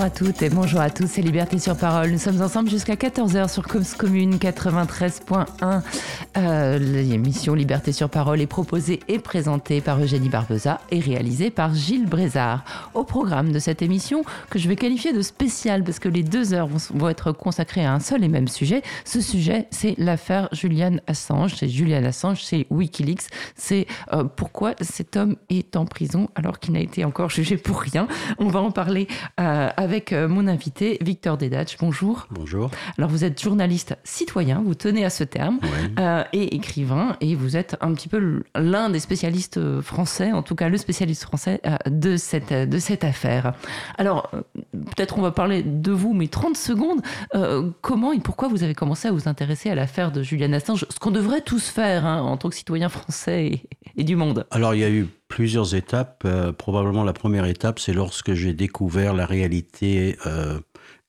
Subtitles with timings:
[0.00, 2.10] Bonjour à toutes et bonjour à tous, c'est Liberté sur Parole.
[2.10, 5.82] Nous sommes ensemble jusqu'à 14h sur Cause Commune 93.1.
[6.36, 11.74] Euh, L'émission Liberté sur Parole est proposée et présentée par Eugénie Barbeza et réalisée par
[11.74, 12.64] Gilles Brézard.
[12.94, 16.54] Au programme de cette émission, que je vais qualifier de spéciale parce que les deux
[16.54, 18.82] heures vont, être consacrées à un seul et même sujet.
[19.04, 21.54] Ce sujet, c'est l'affaire Julian Assange.
[21.56, 23.28] C'est Julian Assange, c'est Wikileaks.
[23.56, 27.80] C'est euh, pourquoi cet homme est en prison alors qu'il n'a été encore jugé pour
[27.80, 28.06] rien?
[28.38, 29.08] On va en parler.
[29.40, 31.76] Euh, avec mon invité Victor Dedatch.
[31.78, 32.26] Bonjour.
[32.30, 32.70] Bonjour.
[32.98, 35.58] Alors vous êtes journaliste citoyen, vous tenez à ce terme,
[35.98, 40.42] euh, et écrivain, et vous êtes un petit peu l'un des spécialistes euh, français, en
[40.42, 43.54] tout cas le spécialiste français de cette, de cette affaire.
[43.98, 44.30] Alors
[44.72, 47.00] peut-être on va parler de vous, mais 30 secondes,
[47.80, 50.98] comment et pourquoi vous avez commencé à vous intéresser à l'affaire de Julian Assange, ce
[50.98, 53.62] qu'on devrait tous faire hein, en tant que citoyen français
[53.96, 56.22] et du monde Alors il y a eu plusieurs étapes.
[56.26, 60.60] Euh, probablement la première étape, c'est lorsque j'ai découvert la réalité euh,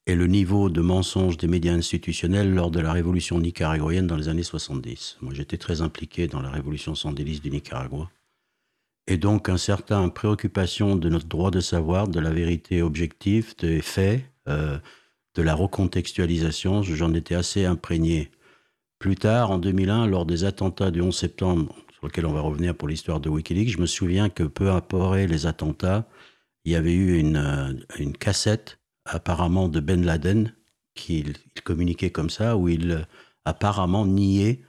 [0.06, 4.28] et le niveau de mensonge des médias institutionnels lors de la révolution nicaraguayenne dans les
[4.28, 5.18] années 70.
[5.20, 8.10] Moi, j'étais très impliqué dans la révolution sandiniste du Nicaragua.
[9.06, 13.80] Et donc, un certain préoccupation de notre droit de savoir, de la vérité objective, des
[13.80, 14.78] faits, euh,
[15.34, 18.30] de la recontextualisation, j'en étais assez imprégné.
[18.98, 22.74] Plus tard, en 2001, lors des attentats du 11 septembre sur lequel on va revenir
[22.74, 26.06] pour l'histoire de Wikileaks, je me souviens que peu après les attentats,
[26.64, 30.54] il y avait eu une, euh, une cassette apparemment de Ben Laden,
[30.94, 31.24] qui
[31.64, 33.02] communiquait comme ça, où il euh,
[33.44, 34.62] apparemment niait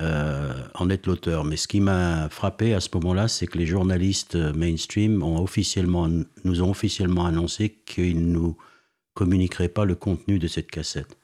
[0.00, 1.44] euh, en être l'auteur.
[1.44, 6.08] Mais ce qui m'a frappé à ce moment-là, c'est que les journalistes mainstream ont officiellement,
[6.44, 8.56] nous ont officiellement annoncé qu'ils ne nous
[9.14, 11.18] communiqueraient pas le contenu de cette cassette.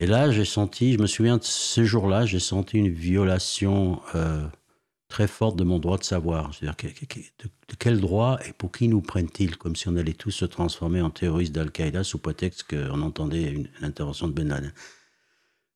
[0.00, 4.46] Et là, j'ai senti, je me souviens de ce jour-là, j'ai senti une violation euh,
[5.08, 6.52] très forte de mon droit de savoir.
[6.54, 6.76] C'est-à-dire,
[7.38, 11.00] de, quel droit et pour qui nous prennent-ils Comme si on allait tous se transformer
[11.00, 14.72] en terroristes d'Al-Qaïda sous prétexte qu'on entendait une, intervention de Ben Laden.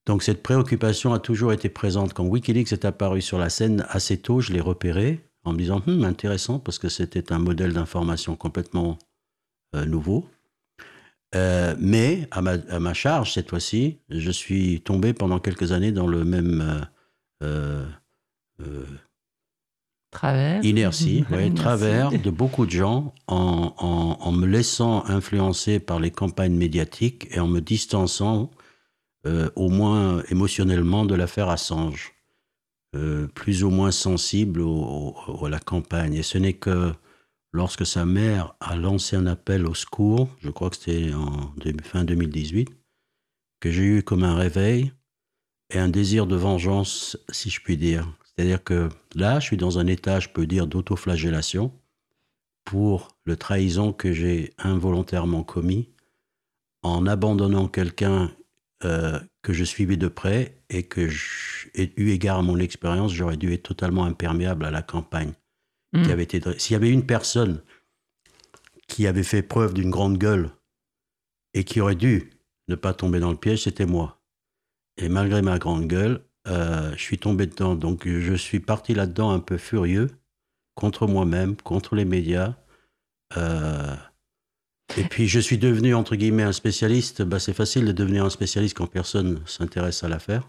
[0.07, 2.15] Donc cette préoccupation a toujours été présente.
[2.15, 5.83] Quand Wikileaks est apparu sur la scène assez tôt, je l'ai repéré en me disant
[5.87, 8.99] hum, intéressant parce que c'était un modèle d'information complètement
[9.77, 10.29] euh, nouveau.
[11.37, 16.25] Euh, mais à ma, charge, cette fois-ci, je suis tombé pendant quelques années dans le
[16.25, 16.89] même
[17.45, 17.87] euh,
[20.11, 26.01] travers, inertie, ouais, travers de beaucoup de gens en, en, en, me laissant influencer par
[26.01, 28.51] les campagnes médiatiques et en me distançant
[29.55, 32.15] au moins émotionnellement de l'affaire Assange,
[33.35, 36.15] plus ou moins sensible au, au, à la campagne.
[36.15, 36.95] Et ce n'est que
[37.53, 42.05] lorsque sa mère a lancé un appel au secours, je crois que c'était en fin
[42.05, 42.69] 2018,
[43.61, 44.93] que j'ai eu comme un réveil
[45.71, 48.07] et un désir de vengeance, si je puis dire.
[48.41, 51.79] C'est-à-dire que là, je suis dans un état, je peux dire, d'autoflagellation
[52.65, 55.91] pour le trahison que j'ai involontairement commis
[56.83, 58.31] en abandonnant quelqu'un
[58.83, 61.07] euh, que je suivais de près et que,
[61.75, 65.35] eu égard à mon expérience, j'aurais dû être totalement imperméable à la campagne.
[65.93, 66.11] Mm.
[66.11, 66.41] avait été.
[66.59, 67.61] S'il y avait une personne
[68.89, 70.49] qui avait fait preuve d'une grande gueule
[71.53, 72.31] et qui aurait dû
[72.69, 74.19] ne pas tomber dans le piège, c'était moi.
[74.97, 77.75] Et malgré ma grande gueule, euh, je suis tombé dedans.
[77.75, 80.11] Donc je suis parti là-dedans un peu furieux
[80.75, 82.55] contre moi-même, contre les médias.
[83.37, 83.95] Euh,
[84.97, 87.23] et puis je suis devenu entre guillemets un spécialiste.
[87.23, 90.49] Bah, c'est facile de devenir un spécialiste quand personne s'intéresse à l'affaire.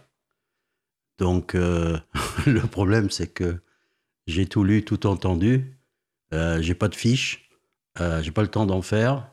[1.20, 1.98] Donc euh,
[2.46, 3.60] le problème c'est que
[4.28, 5.78] j'ai tout lu, tout entendu.
[6.32, 7.50] J'ai pas de fiche.
[8.00, 9.32] J'ai pas le temps d'en faire.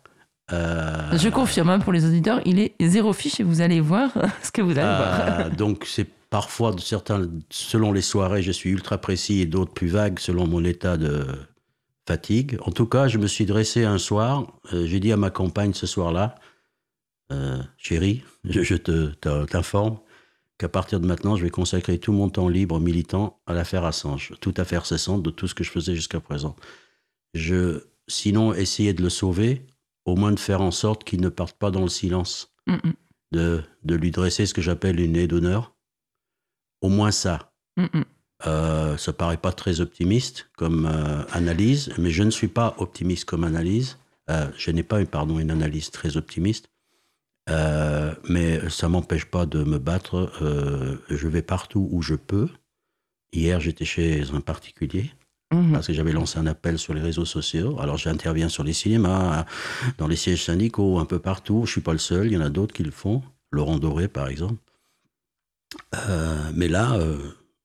[0.53, 4.11] Euh, Je confirme hein, pour les auditeurs, il est zéro fiche et vous allez voir
[4.43, 5.41] ce que vous allez voir.
[5.41, 9.73] Euh, donc c'est parfois de certains, selon les soirées, je suis ultra précis et d'autres
[9.73, 11.27] plus vagues selon mon état de
[12.07, 12.59] fatigue.
[12.63, 14.59] En tout cas, je me suis dressé un soir.
[14.73, 16.35] j'ai dit à ma compagne ce soir-là,
[17.77, 19.13] chérie, je, je te
[19.47, 19.99] t'informe,
[20.59, 24.33] qu'à partir de maintenant, je vais consacrer tout mon temps libre militant à l'affaire Assange,
[24.41, 26.57] toute affaire cessante de tout ce que je faisais jusqu'à présent.
[27.33, 29.67] Je, sinon, essayer de le sauver,
[30.05, 32.55] au moins de faire en sorte qu'il ne parte pas dans le silence,
[33.33, 35.75] de, de, lui dresser ce que j'appelle une aide d'honneur.
[36.81, 37.53] Au moins ça.
[38.47, 43.25] Euh, ça paraît pas très optimiste comme euh, analyse, mais je ne suis pas optimiste
[43.25, 43.99] comme analyse.
[44.31, 46.71] Euh, je n'ai pas, pardon, une analyse très optimiste.
[48.29, 50.31] Mais ça m'empêche pas de me battre.
[51.09, 52.49] Je vais partout où je peux.
[53.33, 55.11] Hier, j'étais chez un particulier
[55.53, 55.73] mhm.
[55.73, 57.79] parce que j'avais lancé un appel sur les réseaux sociaux.
[57.81, 59.47] Alors, j'interviens sur les cinémas,
[59.97, 61.63] dans les sièges syndicaux, un peu partout.
[61.65, 62.27] Je suis pas le seul.
[62.27, 63.23] Il y en a d'autres qui le font.
[63.51, 64.61] Laurent Doré, par exemple.
[66.09, 66.99] Euh, mais là,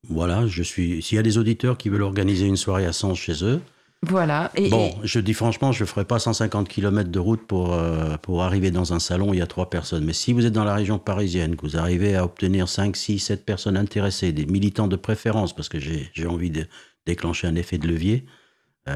[0.09, 1.01] voilà, je suis.
[1.01, 3.61] S'il y a des auditeurs qui veulent organiser une soirée à Sens chez eux,
[4.01, 4.51] Voilà.
[4.69, 8.43] bon, je dis franchement, je ne ferai pas 150 km de route pour, euh, pour
[8.43, 10.03] arriver dans un salon où il y a trois personnes.
[10.03, 13.19] Mais si vous êtes dans la région parisienne, que vous arrivez à obtenir 5, 6,
[13.19, 16.65] 7 personnes intéressées, des militants de préférence, parce que j'ai envie de
[17.05, 18.29] déclencher un effet de levier, euh,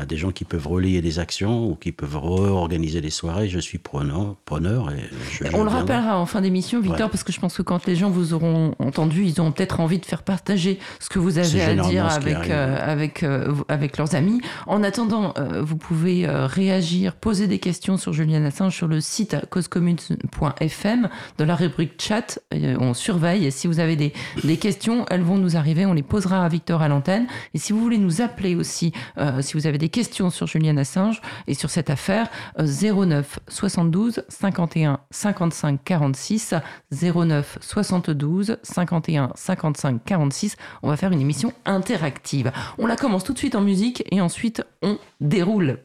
[0.07, 3.77] des gens qui peuvent relayer des actions ou qui peuvent réorganiser des soirées, je suis
[3.77, 4.35] preneur.
[4.43, 5.09] preneur et
[5.53, 8.09] On le rappellera en fin d'émission, Victor, parce que je pense que quand les gens
[8.09, 11.73] vous auront entendu, ils ont peut-être envie de faire partager ce que vous avez à
[11.75, 14.41] dire avec, euh, avec, euh, avec leurs amis.
[14.65, 21.09] En attendant, vous pouvez réagir, poser des questions sur Julien Assange sur le site causecommune.fm,
[21.37, 22.39] dans la rubrique chat.
[22.51, 24.11] On surveille et si vous avez des,
[24.43, 25.85] des questions, elles vont nous arriver.
[25.85, 27.27] On les posera à Victor à l'antenne.
[27.53, 28.91] Et si vous voulez nous appeler aussi,
[29.39, 32.29] si vous avez des questions sur Julian Assange et sur cette affaire,
[32.59, 36.53] 09 72 51 55 46,
[36.91, 40.55] 09 72 51 55 46.
[40.83, 42.51] On va faire une émission interactive.
[42.77, 45.79] On la commence tout de suite en musique et ensuite on déroule.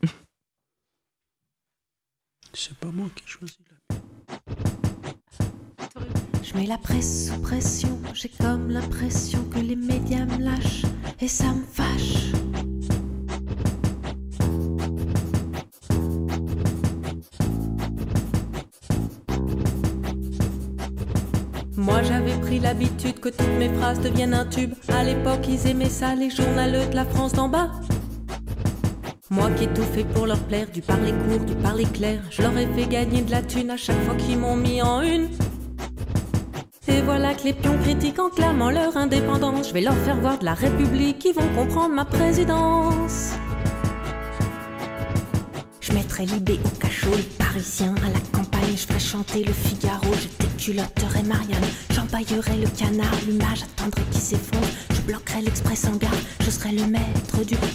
[2.55, 3.97] C'est pas moi qui choisis la
[6.43, 10.85] je mets la presse sous pression, j'ai comme l'impression que les médias me lâchent
[11.21, 12.33] et ça me fâche.
[21.77, 24.75] Moi j'avais pris l'habitude que toutes mes phrases deviennent un tube.
[24.89, 27.71] À l'époque ils aimaient ça, les journaleux de la France d'en bas.
[29.31, 32.21] Moi qui ai tout fait pour leur plaire, du parler court, du parler clair.
[32.31, 35.01] Je leur ai fait gagner de la thune à chaque fois qu'ils m'ont mis en
[35.01, 35.29] une.
[36.89, 39.69] Et voilà que les pions critiquent en clamant leur indépendance.
[39.69, 43.33] Je vais leur faire voir de la République, ils vont comprendre ma présidence.
[45.81, 47.11] Je mettrai l'idée au cachot,
[47.55, 48.77] les Parisiens à la campagne.
[48.77, 51.65] Je ferai chanter le Figaro, je déculotterai Marianne.
[51.91, 54.67] J'empaillerai le canard, l'image attendrait qui s'effondre.
[54.95, 56.11] Je bloquerai l'express en gare,
[56.41, 57.71] je serai le maître du monde.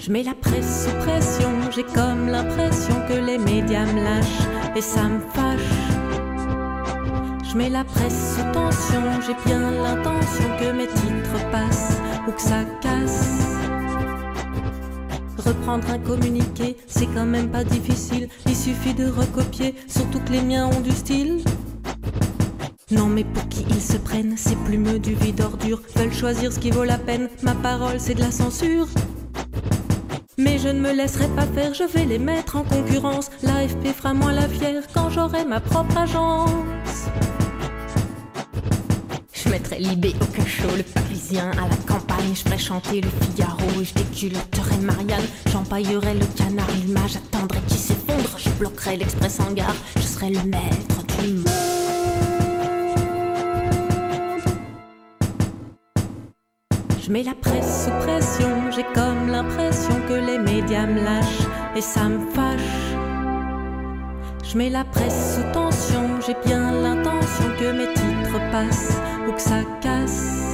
[0.00, 4.80] Je mets la presse sous pression, j'ai comme l'impression que les médias me lâchent et
[4.80, 5.60] ça me fâche.
[7.50, 12.40] Je mets la presse sous tension, j'ai bien l'intention que mes titres passent ou que
[12.40, 13.57] ça casse.
[15.38, 20.42] Reprendre un communiqué, c'est quand même pas difficile, il suffit de recopier, surtout que les
[20.42, 21.42] miens ont du style.
[22.90, 26.58] Non mais pour qui ils se prennent, ces plumeux du vide ordure veulent choisir ce
[26.58, 28.88] qui vaut la peine, ma parole c'est de la censure.
[30.38, 33.30] Mais je ne me laisserai pas faire, je vais les mettre en concurrence.
[33.42, 36.50] L'AFP fera moins la fière quand j'aurai ma propre agence.
[39.48, 42.34] Je mettrai Libé au cachot, le parisien à la campagne.
[42.34, 45.24] Je ferai chanter le Figaro et je déculotterai Marianne.
[45.50, 48.36] J'empaillerai le canard, l'image attendrai qui s'effondre.
[48.36, 51.48] Je bloquerai l'express en gare, je serai le maître du monde.
[57.00, 61.80] Je mets la presse sous pression, j'ai comme l'impression que les médias me lâchent et
[61.80, 62.98] ça me fâche.
[64.44, 67.97] Je mets la presse sous tension, j'ai bien l'intention que mes
[68.28, 70.47] titres passent ou que ça casse.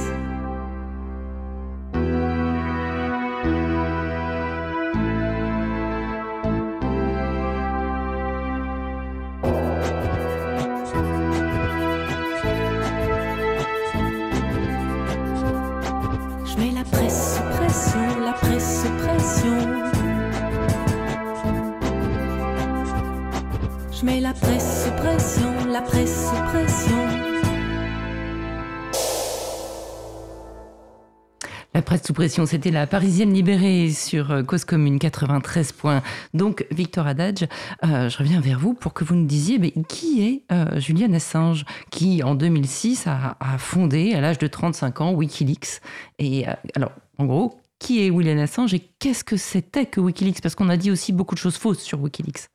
[31.85, 36.01] Presse sous pression, c'était la Parisienne libérée sur euh, Cause Commune 93 points.
[36.33, 37.45] Donc, Victor Adadj,
[37.83, 41.13] euh, je reviens vers vous pour que vous nous disiez mais qui est euh, Julian
[41.13, 45.79] Assange, qui en 2006 a, a fondé à l'âge de 35 ans Wikileaks?
[46.17, 50.41] Et alors, en gros, qui est Julian Assange et qu'est-ce que c'était que Wikileaks?
[50.41, 52.47] Parce qu'on a dit aussi beaucoup de choses fausses sur Wikileaks.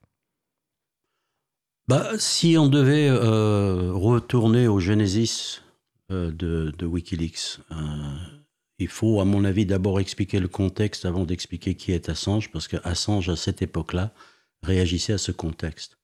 [1.88, 5.60] Bah, si on devait retourner au Genesis
[6.10, 7.60] de, Wikileaks,
[8.80, 12.66] il faut, à mon avis, d'abord expliquer le contexte avant d'expliquer qui est Assange, parce
[12.66, 14.12] que Assange, à cette époque-là,
[14.62, 15.98] réagissait à ce contexte.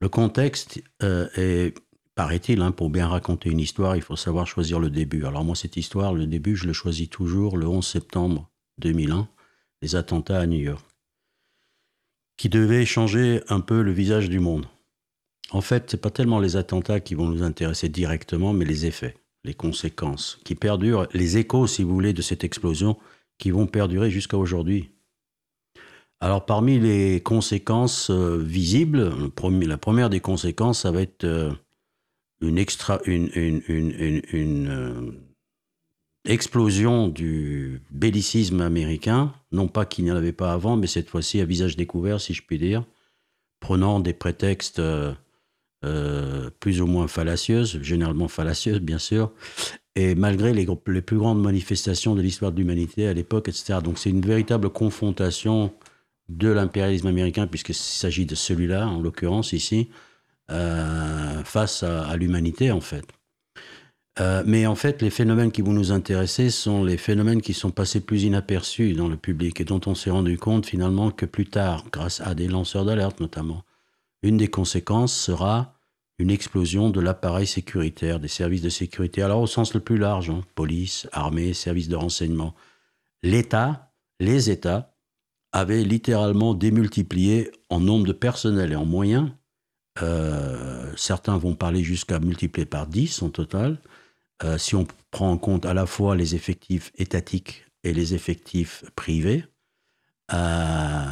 [0.00, 1.74] Le contexte est,
[2.14, 5.24] paraît-il, hein, pour bien raconter une histoire, il faut savoir choisir le début.
[5.24, 9.28] Alors moi, cette histoire, le début, je le choisis toujours le 11 septembre 2001,
[9.82, 10.84] les attentats à New York,
[12.36, 14.66] qui devaient changer un peu le visage du monde.
[15.50, 18.86] En fait, ce n'est pas tellement les attentats qui vont nous intéresser directement, mais les
[18.86, 22.96] effets, les conséquences qui perdurent, les échos, si vous voulez, de cette explosion
[23.38, 24.90] qui vont perdurer jusqu'à aujourd'hui.
[26.20, 29.12] Alors, parmi les conséquences euh, visibles,
[29.66, 31.52] la première des conséquences, ça va être euh,
[32.40, 32.64] une
[34.28, 35.20] une,
[36.26, 41.42] explosion du bellicisme américain, non pas qu'il n'y en avait pas avant, mais cette fois-ci
[41.42, 42.86] à visage découvert, si je puis dire,
[43.60, 44.80] prenant des prétextes
[45.84, 49.32] euh, plus ou moins fallacieuses, généralement fallacieuses bien sûr,
[49.96, 50.66] et malgré les,
[51.02, 53.78] plus grandes manifestations de l'histoire de l'humanité à l'époque, etc.
[53.82, 55.72] Donc c'est une véritable confrontation
[56.28, 59.90] de l'impérialisme américain, puisqu'il s'agit de celui-là, en l'occurrence ici,
[60.50, 63.04] euh, face à, l'humanité en fait.
[64.20, 67.70] Euh, mais en fait, les phénomènes qui vont nous intéresser sont les phénomènes qui sont
[67.70, 71.46] passés plus inaperçus dans le public et dont on s'est rendu compte finalement que plus
[71.46, 73.64] tard, grâce à des lanceurs d'alerte notamment.
[74.22, 75.73] Une des conséquences sera
[76.24, 80.30] une explosion de l'appareil sécuritaire, des services de sécurité, alors au sens le plus large,
[80.30, 82.54] hein, police, armée, services de renseignement.
[83.22, 84.96] L'État, les États,
[85.52, 89.32] avaient littéralement démultiplié en nombre de personnel et en moyens.
[90.00, 93.78] Euh, certains vont parler jusqu'à multiplier par 10 en total.
[94.42, 98.82] Euh, si on prend en compte à la fois les effectifs étatiques et les effectifs
[98.96, 99.44] privés,
[100.32, 101.06] euh,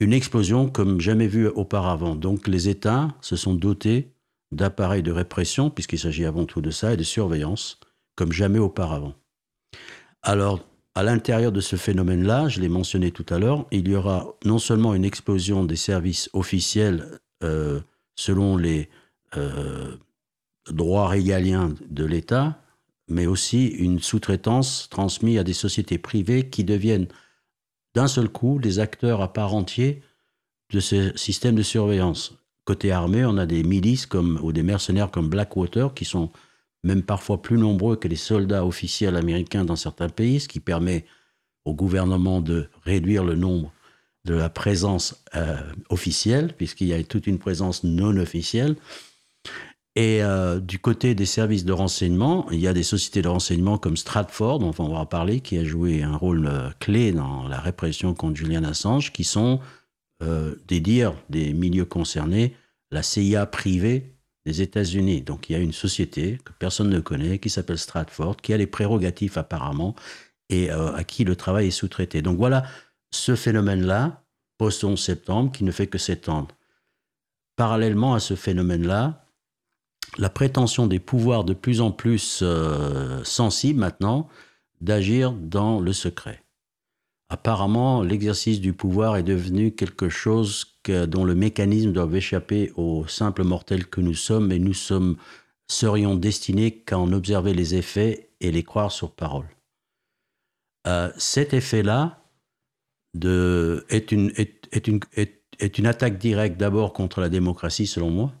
[0.00, 2.16] une explosion comme jamais vue auparavant.
[2.16, 4.17] Donc les États se sont dotés
[4.52, 7.78] d'appareils de répression, puisqu'il s'agit avant tout de ça, et de surveillance,
[8.16, 9.14] comme jamais auparavant.
[10.22, 10.64] Alors,
[10.94, 14.58] à l'intérieur de ce phénomène-là, je l'ai mentionné tout à l'heure, il y aura non
[14.58, 17.80] seulement une explosion des services officiels euh,
[18.16, 18.88] selon les
[19.36, 19.94] euh,
[20.68, 22.60] droits régaliens de l'État,
[23.08, 27.06] mais aussi une sous-traitance transmise à des sociétés privées qui deviennent
[27.94, 29.96] d'un seul coup des acteurs à part entière
[30.72, 32.34] de ce système de surveillance.
[32.68, 36.28] Côté armée, on a des milices ou des mercenaires comme Blackwater qui sont
[36.84, 41.06] même parfois plus nombreux que les soldats officiels américains dans certains pays, ce qui permet
[41.64, 43.72] au gouvernement de réduire le nombre
[44.26, 45.56] de la présence euh,
[45.88, 48.76] officielle, puisqu'il y a toute une présence non officielle.
[49.96, 53.78] Et euh, du côté des services de renseignement, il y a des sociétés de renseignement
[53.78, 57.60] comme Stratford, dont on va parler, qui a joué un rôle euh, clé dans la
[57.60, 59.58] répression contre Julian Assange, qui sont
[60.22, 62.54] euh, des dires des milieux concernés,
[62.90, 65.22] la CIA privée des États-Unis.
[65.22, 68.56] Donc il y a une société que personne ne connaît qui s'appelle Stratford, qui a
[68.56, 69.94] les prérogatives apparemment
[70.48, 72.22] et euh, à qui le travail est sous-traité.
[72.22, 72.64] Donc voilà
[73.10, 74.24] ce phénomène-là,
[74.58, 76.48] post-11 septembre, qui ne fait que s'étendre.
[77.56, 79.24] Parallèlement à ce phénomène-là,
[80.16, 84.28] la prétention des pouvoirs de plus en plus euh, sensibles maintenant
[84.80, 86.42] d'agir dans le secret.
[87.30, 93.44] Apparemment, l'exercice du pouvoir est devenu quelque chose dont le mécanisme doit échapper aux simples
[93.44, 94.74] mortels que nous sommes, et nous
[95.68, 99.48] serions destinés qu'à en observer les effets et les croire sur parole.
[100.86, 102.24] Euh, cet effet-là
[103.90, 108.32] est, une attaque directe d'abord contre la démocratie, selon moi,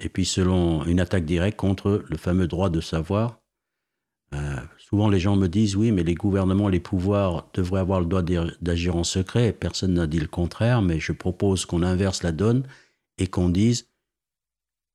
[0.00, 3.38] et puis selon une attaque directe contre le fameux droit de savoir.
[4.34, 4.56] Euh,
[4.92, 8.22] Souvent, les gens me disent oui, mais les gouvernements, les pouvoirs devraient avoir le droit
[8.60, 9.56] d'agir en secret.
[9.58, 12.64] Personne n'a dit le contraire, mais je propose qu'on inverse la donne
[13.16, 13.86] et qu'on dise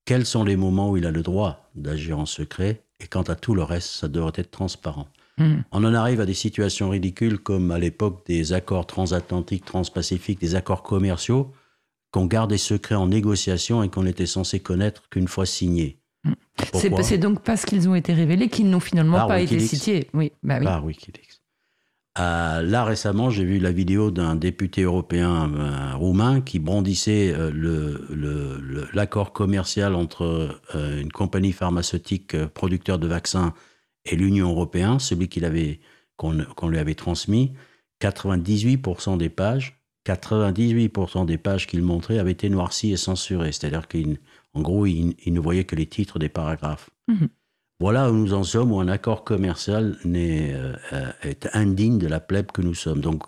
[0.06, 3.34] quels sont les moments où il a le droit d'agir en secret et quant à
[3.34, 5.08] tout le reste, ça devrait être transparent.
[5.40, 5.62] Hmm.
[5.72, 10.54] On en arrive à des situations ridicules comme à l'époque des accords transatlantiques, transpacifiques, des
[10.54, 11.52] accords commerciaux
[12.12, 15.98] qu'on gardait secrets en négociation et qu'on était censé connaître qu'une fois signés.
[16.74, 20.08] C'est donc parce qu'ils ont été révélés qu'ils n'ont finalement pas été cités.
[20.14, 20.66] Oui, bah oui.
[20.66, 21.42] Par Wikileaks.
[22.20, 28.88] Euh, là, récemment, j'ai vu la vidéo d'un député européen euh, roumain qui brandissait euh,
[28.94, 33.54] l'accord commercial entre une compagnie pharmaceutique producteur de vaccins
[34.06, 35.30] et l'Union européenne, celui
[36.16, 37.54] qu'on lui avait transmis.
[38.02, 43.52] 98% des pages, 98% des pages qu'il montrait avaient été noircies et censurées.
[43.52, 44.20] C'est-à-dire qu'il
[44.58, 46.90] en gros, il, ne voyait que les titres des paragraphes.
[47.08, 47.30] Mhm.
[47.80, 50.74] Voilà où nous en sommes, où un accord commercial euh,
[51.22, 53.02] est, indigne de la plèbe que nous sommes.
[53.02, 53.24] Donc,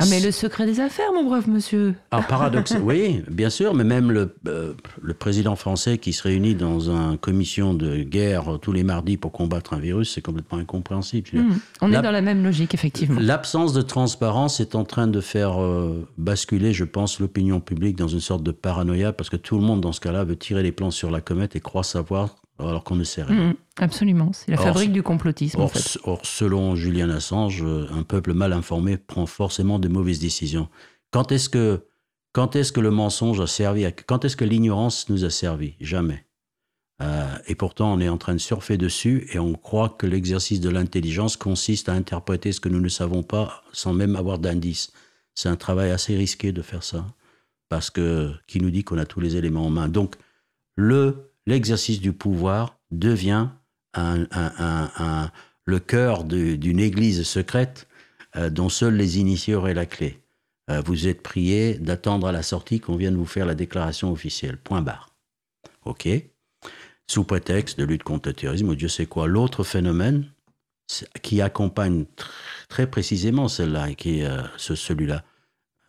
[0.00, 1.94] ah, mais le secret des affaires, mon brave monsieur.
[2.12, 6.54] Ah, paradoxe, oui, bien sûr, mais même le, euh, le, président français qui se réunit
[6.54, 11.28] dans une commission de guerre tous les mardis pour combattre un virus, c'est complètement incompréhensible.
[11.32, 11.58] Hmm.
[11.80, 13.20] On est dans la même logique, effectivement.
[13.20, 18.08] L'absence de transparence est en train de faire euh, basculer, je pense, l'opinion publique dans
[18.08, 20.72] une sorte de paranoïa, parce que tout le monde, dans ce cas-là, veut tirer les
[20.72, 23.50] plans sur la comète et croit savoir alors qu'on ne sait rien.
[23.50, 25.60] Mm, absolument, c'est la fabrique du complotisme.
[25.60, 25.98] Or, en fait.
[26.04, 30.68] or, selon Julian Assange, un peuple mal informé prend forcément de mauvaises décisions.
[31.10, 31.86] Quand est-ce que,
[32.32, 35.74] quand est-ce que le mensonge a servi à, Quand est-ce que l'ignorance nous a servi?
[35.80, 36.24] Jamais.
[37.00, 40.60] Euh, et pourtant, on est en train de surfer dessus et on croit que l'exercice
[40.60, 44.92] de l'intelligence consiste à interpréter ce que nous ne savons pas sans même avoir d'indices.
[45.34, 47.06] C'est un travail assez risqué de faire ça,
[47.68, 49.88] parce que qui nous dit qu'on a tous les éléments en main.
[49.88, 50.16] Donc,
[50.74, 53.48] le l'exercice du pouvoir devient
[53.96, 57.88] le cœur d'une église secrète
[58.36, 60.20] euh, dont seuls les initiés auraient la clé.
[60.70, 64.58] Euh, vous êtes prié d'attendre à la sortie qu'on vienne vous faire la déclaration officielle.
[64.58, 65.08] Point barre.
[65.86, 66.06] OK
[67.06, 69.26] Sous prétexte de lutte contre le terrorisme ou Dieu sait quoi.
[69.26, 70.30] L'autre phénomène
[71.22, 72.04] qui accompagne
[72.68, 75.24] très précisément celle-là, qui est euh, celui-là,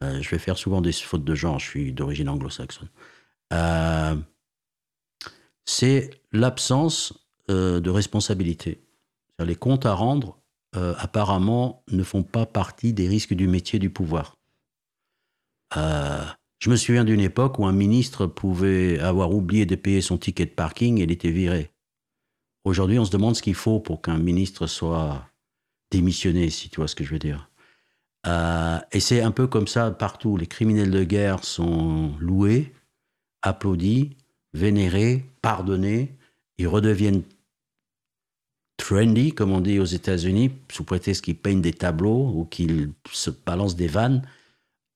[0.01, 2.87] je vais faire souvent des fautes de genre, je suis d'origine anglo-saxonne,
[5.69, 7.13] c'est l'absence
[7.47, 8.83] de responsabilité.
[9.39, 10.39] Les comptes à rendre,
[10.75, 14.37] euh, apparemment, ne font pas partie des risques du métier du pouvoir.
[15.77, 16.23] Euh,
[16.59, 20.45] je me souviens d'une époque où un ministre pouvait avoir oublié de payer son ticket
[20.45, 21.71] de parking et il était viré.
[22.65, 25.27] Aujourd'hui, on se demande ce qu'il faut pour qu'un ministre soit
[25.91, 27.49] démissionné, si tu vois ce que je veux dire.
[28.27, 30.37] Euh, et c'est un peu comme ça partout.
[30.37, 32.73] Les criminels de guerre sont loués,
[33.41, 34.17] applaudis,
[34.53, 36.15] vénérés, pardonnés.
[36.57, 37.23] Ils redeviennent
[38.77, 43.29] trendy, comme on dit aux États-Unis, sous prétexte qu'ils peignent des tableaux ou qu'ils se
[43.29, 44.23] balancent des vannes,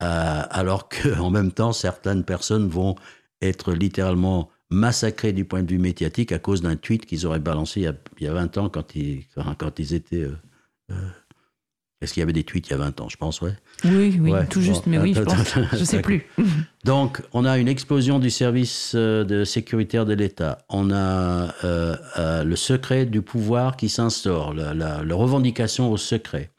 [0.02, 2.96] euh, alors qu'en même temps, certaines personnes vont
[3.42, 7.82] être littéralement massacrées du point de vue médiatique à cause d'un tweet qu'ils auraient balancé
[7.82, 10.36] il y, a, 20 ans quand ils, quand ils étaient euh,
[10.92, 11.10] euh,
[12.04, 13.08] est-ce qu'il y avait des tweets il y a 20 ans?
[13.08, 13.54] Je pense, ouais.
[13.86, 15.56] Oui, oui, tout juste, mais oui, je pense.
[15.72, 16.28] Je sais plus.
[16.84, 20.58] Donc, on a une explosion du service euh, de sécuritaire de l'État.
[20.68, 26.52] On a euh, euh, le secret du pouvoir qui s'instaure, la, la, revendication au secret.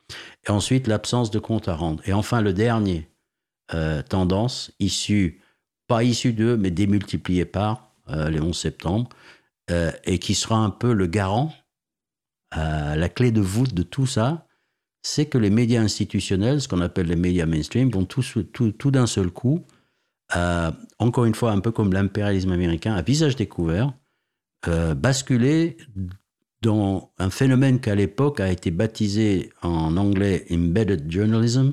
[0.48, 2.02] Et ensuite, l'absence de compte à rendre.
[2.06, 3.08] Et enfin, le dernier
[4.08, 5.40] tendance, issu,
[5.88, 9.08] pas issu d'eux, mais démultiplié par les 11 septembre,
[10.04, 11.52] et qui sera un peu le garant,
[12.54, 14.46] la clé de voûte de tout ça,
[15.04, 19.30] c'est que les médias institutionnels, ce qu'on appelle les médias mainstream, vont tout, d'un seul
[19.30, 19.62] coup,
[20.34, 23.92] euh, encore une fois, un peu comme l'impérialisme américain, à visage découvert,
[24.66, 25.76] euh, basculer
[26.62, 31.72] dans un phénomène qu'à l'époque a été baptisé en anglais embedded journalism.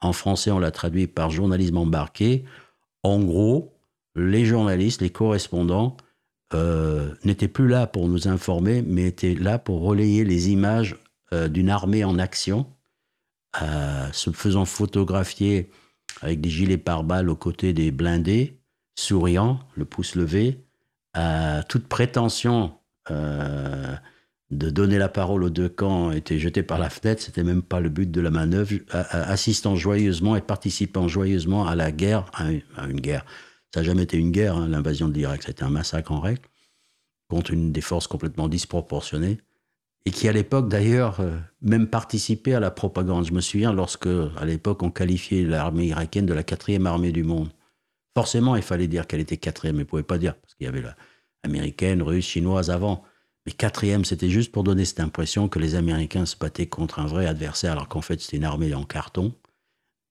[0.00, 2.46] En français, on l'a traduit par journalisme embarqué.
[3.02, 3.74] En gros,
[4.16, 5.98] les journalistes, les correspondants,
[6.54, 10.96] euh, n'étaient plus là pour nous informer, mais étaient là pour relayer les images
[11.32, 12.66] euh, d'une armée en action,
[13.62, 15.70] euh, se faisant photographier
[16.22, 18.58] avec des gilets pare-balles aux côtés des blindés,
[18.96, 20.64] souriant, le pouce levé,
[21.16, 22.74] euh, toute prétention
[23.08, 27.80] de donner la parole aux deux camps était jetée par la fenêtre, c'était même pas
[27.80, 32.50] le but de la manœuvre, assistant joyeusement et participant joyeusement à la guerre, à
[32.86, 33.24] une, guerre.
[33.74, 36.42] Ça n'a jamais été une guerre, hein, l'invasion de l'Irak, c'était un massacre en règle,
[37.28, 39.38] contre une des forces complètement disproportionnées
[40.06, 43.26] et qui à l'époque d'ailleurs euh, même participait à la propagande.
[43.26, 47.24] Je me souviens lorsque à l'époque on qualifiait l'armée irakienne de la quatrième armée du
[47.24, 47.50] monde.
[48.16, 50.64] Forcément, il fallait dire qu'elle était quatrième, mais on ne pouvait pas dire parce qu'il
[50.64, 50.96] y avait la
[51.42, 53.04] américaine, russe, chinoise avant.
[53.46, 57.06] Mais quatrième, c'était juste pour donner cette impression que les Américains se battaient contre un
[57.06, 59.32] vrai adversaire, alors qu'en fait c'était une armée en carton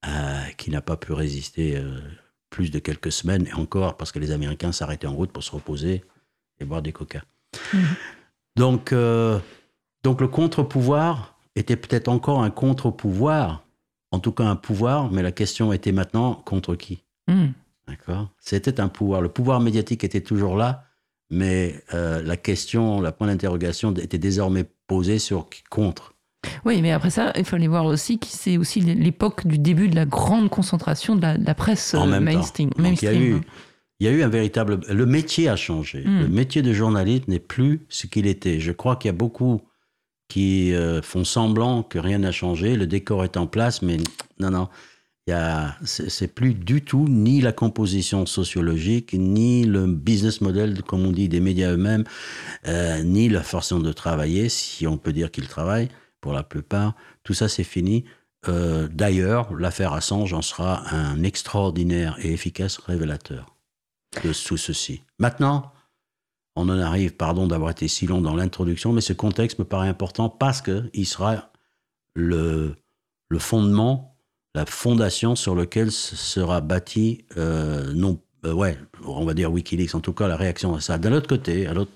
[0.06, 2.00] euh, qui n'a pas pu résister euh,
[2.48, 5.52] plus de quelques semaines, et encore parce que les Américains s'arrêtaient en route pour se
[5.52, 6.04] reposer
[6.58, 7.22] et boire des coca.
[7.72, 7.78] Mmh.
[8.56, 8.92] Donc
[10.02, 13.64] donc le contre-pouvoir était peut-être encore un contre-pouvoir,
[14.10, 17.04] en tout cas un pouvoir, mais la question était maintenant contre qui?
[17.28, 17.48] Hmm.
[17.86, 18.30] D'accord?
[18.38, 19.20] C'était un pouvoir.
[19.20, 20.84] Le pouvoir médiatique était toujours là,
[21.30, 26.14] mais euh, la question, la point d'interrogation était désormais posée sur qui contre.
[26.64, 29.96] Oui, mais après ça, il fallait voir aussi que c'est aussi l'époque du début de
[29.96, 32.70] la grande concentration de la, presse en même mainstream.
[32.78, 33.40] il, y a eu,
[33.98, 34.80] il y a eu un véritable...
[34.88, 36.02] Le métier a changé.
[36.04, 36.20] Hmm.
[36.20, 38.58] Le métier de journaliste n'est plus ce qu'il était.
[38.58, 39.60] Je crois qu'il y a beaucoup
[40.30, 43.98] qui euh, font semblant que rien n'a changé, le décor est en place, mais
[44.38, 44.68] non, non.
[45.84, 51.28] C'est plus du tout ni la composition sociologique, ni le business model, comme on dit,
[51.28, 52.04] des médias eux-mêmes,
[52.66, 55.88] euh, ni la façon de travailler, si on peut dire qu'ils travaillent,
[56.20, 56.94] pour la plupart.
[57.22, 58.04] Tout ça, c'est fini.
[58.48, 63.54] Euh, d'ailleurs, l'affaire Assange en sera un extraordinaire et efficace révélateur
[64.24, 65.02] de tout ceci.
[65.18, 65.70] Maintenant,
[66.60, 69.88] on en arrive, pardon d'avoir été si long dans l'introduction, mais ce contexte me paraît
[69.88, 71.50] important parce qu'il sera
[72.14, 72.76] le,
[73.38, 74.16] fondement,
[74.54, 80.00] la fondation sur lequel sera bâti, euh, non, euh, ouais, on va dire Wikileaks, en
[80.00, 80.98] tout cas la réaction à ça.
[80.98, 81.92] D'un autre côté, à l'autre,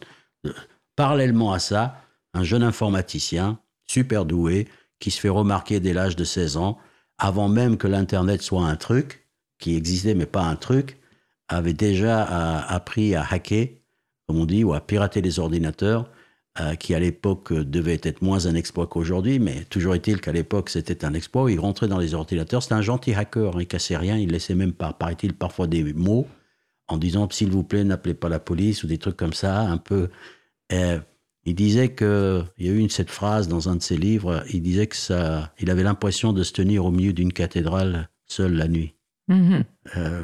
[0.46, 0.52] euh,
[0.96, 2.00] parallèlement à ça,
[2.32, 6.78] un jeune informaticien, super doué, qui se fait remarquer dès l'âge de 16 ans,
[7.18, 10.98] avant même que l'Internet soit un truc, qui existait mais pas un truc,
[11.48, 12.22] avait déjà
[12.62, 13.68] appris à hacker
[14.26, 16.10] comme on dit, ou à pirater les ordinateurs,
[16.60, 20.70] euh, qui à l'époque devait être moins un exploit qu'aujourd'hui, mais toujours est-il qu'à l'époque
[20.70, 21.50] c'était un exploit.
[21.50, 24.72] Il rentrait dans les ordinateurs, c'était un gentil hacker, il cassait rien, il laissait même,
[24.72, 26.26] pas, paraît-il, parfois des mots
[26.86, 29.78] en disant s'il vous plaît, n'appelez pas la police ou des trucs comme ça, un
[29.78, 30.10] peu.
[30.72, 31.00] Euh,
[31.46, 34.42] Il disait que, il y a eu une, cette phrase dans un de ses livres,
[34.52, 38.54] il disait que ça, il avait l'impression de se tenir au milieu d'une cathédrale seul
[38.54, 38.94] la nuit.
[39.28, 39.64] Mhm.
[39.96, 40.22] Euh,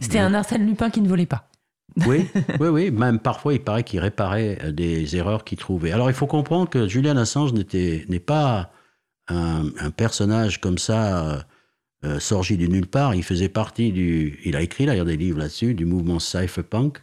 [0.00, 1.47] C'était un Arsène Lupin qui ne volait pas.
[2.06, 2.26] Oui,
[2.60, 2.90] oui, oui.
[2.90, 5.92] Même parfois, il paraît qu'il réparait euh, des erreurs qu'il trouvait.
[5.92, 8.72] Alors, il faut comprendre que Julian Assange n'est pas
[9.28, 11.42] un, personnage comme ça,
[12.04, 13.14] euh, euh, du nulle part.
[13.14, 14.40] Il faisait partie du.
[14.44, 17.02] Il a écrit d'ailleurs des livres là-dessus, du mouvement cypherpunk.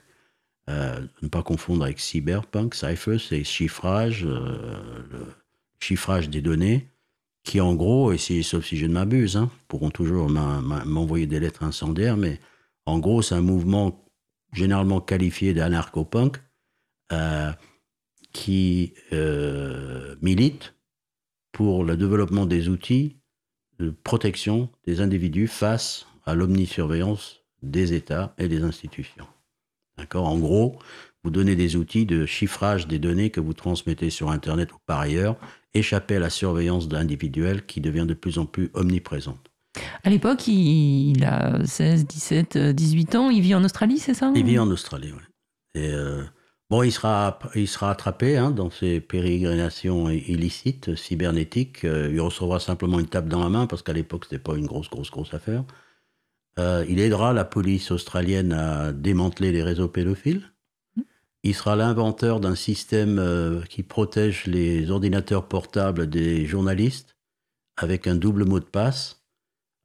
[0.67, 2.73] Euh, ne pas confondre avec cyberpunk.
[2.73, 5.35] Cypher, c'est chiffrage, le
[5.79, 6.89] chiffrage des données,
[7.43, 11.39] qui en gros, et si, sauf si je ne m'abuse, hein, pourront toujours m'envoyer des
[11.39, 12.39] lettres incendiaires, mais
[12.87, 14.04] en gros, c'est un mouvement
[14.55, 16.37] généralement qualifié d'anarcho-punk
[17.11, 17.51] euh,
[18.33, 20.75] qui euh, milite
[21.51, 23.17] pour le développement des outils
[23.79, 29.27] de protection des individus face à l'omnisurveillance des États et des institutions.
[30.13, 30.79] En gros,
[31.23, 34.99] vous donnez des outils de chiffrage des données que vous transmettez sur Internet ou par
[34.99, 35.37] ailleurs,
[35.73, 39.51] échapper à la surveillance d'individuels qui devient de plus en plus omniprésente.
[40.03, 43.29] À l'époque, il, il a 16, 17, euh, 18 ans.
[43.29, 45.23] Il vit en Australie, c'est ça Il vit en Australie, oui.
[45.75, 46.23] Euh,
[46.69, 51.83] bon, il sera, il sera attrapé hein, dans ses pérégrinations illicites, cybernétiques.
[51.85, 54.65] Euh, il recevra simplement une tape dans la main parce qu'à l'époque, c'était pas une
[54.65, 55.63] grosse, grosse, grosse affaire.
[56.57, 60.51] Euh, il aidera la police australienne à démanteler les réseaux pédophiles.
[61.43, 67.17] Il sera l'inventeur d'un système qui protège les ordinateurs portables des journalistes
[67.77, 69.24] avec un double mot de passe.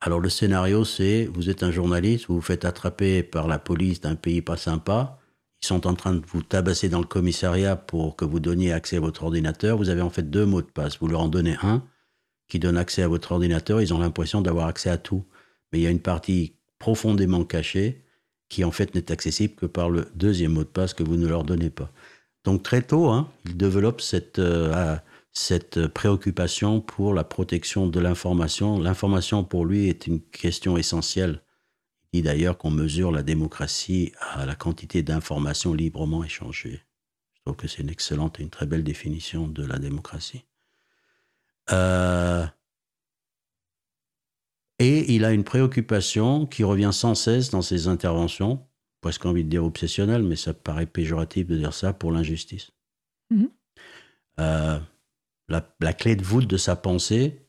[0.00, 4.00] Alors le scénario, c'est vous êtes un journaliste, vous vous faites attraper par la police
[4.00, 5.18] d'un pays pas sympa.
[5.62, 8.96] Ils sont en train de vous tabasser dans le commissariat pour que vous donniez accès
[8.96, 9.76] à votre ordinateur.
[9.76, 10.98] Vous avez en fait deux mots de passe.
[11.00, 11.84] Vous leur en donnez un
[12.48, 13.82] qui donne accès à votre ordinateur.
[13.82, 15.26] Ils ont l'impression d'avoir accès à tout.
[15.70, 18.02] Mais il y a une partie profondément cachée
[18.48, 21.26] qui en fait n'est accessible que par le deuxième mot de passe que vous ne
[21.26, 21.92] leur donnez pas.
[22.44, 24.96] Donc très tôt, hein, ils développent cette, euh,
[25.32, 28.78] cette préoccupation pour la protection de l'information.
[28.78, 31.42] L'information pour lui est une question essentielle.
[32.12, 36.82] Il dit d'ailleurs qu'on mesure la démocratie à la quantité d'informations librement échangées.
[37.34, 40.44] Je trouve que c'est une excellente et une très belle définition de la démocratie.
[41.70, 42.44] Euh,
[44.80, 48.66] et il a une préoccupation qui revient sans cesse dans ses interventions,
[49.00, 52.72] presque envie de dire obsessionnelle, mais ça paraît péjoratif de dire ça, pour l'injustice.
[53.30, 53.50] Mhm.
[54.40, 54.80] Euh,
[55.50, 57.44] la, la clé de voûte de sa pensée,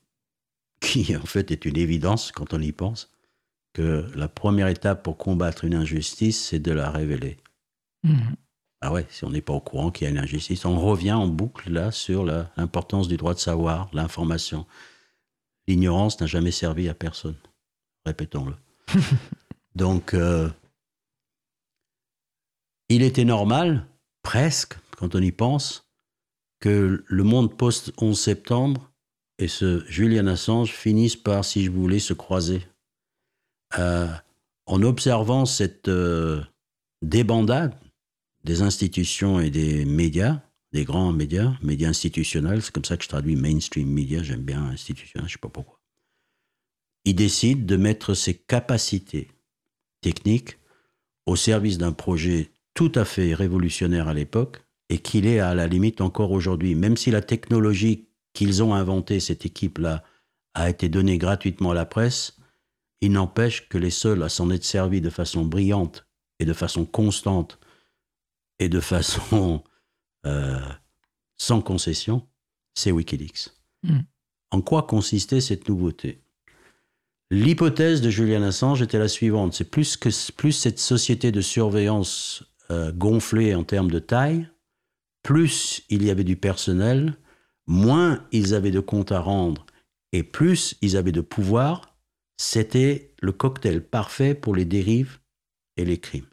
[0.81, 3.11] qui en fait est une évidence quand on y pense,
[3.73, 7.37] que la première étape pour combattre une injustice, c'est de la révéler.
[8.03, 8.35] Mhm.
[8.81, 11.11] Ah ouais, si on n'est pas au courant qu'il y a une injustice, on revient
[11.11, 14.65] en boucle là sur l'importance du droit de savoir, l'information.
[15.67, 17.37] L'ignorance n'a jamais servi à personne.
[18.05, 18.55] Répétons-le.
[19.75, 20.49] Donc, euh,
[22.89, 23.85] il était normal,
[24.23, 25.90] presque, quand on y pense,
[26.61, 28.91] que le monde post-11 septembre
[29.39, 32.65] et ce Julian Assange finissent par, si je voulais, se croiser.
[33.79, 34.07] Euh,
[34.67, 36.41] en observant cette euh,
[37.01, 37.75] débandade
[38.43, 43.09] des institutions et des médias, des grands médias, médias institutionnels, c'est comme ça que je
[43.09, 45.79] traduis mainstream media, j'aime bien institutionnel, je sais pas pourquoi.
[47.05, 49.31] Il décide de mettre ses capacités
[50.01, 50.59] techniques
[51.25, 55.67] au service d'un projet tout à fait révolutionnaire à l'époque et qu'il est à la
[55.67, 56.75] limite encore aujourd'hui.
[56.75, 60.03] Même si la technologie qu'ils ont inventée, cette équipe-là,
[60.53, 62.37] a été donnée gratuitement à la presse,
[62.99, 66.05] il n'empêche que les seuls à s'en être servis de façon brillante
[66.39, 67.57] et de façon constante
[68.59, 69.63] et de façon
[70.25, 70.59] euh,
[71.37, 72.27] sans concession,
[72.75, 73.49] c'est Wikileaks.
[73.83, 73.99] Mm.
[74.51, 76.21] En quoi consistait cette nouveauté?
[77.29, 82.43] L'hypothèse de Julian Assange était la suivante c'est plus, que, plus cette société de surveillance
[82.71, 84.49] euh, gonflée en termes de taille,
[85.23, 87.15] plus il y avait du personnel,
[87.67, 89.65] moins ils avaient de comptes à rendre
[90.11, 91.95] et plus ils avaient de pouvoir,
[92.37, 95.19] c'était le cocktail parfait pour les dérives
[95.77, 96.25] et les crimes.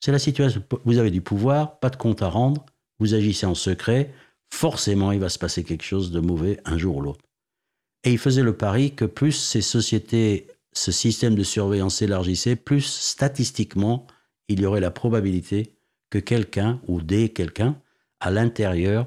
[0.00, 0.62] C'est la situation.
[0.84, 2.64] Vous avez du pouvoir, pas de compte à rendre,
[2.98, 4.12] vous agissez en secret,
[4.52, 7.24] forcément il va se passer quelque chose de mauvais un jour ou l'autre.
[8.04, 12.82] Et il faisait le pari que plus ces sociétés, ce système de surveillance s'élargissait, plus
[12.82, 14.06] statistiquement
[14.48, 15.76] il y aurait la probabilité
[16.10, 17.80] que quelqu'un ou des quelqu'un
[18.20, 19.06] à l'intérieur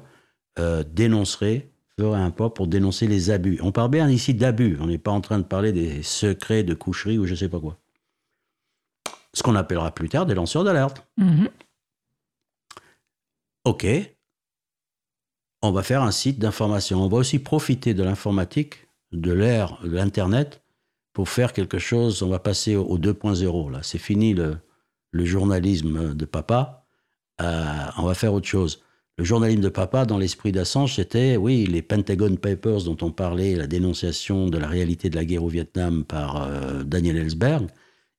[0.58, 3.58] euh, dénoncerait, ferait un pas pour dénoncer les abus.
[3.62, 6.74] On parle bien ici d'abus, on n'est pas en train de parler des secrets de
[6.74, 7.78] coucherie ou je sais pas quoi.
[9.32, 11.06] Ce qu'on appellera plus tard des lanceurs d'alerte.
[11.16, 11.48] Mhm.
[13.64, 13.86] OK,
[15.62, 17.02] on va faire un site d'information.
[17.02, 20.62] On va aussi profiter de l'informatique, de l'ère de l'Internet,
[21.14, 22.22] pour faire quelque chose.
[22.22, 23.72] On va passer au, au 2.0.
[23.72, 24.58] Là, c'est fini le,
[25.10, 26.83] le journalisme de papa.
[27.40, 28.82] On va faire autre chose.
[29.16, 33.54] Le journalisme de papa, dans l'esprit d'Assange, c'était, oui, les Pentagon Papers dont on parlait,
[33.54, 36.48] la dénonciation de la réalité de la guerre au Vietnam par
[36.84, 37.68] Daniel Ellsberg.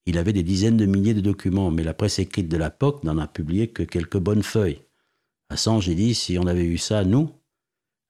[0.05, 3.17] Il avait des dizaines de milliers de documents, mais la presse écrite de l'époque n'en
[3.17, 4.81] a publié que quelques bonnes feuilles.
[5.49, 7.31] Assange, il dit, si on avait eu ça, nous,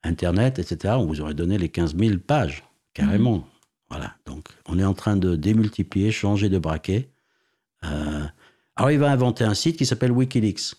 [0.03, 2.63] Internet, etc., on vous aurait donné les 15 000 pages,
[2.93, 3.37] carrément.
[3.37, 3.43] Mhm.
[3.89, 7.09] Voilà, donc on est en train de démultiplier, changer de braquet.
[7.83, 8.25] Euh,
[8.75, 10.75] alors il va inventer un site qui s'appelle Wikileaks.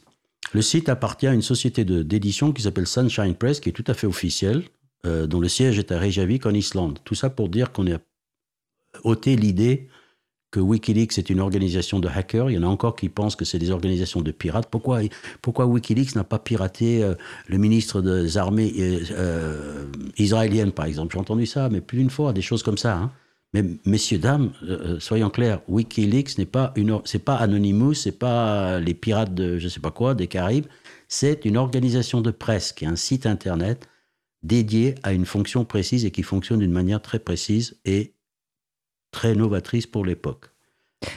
[0.53, 3.95] Le site appartient à une société d'édition qui s'appelle Sunshine Press, qui est tout à
[3.95, 4.65] fait officielle,
[5.05, 6.99] euh, dont le siège est à Reykjavik, en Islande.
[7.05, 7.99] Tout ça pour dire qu'on a
[9.05, 9.89] ôté l'idée
[10.51, 12.51] que Wikileaks est une organisation de hackers.
[12.51, 14.69] Il y en a encore qui pensent que c'est des organisations de pirates.
[14.71, 15.01] Pourquoi,
[15.43, 17.15] pourquoi Wikileaks n'a pas piraté euh,
[17.47, 19.85] le ministre des armées euh, euh,
[20.17, 21.13] israéliennes, par exemple?
[21.13, 22.97] J'ai entendu ça, mais plus d'une fois, des choses comme ça.
[22.97, 23.13] Hein.
[23.55, 24.53] Mais messieurs, dames,
[24.99, 29.69] soyons clairs, Wikileaks n'est pas une, c'est pas Anonymous, c'est pas les pirates de je
[29.69, 30.67] sais pas quoi, des Caraïbes.
[31.09, 33.89] C'est une organisation de presse qui est un site internet
[34.43, 38.15] dédié à une fonction précise et qui fonctionne d'une manière très précise et
[39.11, 40.51] très novatrice pour l'époque.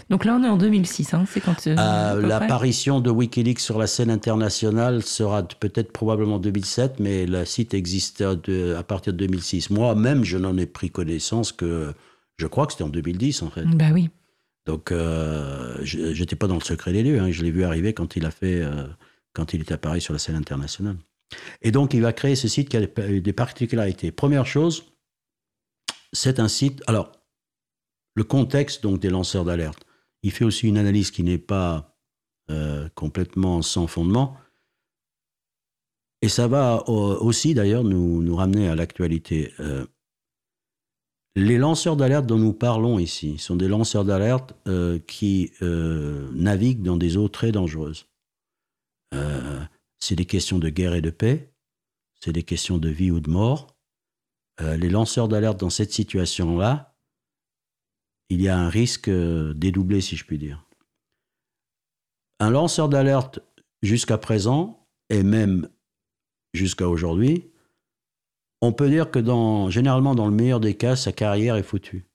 [0.09, 3.79] Donc là, on est en 2006, hein, c'est quand euh, euh, L'apparition de Wikileaks sur
[3.79, 9.69] la scène internationale sera peut-être probablement 2007, mais le site existe à partir de 2006.
[9.69, 11.93] Moi-même, je n'en ai pris connaissance que,
[12.39, 13.65] je crois que c'était en 2010 en fait.
[13.65, 14.09] Bah oui.
[14.65, 17.19] Donc, euh, je j'étais pas dans le secret des lieux.
[17.19, 17.31] Hein.
[17.31, 18.87] je l'ai vu arriver quand il a fait, euh,
[19.33, 20.97] quand il est apparu sur la scène internationale.
[21.61, 24.11] Et donc, il va créer ce site qui a des particularités.
[24.11, 24.93] Première chose,
[26.13, 26.81] c'est un site.
[26.87, 27.11] Alors,
[28.15, 29.85] le contexte donc des lanceurs d'alerte.
[30.23, 31.95] Il fait aussi une analyse qui n'est pas
[32.49, 34.37] euh, complètement sans fondement.
[36.21, 39.53] Et ça va aussi d'ailleurs nous, nous, ramener à l'actualité.
[39.59, 39.85] Euh,
[41.39, 46.97] les lanceurs d'alerte dont nous parlons ici sont des lanceurs d'alerte euh, qui naviguent dans
[46.97, 48.07] des eaux très dangereuses.
[49.99, 51.53] c'est des questions de guerre et de paix,
[52.19, 53.75] c'est des questions de vie ou de mort.
[54.59, 56.89] les lanceurs d'alerte dans cette situation-là,
[58.29, 60.65] il y a un risque euh, dédoublé, si je puis dire.
[62.39, 63.39] Un lanceur d'alerte
[63.81, 65.67] jusqu'à présent, et même
[66.53, 67.49] jusqu'à aujourd'hui,
[68.61, 72.05] on peut dire que dans, généralement, dans le meilleur des cas, sa carrière est foutue.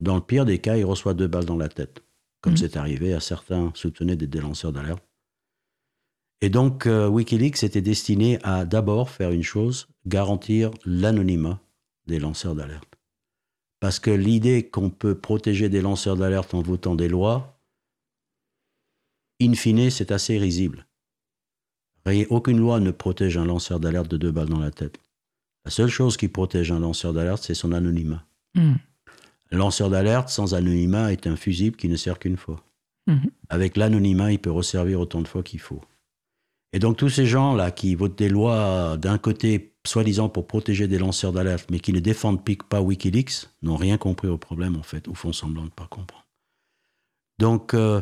[0.00, 2.02] Dans le pire des cas, il reçoit deux balles dans la tête,
[2.40, 2.58] comme mhm.
[2.58, 5.02] c'est arrivé à certains soupçonnés d'être des lanceurs d'alerte.
[6.40, 11.60] Et donc, euh, Wikileaks était destiné à d'abord faire une chose, garantir l'anonymat
[12.08, 12.98] des lanceurs d'alerte.
[13.78, 17.60] Parce que l'idée qu'on peut protéger des lanceurs d'alerte en votant des lois,
[19.40, 20.86] in fine, c'est assez risible.
[22.30, 24.98] Aucune loi ne protège un lanceur d'alerte de deux balles dans la tête.
[25.64, 28.24] La seule chose qui protège un lanceur d'alerte, c'est son anonymat.
[28.54, 28.74] Hmm.
[29.50, 32.64] Un lanceur d'alerte sans anonymat est un fusible qui ne sert qu'une fois.
[33.06, 33.18] Hmm.
[33.48, 35.80] Avec l'anonymat, il peut resservir autant de fois qu'il faut.
[36.72, 40.98] Et donc tous ces gens-là qui votent des lois d'un côté soi-disant pour protéger des
[40.98, 45.06] lanceurs d'alerte, mais qui ne défendent pas Wikileaks, n'ont rien compris au problème en fait,
[45.08, 46.26] ou font semblant de ne pas comprendre.
[47.38, 48.00] Donc euh,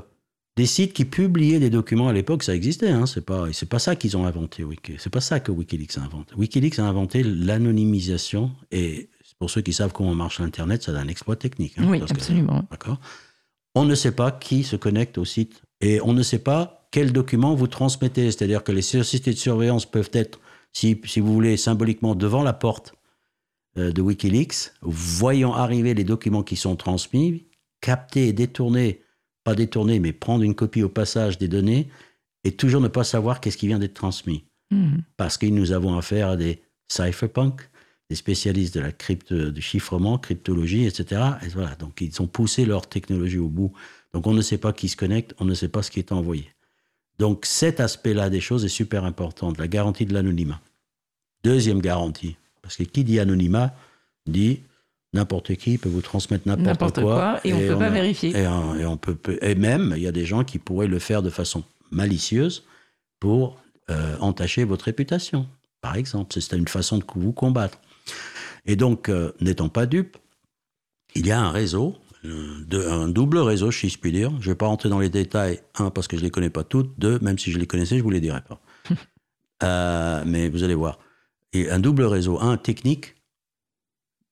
[0.57, 2.91] des sites qui publiaient des documents à l'époque, ça existait.
[2.91, 4.65] Hein, c'est pas c'est pas ça qu'ils ont inventé.
[4.99, 6.35] C'est pas ça que WikiLeaks a inventé.
[6.37, 9.09] WikiLeaks a inventé l'anonymisation et
[9.39, 11.75] pour ceux qui savent comment marche l'Internet, ça a un exploit technique.
[11.79, 12.65] Hein, oui, absolument.
[12.71, 13.01] D'accord.
[13.75, 17.13] On ne sait pas qui se connecte au site et on ne sait pas quels
[17.13, 18.27] documents vous transmettez.
[18.27, 20.41] C'est-à-dire que les sociétés de surveillance peuvent être,
[20.73, 22.95] si, si vous voulez, symboliquement devant la porte
[23.79, 27.47] euh, de Wikileaks, voyant arriver les documents qui sont transmis,
[27.81, 29.03] capter et détourner,
[29.45, 31.89] pas détourner, mais prendre une copie au passage des données
[32.45, 34.45] et toujours ne pas savoir qu'est-ce qui vient d'être transmis.
[34.71, 34.99] Hmm.
[35.17, 37.69] Parce que nous avons affaire à des cypherpunks,
[38.09, 41.23] des spécialistes de la crypte, du chiffrement, cryptologie, etc.
[41.43, 43.73] Et voilà, donc ils ont poussé leur technologie au bout.
[44.13, 46.13] Donc on ne sait pas qui se connecte, on ne sait pas ce qui est
[46.13, 46.49] envoyé.
[47.19, 50.61] Donc cet aspect-là des choses est super important, la garantie de l'anonymat.
[51.45, 53.75] Deuxième garantie, parce que qui dit anonymat
[54.27, 54.61] dit
[55.13, 58.31] n'importe qui peut vous transmettre n'importe quoi, et, on ne peut pas vérifier.
[58.37, 61.31] Et, on peut, et même, il y a des gens qui pourraient le faire de
[61.31, 62.65] façon malicieuse
[63.19, 65.49] pour euh, entacher votre réputation,
[65.81, 66.41] par exemple.
[66.41, 67.79] C'est une façon de vous combattre.
[68.67, 70.17] Et donc, euh, n'étant pas dupe,
[71.15, 74.31] il y a un réseau de, un double réseau, si je puis dire.
[74.41, 76.51] Je ne vais pas rentrer dans les détails, un, parce que je ne les connais
[76.51, 78.61] pas toutes, deux, même si je les connaissais, je ne vous les dirais pas.
[79.63, 80.99] Euh, mais vous allez voir.
[81.53, 83.17] Et un double réseau, un technique,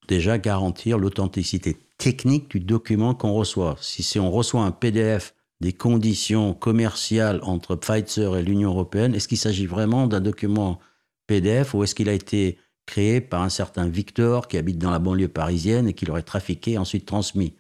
[0.08, 3.76] déjà garantir l'authenticité technique du document qu'on reçoit.
[3.80, 9.28] Si, si on reçoit un PDF des conditions commerciales entre Pfizer et l'Union européenne, est-ce
[9.28, 10.78] qu'il s'agit vraiment d'un document
[11.26, 14.98] PDF ou est-ce qu'il a été créé par un certain Victor qui habite dans la
[14.98, 17.54] banlieue parisienne et qui l'aurait trafiqué et ensuite transmis?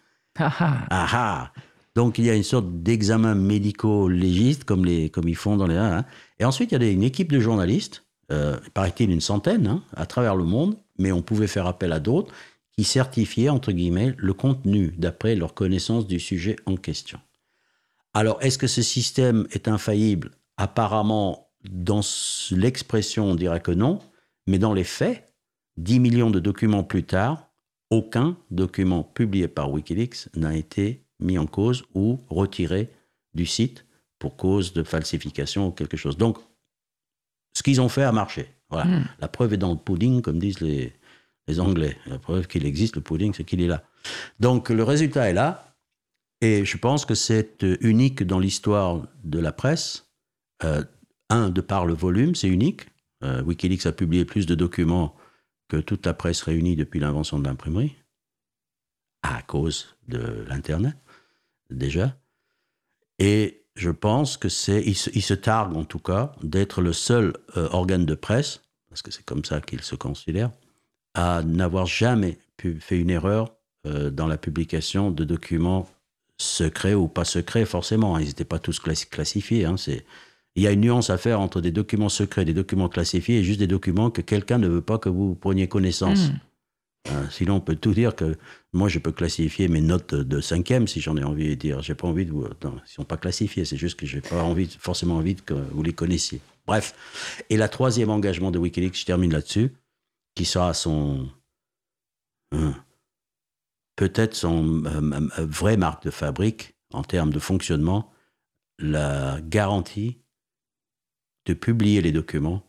[0.90, 1.52] Ah ah.
[1.96, 5.74] Donc il y a une sorte d'examen médico-légiste, comme, les, comme ils font dans les...
[5.76, 6.04] Hein.
[6.38, 9.82] Et ensuite, il y a des- une équipe de journalistes, euh, paraît-il une centaine, hein,
[9.94, 12.32] à travers le monde, mais on pouvait faire appel à d'autres,
[12.72, 17.18] qui certifiaient, entre guillemets, le contenu d'après leur connaissance du sujet en question.
[18.14, 20.32] Alors, est-ce que ce système est infaillible?
[20.56, 22.00] Apparemment, dans
[22.50, 23.98] l'expression, on dirait que non,
[24.46, 25.24] mais dans les faits,
[25.76, 27.48] 10 millions de documents plus tard,
[27.90, 32.90] aucun document publié par Wikileaks n'a été mis en cause ou retiré
[33.34, 33.86] du site
[34.18, 36.16] pour cause de falsification ou quelque chose.
[36.16, 36.38] Donc,
[37.58, 38.54] ce qu'ils ont fait a marché.
[38.70, 38.84] Voilà.
[38.84, 39.08] Mm.
[39.18, 40.92] La preuve est dans le pudding, comme disent les,
[41.48, 41.98] les Anglais.
[42.06, 43.82] La preuve qu'il existe, le pudding, c'est qu'il est là.
[44.38, 45.74] Donc, le résultat est là.
[46.40, 50.08] Et je pense que c'est euh, unique dans l'histoire de la presse.
[50.62, 50.84] Euh,
[51.30, 52.82] un, de par le volume, c'est unique.
[53.24, 55.16] Euh, Wikileaks a publié plus de documents
[55.66, 57.96] que toute la presse réunie depuis l'invention de l'imprimerie,
[59.22, 60.96] à cause de l'Internet,
[61.70, 62.16] déjà.
[63.18, 67.68] Et je pense que c'est, il se, targue en tout cas d'être le seul euh,
[67.70, 70.50] organe de presse, parce que c'est comme ça qu'il se considère,
[71.14, 73.54] à n'avoir jamais pu, fait une erreur
[73.86, 75.88] euh, dans la publication de documents
[76.38, 78.18] secrets ou pas secrets forcément.
[78.18, 79.64] Ils n'étaient pas tous classi- classifiés.
[79.64, 79.76] hein.
[80.56, 83.38] Il y a une nuance à faire entre des documents secrets et des documents classifiés
[83.38, 86.30] et juste des documents que quelqu'un ne veut pas que vous preniez connaissance.
[86.30, 86.40] Mm.
[87.10, 88.36] Euh, sinon, on peut tout dire que
[88.72, 91.80] moi, je peux classifier mes notes de cinquième si j'en ai envie de dire.
[91.80, 92.46] J'ai pas envie de vous.
[92.62, 93.64] Non, ils sont pas classifiés.
[93.64, 96.40] C'est juste que j'ai pas envie, forcément envie que vous les connaissiez.
[96.66, 96.94] Bref.
[97.48, 99.72] Et la troisième engagement de WikiLeaks, je termine là-dessus,
[100.34, 101.28] qui sera son.
[102.52, 102.74] hein,
[103.96, 108.12] Peut-être son euh, euh, vraie marque de fabrique en termes de fonctionnement,
[108.78, 110.18] la garantie
[111.46, 112.62] de publier les documents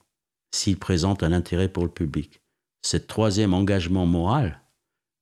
[0.52, 2.41] s'ils présentent un intérêt pour le public
[2.82, 4.62] cet troisième engagement moral,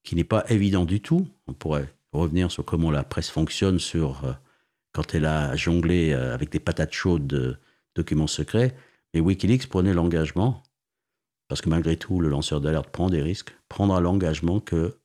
[0.03, 4.23] qui n'est pas évident du tout, on pourrait revenir sur comment la presse fonctionne sur
[4.25, 4.33] euh,
[4.93, 7.57] quand elle a jonglé euh, avec des patates chaudes de
[7.95, 8.75] documents secrets,
[9.13, 10.63] mais Wikileaks prenait l'engagement,
[11.47, 14.97] parce que malgré tout, le lanceur d'alerte prend des risques, prendra l'engagement que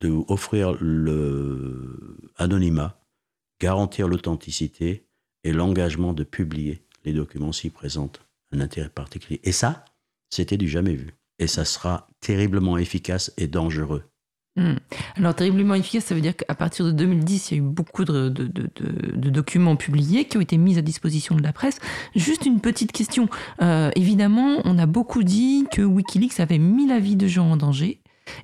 [0.00, 3.00] de offrir le anonymat,
[3.60, 5.06] garantir l'authenticité
[5.42, 8.20] et l'engagement de publier les documents s'ils présentent
[8.52, 9.40] un intérêt particulier.
[9.42, 9.84] Et ça,
[10.30, 14.04] c'était du jamais vu et ça sera terriblement efficace et dangereux.
[14.56, 14.74] Hmm.
[15.14, 18.04] Alors, terriblement efficace, ça veut dire qu'à partir de 2010, il y a eu beaucoup
[18.04, 18.28] de,
[19.30, 21.78] documents publiés qui ont été mis à disposition de la presse.
[22.16, 23.28] Juste une petite question.
[23.62, 27.56] Euh, évidemment, on a beaucoup dit que Wikileaks avait mis la vie de gens en
[27.56, 28.00] danger.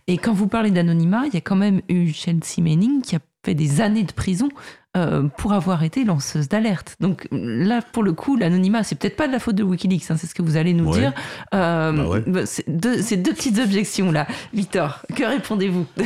[0.07, 3.21] Et quand vous parlez d'anonymat, il y a quand même eu Chelsea Manning qui a
[3.45, 4.49] fait des années de prison
[4.97, 6.97] euh, pour avoir été lanceuse d'alerte.
[7.01, 10.17] Donc là, pour le coup, l'anonymat, c'est peut-être pas de la faute de Wikileaks, hein,
[10.17, 11.01] c'est ce que vous allez nous Ouais.
[11.01, 11.13] dire.
[11.55, 12.21] Euh, Bah ouais.
[12.27, 12.97] bah, c'est deux,
[13.33, 14.27] petites objections là.
[14.53, 15.87] Victor, que répondez-vous?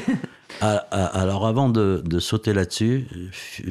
[0.63, 3.07] Ah, ah, Alors avant de, de sauter là-dessus,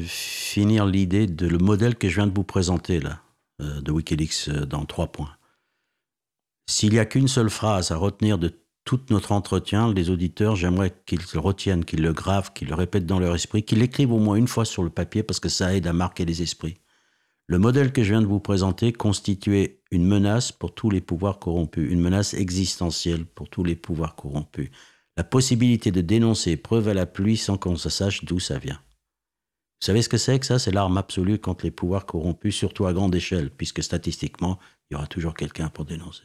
[0.06, 3.20] finir l'idée de le modèle que je viens de vous présenter là,
[3.64, 5.32] euh, de Wikileaks euh, dans trois points.
[6.70, 8.54] S'il n'y a qu'une seule phrase à retenir de
[8.88, 13.06] tout notre entretien, les auditeurs, j'aimerais qu'ils le retiennent, qu'ils le gravent, qu'ils le répètent
[13.06, 15.76] dans leur esprit, qu'ils l'écrivent au moins une fois sur le papier parce que ça
[15.76, 16.78] aide à marquer les esprits.
[17.48, 21.38] Le modèle que je viens de vous présenter constituait une menace pour tous les pouvoirs
[21.38, 24.70] corrompus, une menace existentielle pour tous les pouvoirs corrompus.
[25.18, 28.80] La possibilité de dénoncer preuve à la pluie sans qu'on sache d'où ça vient.
[29.82, 30.60] Vous savez ce que c'est que ça?
[30.60, 34.96] C'est l'arme absolue contre les pouvoirs corrompus, surtout à grande échelle, puisque statistiquement, il y
[34.96, 36.24] aura toujours quelqu'un pour dénoncer.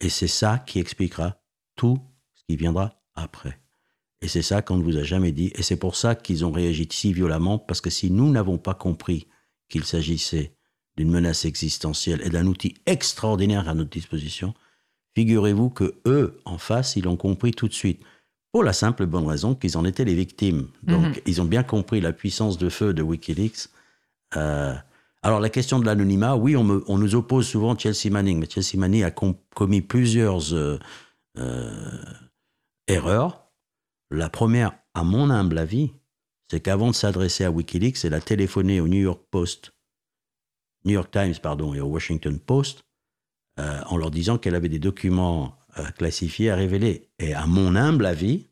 [0.00, 1.40] Et c'est ça qui expliquera
[1.76, 1.98] tout
[2.34, 3.58] ce qui viendra après.
[4.22, 5.50] Et c'est ça qu'on ne vous a jamais dit.
[5.54, 8.74] Et c'est pour ça qu'ils ont réagi si violemment, parce que si nous n'avons pas
[8.74, 9.26] compris
[9.68, 10.54] qu'il s'agissait
[10.96, 14.54] d'une menace existentielle et d'un outil extraordinaire à notre disposition,
[15.14, 18.02] figurez-vous que eux, en face, ils l'ont compris tout de suite.
[18.52, 20.68] Pour la simple bonne raison qu'ils en étaient les victimes.
[20.82, 21.22] Donc, Mhm.
[21.26, 23.68] ils ont bien compris la puissance de feu de Wikileaks.
[24.36, 24.74] Euh,
[25.22, 29.02] alors, la question de l'anonymat, oui, on, nous oppose souvent Chelsea Manning, mais Chelsea Manning
[29.02, 30.78] a com- commis plusieurs euh,
[31.38, 32.02] euh,
[32.86, 33.50] erreurs.
[34.10, 35.92] La première, à mon humble avis,
[36.50, 39.72] c'est qu'avant de s'adresser à Wikileaks, elle a téléphoné au New York Post,
[40.86, 42.84] New York Times, pardon, et au Washington Post,
[43.58, 45.56] euh, en leur disant qu'elle avait des documents
[45.96, 47.12] classifiés à révéler.
[47.20, 48.49] Et à mon humble avis,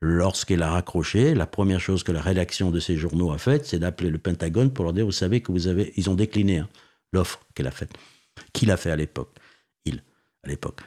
[0.00, 3.78] lorsqu'elle a raccroché, la première chose que la rédaction de ces journaux a faite, c'est
[3.78, 6.68] d'appeler le Pentagone pour leur dire, vous savez que vous avez, ils ont décliné hein,
[7.12, 7.92] l'offre qu'elle a faite.
[8.52, 9.34] Qui l'a fait à l'époque
[9.84, 10.02] Il,
[10.44, 10.80] à l'époque.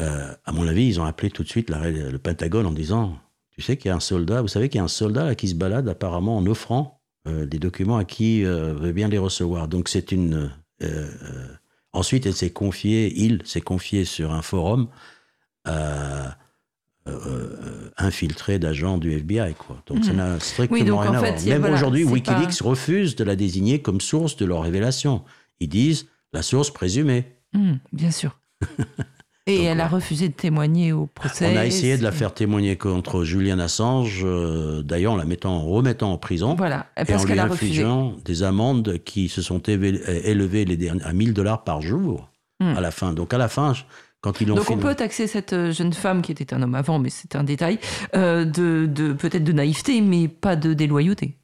[0.00, 3.18] Euh, à mon avis, ils ont appelé tout de suite le Pentagone en disant,
[3.50, 5.48] tu sais qu'il y a un soldat, vous savez qu'il y a un soldat qui
[5.48, 9.66] se balade apparemment en offrant euh, des documents à qui euh, veut bien les recevoir.
[9.68, 10.52] Donc c'est une...
[11.92, 14.88] ensuite, elle s'est confiée, il s'est confié sur un forum
[17.08, 19.54] euh, euh, infiltré d'agents du FBI.
[19.54, 19.76] Quoi.
[19.86, 20.16] Donc ça Mhm.
[20.16, 21.32] n'a strictement Oui, donc, rien en à voir.
[21.46, 25.22] Même voilà, aujourd'hui, Wikileaks refuse de la désigner comme source de leurs révélations.
[25.60, 27.24] Ils disent la source présumée.
[27.54, 28.38] Hum, bien sûr.
[29.46, 29.90] Et Donc, elle a ouais.
[29.90, 31.50] refusé de témoigner au procès.
[31.54, 35.54] On a essayé de la faire témoigner contre Julian Assange, euh, d'ailleurs en la mettant,
[35.56, 36.54] en remettant en prison.
[36.54, 37.70] Voilà, Et parce en lui qu'elle a refusé.
[37.82, 42.28] infligeant des amendes qui se sont élevées les derniers- à 1000 dollars par jour
[42.60, 42.76] Hmm.
[42.76, 43.12] à la fin.
[43.12, 43.72] Donc à la fin,
[44.20, 44.74] quand ils l'ont Donc fait.
[44.74, 47.44] on peut taxer cette euh, jeune femme, qui était un homme avant, mais c'est un
[47.44, 47.78] détail,
[48.14, 51.36] euh, de, de peut-être de naïveté, mais pas de déloyauté.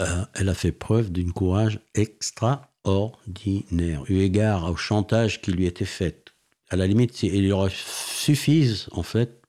[0.00, 5.84] Euh, elle a fait preuve d'un courage extraordinaire, eu égard au chantage qui lui était
[5.84, 6.24] fait.
[6.70, 9.42] À la limite, il aurait suffi, en fait,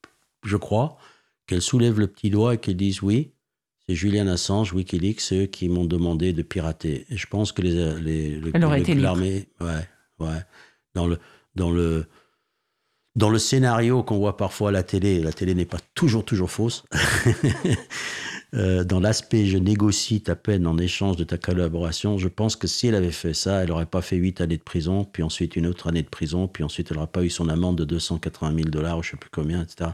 [0.43, 0.97] je crois,
[1.47, 3.32] qu'elle soulève le petit doigt et qu'elle dise oui,
[3.88, 7.05] c'est Julian Assange, Wikileaks, eux qui m'ont demandé de pirater.
[7.10, 9.03] Et je pense que les, les, le- Elle aurait le- été libre.
[9.03, 9.88] l'armée, ouais,
[10.20, 10.41] ouais,
[10.95, 11.20] dans le,
[11.60, 12.07] dans le,
[13.16, 16.49] dans le scénario qu'on voit parfois à la télé, la télé n'est pas toujours, toujours
[16.49, 16.84] fausse.
[18.55, 22.66] Euh, dans l'aspect je négocie ta peine en échange de ta collaboration, je pense que
[22.66, 25.55] si elle avait fait ça, elle n'aurait pas fait huit années de prison, puis ensuite
[25.55, 28.55] une autre année de prison, puis ensuite elle n'aurait pas eu son amende de 280
[28.55, 29.91] 000 dollars, ou je ne sais plus combien, etc.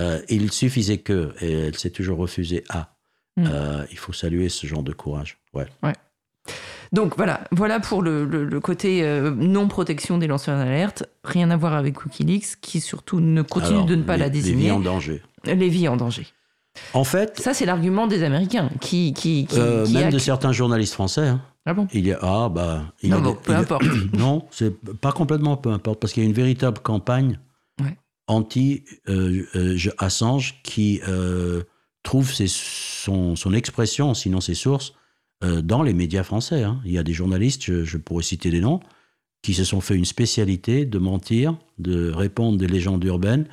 [0.00, 2.96] Euh, il suffisait que, et elle s'est toujours refusée à.
[3.36, 3.44] Mm.
[3.46, 5.36] Euh, il faut saluer ce genre de courage.
[5.52, 5.66] Ouais.
[6.92, 11.04] Donc voilà, voilà pour le, le- le côté euh, non-protection des lanceurs d'alerte.
[11.24, 14.26] Rien à voir avec Wikileaks, qui surtout ne continue Alors, de ne pas les- la
[14.26, 14.64] Les désigner.
[14.64, 15.22] vies en danger.
[15.44, 16.26] Les vies en danger.
[16.94, 19.12] En fait, Ça, c'est l'argument des Américains qui.
[19.12, 21.86] qui, qui, euh, qui même de certains journalistes français, hein, Ah bon?
[21.92, 23.84] Il y a ah bah il Non, a bon, peu il y a- importe.
[24.16, 27.38] non, c'est pas complètement peu importe parce qu'il y a une véritable campagne
[27.82, 27.96] Ouais.
[28.28, 31.00] anti euh, euh, Assange qui
[32.02, 34.94] trouve ses- son, son expression, sinon ses sources,
[35.42, 36.64] dans les médias français.
[36.64, 36.80] hein.
[36.84, 38.80] Il y a des journalistes, je, pourrais citer des noms,
[39.42, 43.46] qui se sont fait une spécialité de mentir, de répondre des légendes urbaines.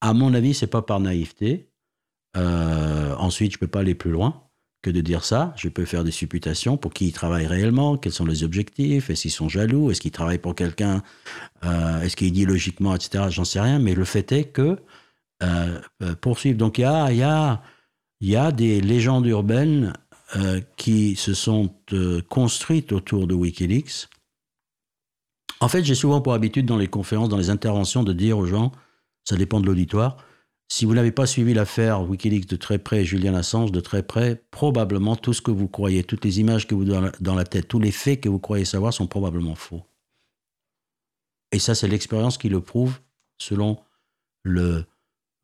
[0.00, 1.68] À mon avis, c'est pas par naïveté.
[2.36, 4.44] Euh, ensuite, je peux pas aller plus loin
[4.84, 5.54] que de dire ça.
[5.56, 9.22] Je peux faire des supputations pour qui ils travaillent réellement, quels sont les objectifs, est-ce
[9.22, 11.02] qu'ils sont jaloux, est-ce qu'ils travaillent pour quelqu'un,
[11.64, 13.24] euh, est-ce qu'idéologiquement, etc.
[13.30, 14.78] J'en sais rien, mais le fait est que
[15.42, 16.58] euh, euh, poursuivre.
[16.58, 17.62] Donc il y a, y, a,
[18.20, 19.94] y a des légendes urbaines
[20.36, 24.08] euh, qui se sont euh, construites autour de Wikileaks.
[25.60, 28.46] En fait, j'ai souvent pour habitude dans les conférences, dans les interventions, de dire aux
[28.46, 28.72] gens,
[29.24, 30.16] ça dépend de l'auditoire,
[30.68, 34.42] si vous n'avez pas suivi l'affaire Wikileaks de très près, Julian Assange de très près,
[34.50, 37.68] probablement tout ce que vous croyez, toutes les images que vous avez dans la- tête,
[37.68, 39.82] tous les faits que vous croyez savoir sont probablement faux.
[41.52, 42.98] Et ça, c'est l'expérience qui le prouve
[43.38, 43.78] selon
[44.42, 44.84] le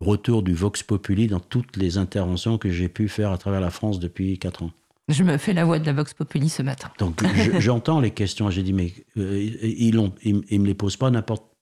[0.00, 3.70] retour du Vox Populi dans toutes les interventions que j'ai pu faire à travers la
[3.70, 4.72] France depuis 4 ans.
[5.10, 6.90] Je me fais la voix de la Vox Populi ce matin.
[6.98, 8.48] Donc je- j'entends les questions.
[8.50, 11.10] J'ai dit, mais euh, ils ne ils, ils me les posent pas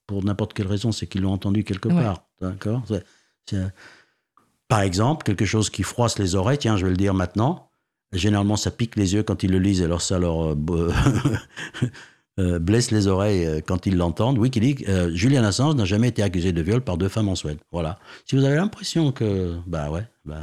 [0.07, 2.03] pour n'importe quelle raison, c'est qu'ils l'ont entendu quelque Ouais.
[2.03, 2.25] part.
[2.41, 2.83] D'accord?
[4.69, 7.71] Par exemple, quelque chose qui froisse les oreilles, tiens, je vais le dire maintenant.
[8.13, 10.55] Généralement, ça pique les yeux quand ils le lisent, alors ça leur euh,
[12.39, 14.39] euh, blesse les oreilles quand ils l'entendent.
[14.39, 17.59] Wikileaks, euh, Julian Assange n'a jamais été accusé de viol par deux femmes en Suède.
[17.73, 17.99] Voilà.
[18.27, 20.43] Si vous avez l'impression que, bah ouais, bah,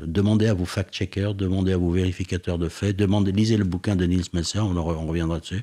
[0.00, 4.04] demandez à vos fact-checkers, demandez à vos vérificateurs de faits, demandez, lisez le bouquin de
[4.06, 5.62] Niels Messer, on, en re- on reviendra dessus.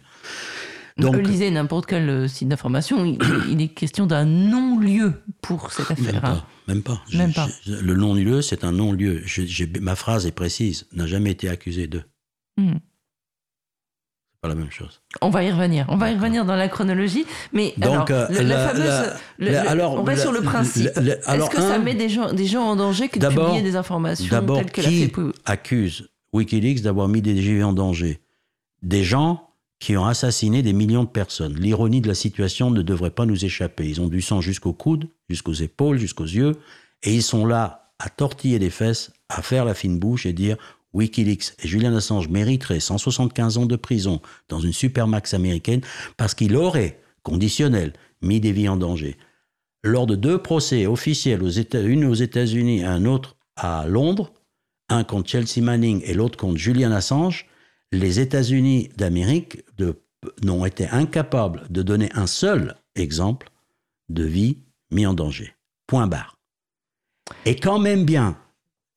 [0.98, 3.18] Donc- lisez n'importe quel euh, site d'information, il,
[3.50, 6.26] il est question d'un non-lieu pour cette Même affaire.
[6.26, 6.34] hein.
[6.36, 6.48] pas.
[6.74, 7.02] Même pas.
[7.14, 7.48] Même pas.
[7.64, 9.24] je- le non-lieu, c'est un non-lieu.
[9.80, 10.88] Ma phrase est précise.
[10.94, 12.04] N'a jamais été accusé de.
[14.42, 15.02] Pas la même chose.
[15.22, 15.86] On va y revenir.
[15.90, 17.26] On va y revenir dans la chronologie.
[17.52, 18.86] Mais Donc, alors, euh, le- la, la- fameuse.
[18.88, 20.90] la- le- la- le- alors, on reste la- sur le principe.
[20.96, 23.62] la- la- Est-ce que ça met des gens, des gens en danger que de publier
[23.62, 27.74] des informations D'abord, telles que l'a qui Pou- accuse Wikileaks d'avoir mis des GV en
[27.74, 28.22] danger?
[28.82, 31.56] Des gens qui ont assassiné des millions de personnes.
[31.56, 33.88] L'ironie de la situation ne devrait pas nous échapper.
[33.90, 36.56] Ils ont du sang jusqu'au coude, jusqu'aux épaules, jusqu'aux yeux,
[37.04, 40.56] et ils sont là à tortiller des fesses, à faire la fine bouche et dire
[40.94, 45.82] Wikileaks et Julian Assange mériteraient 175 ans de prison dans une supermax américaine
[46.18, 49.18] parce qu'il aurait, conditionnel, mis des vies en danger.
[49.84, 54.34] Lors de deux procès officiels, aux États, une aux États-Unis et un autre à Londres,
[54.90, 57.46] un contre Chelsea Manning et l'autre contre Julian Assange,
[57.92, 59.64] les États-Unis d'Amérique
[60.44, 63.50] n'ont été incapables de donner un seul exemple
[64.10, 64.58] de vie
[64.92, 65.54] mis en danger.
[65.88, 66.38] Point barre.
[67.46, 68.38] Et quand même bien,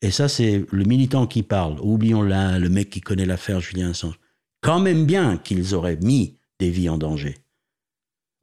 [0.02, 3.90] et ça c'est le militant qui parle, oublions là le mec qui connaît l'affaire Julian
[3.90, 4.18] Assange,
[4.60, 7.36] quand même bien qu'ils auraient mis des vies en danger.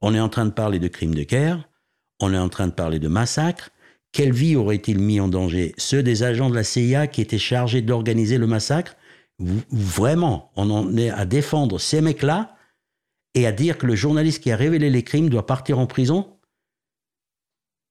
[0.02, 1.68] On est en train de parler de crimes de guerre,
[2.20, 3.70] on est en train de parler de massacres.
[4.12, 5.74] Quelle vie auraient-ils mis en danger?
[5.78, 8.96] Ceux des agents de la CIA qui étaient chargés d'organiser le massacre?
[9.38, 12.56] Vraiment, on en est à défendre ces mecs-là
[13.34, 16.36] et à dire que le journaliste qui a révélé les crimes doit partir en prison?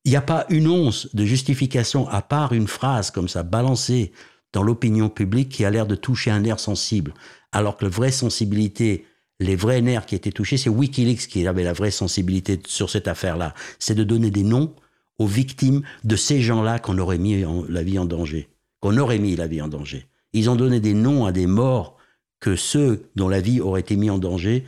[0.05, 4.11] Il n'y a pas une once de justification à part une phrase comme ça balancée
[4.53, 7.13] dans l'opinion publique qui a l'air de toucher un nerf sensible,
[7.51, 9.05] alors que la vraie sensibilité,
[9.39, 13.07] les vrais nerfs qui étaient touchés, c'est Wikileaks qui avait la vraie sensibilité sur cette
[13.07, 13.53] affaire-là.
[13.77, 14.73] C'est de donner des noms
[15.19, 19.35] aux victimes de ces gens-là qu'on aurait mis la vie en danger, qu'on aurait mis
[19.35, 20.07] la vie en danger.
[20.33, 21.97] Ils ont donné des noms à des morts
[22.39, 24.65] que ceux dont la vie aurait été mise en danger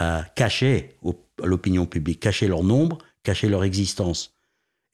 [0.00, 0.96] euh, cachaient
[1.42, 4.39] à l'opinion publique, cachaient leur nombre, cachaient leur existence.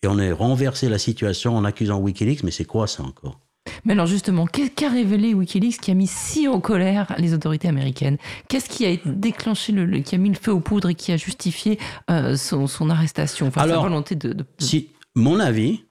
[0.03, 3.41] Et on a renversé la situation en accusant Wikileaks, mais c'est quoi ça encore?
[3.85, 7.69] Mais alors justement, qu'est-ce qu'a révélé Wikileaks qui a mis si en colère les autorités
[7.69, 8.19] américaines?
[8.49, 11.17] Qu'est-ce qui a déclenché, le, qui a mis le feu aux poudres et qui a
[11.17, 11.79] justifié
[12.11, 13.49] euh, son, arrestation?
[13.49, 15.85] Enfin, alors, sa volonté de, Si, mon avis,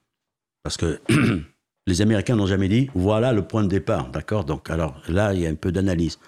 [0.64, 1.01] parce que
[1.88, 4.45] les Américains n'ont jamais dit voilà le point de départ, d'accord?
[4.45, 6.20] Donc alors là, il y a un peu d'analyse.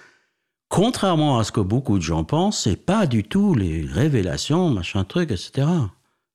[0.69, 5.05] Contrairement à ce que beaucoup de gens pensent, c'est pas du tout les révélations, machin
[5.05, 5.67] truc, etc.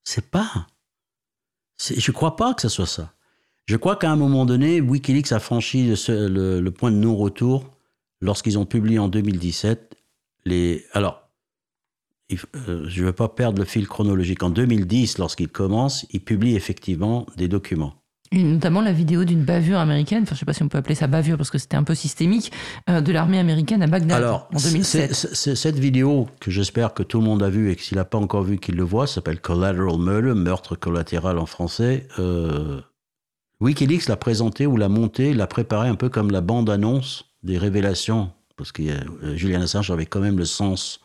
[0.04, 0.66] C'est pas.
[1.90, 3.12] Je crois pas que ce soit ça.
[3.66, 7.70] Je crois qu'à un moment donné, Wikileaks a franchi le, point de non-retour
[8.20, 9.96] lorsqu'ils ont publié en 2017
[10.44, 10.84] les.
[10.92, 11.28] Alors,
[12.32, 14.42] euh, je ne veux pas perdre le fil chronologique.
[14.42, 18.01] En 2010, lorsqu'ils commencent, ils publient effectivement des documents
[18.32, 20.94] notamment la vidéo d'une bavure américaine, enfin je ne sais pas si on peut appeler
[20.94, 22.52] ça bavure parce que c'était un peu systémique,
[22.88, 25.14] euh, de l'armée américaine à Bagdad en 2007.
[25.14, 28.18] cette vidéo que j'espère que tout le monde a vue et que s'il n'a pas
[28.18, 32.08] encore vu qu'il le voit, s'appelle Collateral Murder, meurtre collatéral en français.
[32.18, 32.80] Euh,
[33.60, 38.30] Wikileaks l'a présenté ou l'a monté, l'a préparé un peu comme la bande-annonce des révélations,
[38.56, 41.00] parce que euh, Julian Assange avait quand même le sens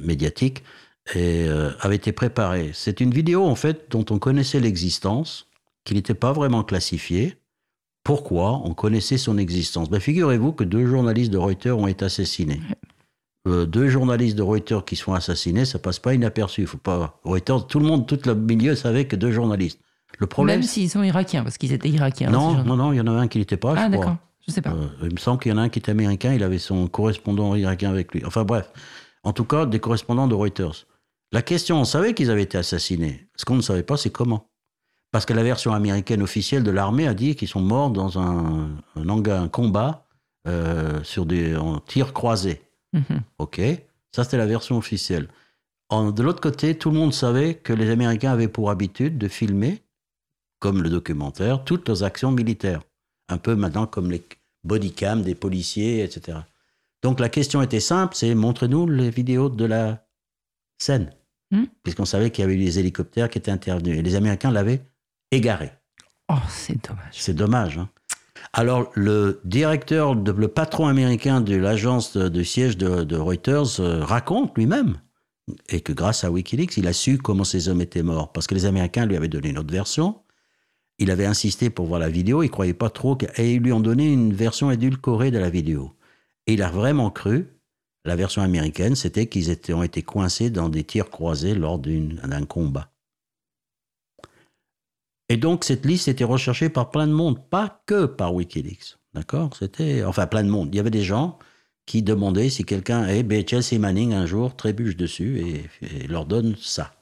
[0.00, 0.64] médiatique
[1.12, 2.70] et euh, avait été préparé.
[2.72, 5.46] C'est une vidéo en fait dont on connaissait l'existence,
[5.84, 7.36] qui n'était pas vraiment classifiée.
[8.04, 9.90] Pourquoi on connaissait son existence?
[9.90, 12.60] Ben, Figurez-vous que deux journalistes de Reuters ont été assassinés.
[13.46, 16.66] Euh, deux journalistes de Reuters qui sont assassinés, ça passe pas inaperçu.
[16.66, 19.80] Faut pas Reuters, tout le monde, tout le milieu savait que deux journalistes.
[20.18, 22.30] Le problème, même s'ils sont irakiens, parce qu'ils étaient irakiens.
[22.30, 23.74] Non, non, non, il y en a un qui n'était pas.
[23.76, 24.70] Ah d'accord, je sais pas.
[24.70, 26.32] Euh, il me semble qu'il y en a un qui était américain.
[26.32, 28.22] Il avait son correspondant irakien avec lui.
[28.24, 28.70] Enfin bref,
[29.24, 30.86] en tout cas des correspondants de Reuters.
[31.32, 33.28] La question, on savait qu'ils avaient été assassinés.
[33.36, 34.48] Ce qu'on ne savait pas, c'est comment.
[35.10, 38.68] Parce que la version américaine officielle de l'armée a dit qu'ils sont morts dans un,
[38.96, 40.06] un, combat
[40.48, 42.62] euh, sur des en tir croisé.
[42.92, 43.22] Mhm.
[43.38, 43.60] Ok,
[44.12, 45.28] ça c'était la version officielle.
[45.92, 49.82] de l'autre côté, tout le monde savait que les Américains avaient pour habitude de filmer,
[50.58, 52.82] comme le documentaire, toutes leurs actions militaires.
[53.28, 54.22] Un peu maintenant comme les
[54.64, 56.38] bodycams des policiers, etc.
[57.02, 60.03] Donc la question était simple, c'est montrez-nous les vidéos de la
[60.84, 61.10] scène.
[61.50, 61.64] Hmm?
[61.82, 63.98] puisqu'on savait qu'il y avait eu des hélicoptères qui étaient intervenus.
[63.98, 64.82] Et les Américains l'avaient
[65.30, 65.70] égaré.
[66.28, 67.12] Oh, c'est dommage.
[67.12, 67.78] C'est dommage.
[67.78, 67.88] Hein.
[68.52, 74.98] Alors, le directeur, le patron américain de l'agence de, siège de, Reuters euh, raconte lui-même
[75.68, 78.32] et que grâce à Wikileaks, il a su comment ces hommes étaient morts.
[78.32, 80.22] Parce que les Américains lui avaient donné une autre version.
[80.98, 83.80] Il avait insisté pour voir la vidéo, il croyait pas trop, et ils lui ont
[83.80, 85.92] donné une version édulcorée de la vidéo.
[86.46, 87.53] Et il a vraiment cru
[88.04, 92.90] la version américaine, c'était qu'ils ont été coincés dans des tirs croisés lors d'un combat.
[95.28, 98.98] Et donc cette liste était recherchée par plein de monde, pas que par Wikileaks.
[99.14, 99.56] D'accord?
[99.56, 100.68] C'était enfin plein de monde.
[100.72, 101.38] Il y avait des gens
[101.86, 106.56] qui demandaient si quelqu'un, eh ben Chelsea Manning un jour trébuche dessus et, leur donne
[106.60, 106.94] ça.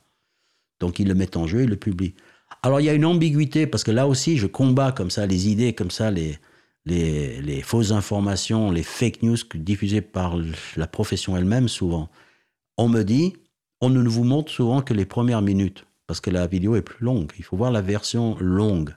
[0.80, 2.14] Donc ils le mettent en jeu, ils le publient.
[2.62, 5.48] Alors il y a une ambiguïté parce que là aussi je combats comme ça les
[5.48, 6.38] idées, comme ça les
[6.86, 10.36] les, fausses informations, les fake news diffusées par
[10.76, 12.10] la profession elle-même souvent.
[12.76, 13.34] On me dit,
[13.80, 17.04] on ne vous montre souvent que les premières minutes, parce que la vidéo est plus
[17.04, 17.32] longue.
[17.38, 18.94] Il faut voir la version longue.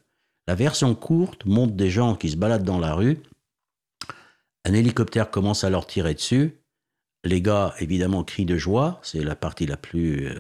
[0.48, 3.20] La version courte montre des gens qui se baladent dans la rue.
[4.64, 6.60] Un hélicoptère commence à leur tirer dessus.
[7.24, 9.00] Les gars, évidemment, crient de joie.
[9.02, 10.36] C'est la partie la plus euh,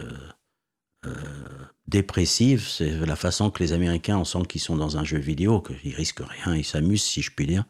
[1.05, 1.11] euh,
[1.88, 5.61] dépressive, c'est la façon que les Américains, on sent qu'ils sont dans un jeu vidéo,
[5.61, 7.65] qu'ils risquent rien, ils s'amusent, si je puis dire.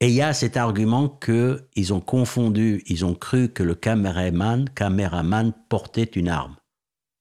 [0.00, 4.68] Et il y a cet argument qu'ils ont confondu, ils ont cru que le caméraman,
[4.70, 6.56] caméraman portait une arme.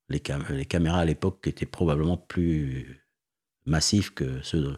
[0.10, 3.02] Les, caméras à l'époque étaient probablement plus
[3.66, 4.78] massifs que ceux de...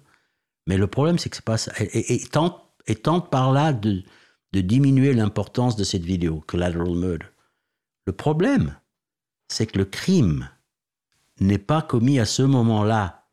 [0.68, 1.74] Mais le problème, c'est que c'est pas ça.
[1.80, 4.04] Et, et, tente, par là de,
[4.54, 7.26] de diminuer l'importance de cette vidéo, Collateral Murder.
[8.06, 8.78] Le problème,
[9.50, 10.50] c'est que le crime
[11.40, 13.26] n'est pas commis à ce moment-là.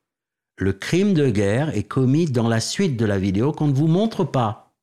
[0.56, 3.88] Le crime de guerre est commis dans la suite de la vidéo qu'on ne vous
[3.88, 4.74] montre pas.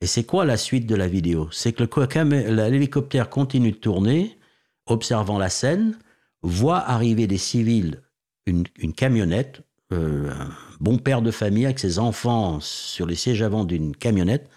[0.00, 1.48] Et c'est quoi la suite de la vidéo?
[1.52, 4.38] C'est que l'hélicoptère continue de tourner,
[4.86, 5.98] observant la scène,
[6.42, 8.02] voit arriver des civils,
[8.46, 10.50] une, camionnette, euh, un
[10.80, 14.48] bon père de famille avec ses enfants sur les sièges avant d'une camionnette,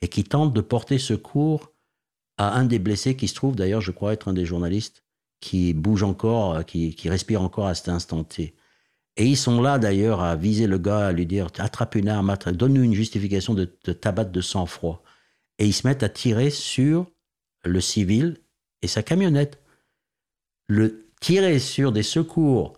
[0.00, 1.72] et qui tente de porter secours
[2.38, 5.05] à un des blessés qui se trouve d'ailleurs, je crois, être un des journalistes
[5.40, 8.54] qui bouge encore, qui, qui respire encore à cet instant T.
[9.16, 12.36] Et ils sont là d'ailleurs à viser le gars, à lui dire attrape une arme,
[12.52, 15.02] donne-nous une justification de te tabattre de sang-froid.
[15.58, 17.06] Et ils se mettent à tirer sur
[17.64, 18.38] le civil
[18.82, 19.62] et sa camionnette.
[20.68, 22.74] Le tirer sur des secours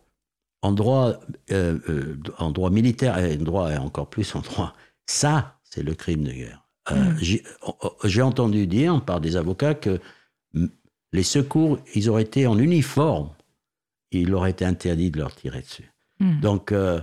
[0.62, 4.74] en droit, euh, euh, en droit militaire et en droit et encore plus en droit,
[5.06, 6.64] ça, c'est le crime de guerre.
[6.90, 7.42] Euh, mmh.
[8.04, 10.00] J'ai entendu dire par des avocats que
[11.12, 13.30] les secours, ils auraient été en uniforme,
[14.10, 15.90] il aurait été interdit de leur tirer dessus.
[16.20, 16.40] Hmm.
[16.40, 17.00] Donc, euh,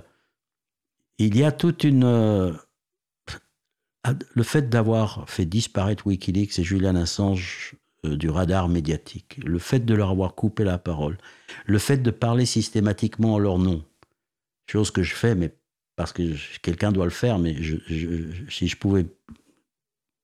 [1.18, 2.04] il y a toute une.
[2.04, 2.54] Euh,
[4.34, 7.76] le fait d'avoir fait disparaître Wikileaks et Julian Assange
[8.06, 11.18] euh, du radar médiatique, le fait de leur avoir coupé la parole,
[11.66, 13.84] le fait de parler systématiquement en leur nom,
[14.70, 15.56] chose que je fais, mais
[15.96, 17.56] parce que quelqu'un doit le faire, mais
[18.50, 19.08] si je pouvais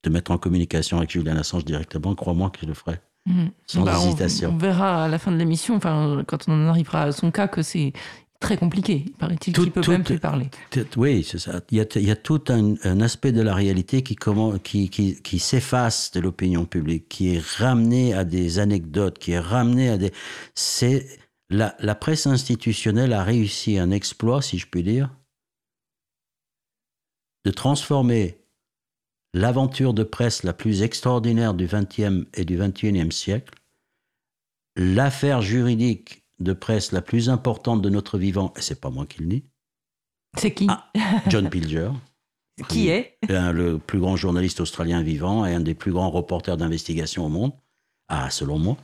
[0.03, 3.01] te mettre en communication avec Julian Assange directement, crois-moi que je le ferais.
[3.25, 3.47] Hmm.
[3.67, 4.51] Sans bah, hésitation.
[4.53, 7.47] On, verra à la fin de l'émission, enfin, quand on en arrivera à son cas,
[7.47, 7.93] que c'est
[8.39, 10.49] très compliqué, paraît-il, qu'il peut même plus parler.
[10.97, 11.61] Oui, c'est ça.
[11.69, 14.15] Il y, a, il y a, tout un, aspect de la réalité qui,
[14.63, 19.39] qui, qui, qui s'efface de l'opinion publique, qui est ramené à des anecdotes, qui est
[19.39, 20.11] ramené à des...
[20.55, 21.07] C'est
[21.51, 25.11] la, la presse institutionnelle a réussi un exploit, si je puis dire,
[27.45, 28.40] de transformer
[29.33, 33.53] l'aventure de presse la plus extraordinaire du XXe et du XXIe siècle,
[34.75, 39.21] l'affaire juridique de presse la plus importante de notre vivant, et c'est pas moi qui
[39.21, 39.45] le dis.
[40.37, 40.67] C'est qui?
[40.69, 40.89] Ah,
[41.27, 41.91] John Pilger.
[42.69, 43.17] qui est?
[43.27, 47.53] Le plus grand journaliste australien vivant et un des plus grands reporters d'investigation au monde,
[48.07, 48.77] ah, selon moi.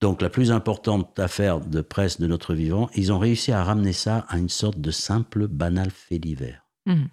[0.00, 3.92] Donc la plus importante affaire de presse de notre vivant, ils ont réussi à ramener
[3.92, 6.66] ça à une sorte de simple, banal fait divers.
[6.86, 7.06] Hmm.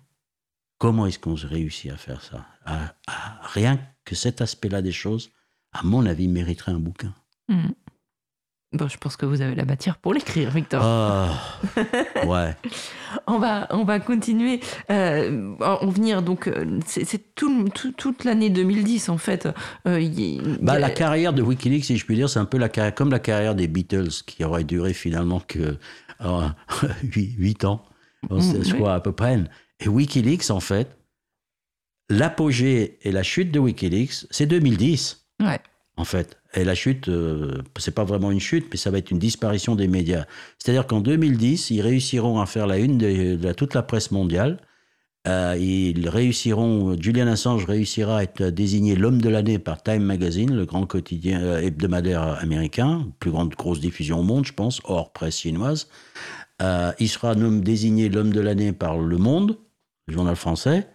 [0.81, 2.43] Comment est-ce qu'on réussit à faire ça?
[3.53, 5.29] Rien que cet aspect-là des choses,
[5.73, 7.13] à mon avis, mériterait un bouquin.
[7.49, 7.67] Hmm.
[8.73, 10.81] Bon, je pense que vous avez la matière pour l'écrire, Victor.
[10.83, 11.35] Ah,
[12.25, 12.55] ouais.
[13.27, 14.59] on, va, on va continuer.
[14.89, 19.47] Euh, en venir, donc, euh, c'est tout, toute l'année 2010, en fait.
[19.87, 22.95] Euh, bah, La carrière de Wikileaks, si je puis dire, c'est un peu la carrière,
[22.95, 25.77] comme la carrière des Beatles, qui aurait duré finalement que
[27.03, 27.83] 8, ans,
[28.31, 29.37] je crois, à peu près.
[29.81, 30.95] Et Wikileaks, en fait,
[32.09, 35.25] l'apogée et la chute de Wikileaks, c'est 2010.
[35.41, 35.59] Ouais.
[35.97, 36.37] En fait.
[36.53, 39.75] Et la chute, euh, c'est pas vraiment une chute, mais ça va être une disparition
[39.75, 40.25] des médias.
[40.57, 44.59] C'est-à-dire qu'en 2010, ils réussiront à faire la une de, toute la presse mondiale.
[45.27, 50.53] Euh, ils réussiront, Julian Assange réussira à être désigné l'homme de l'année par Time Magazine,
[50.53, 55.13] le grand quotidien euh, hebdomadaire américain, plus grande grosse diffusion au monde, je pense, hors
[55.13, 55.87] presse chinoise.
[56.59, 59.57] il sera désigné l'homme de l'année par Le Monde,
[60.11, 60.87] le journal français.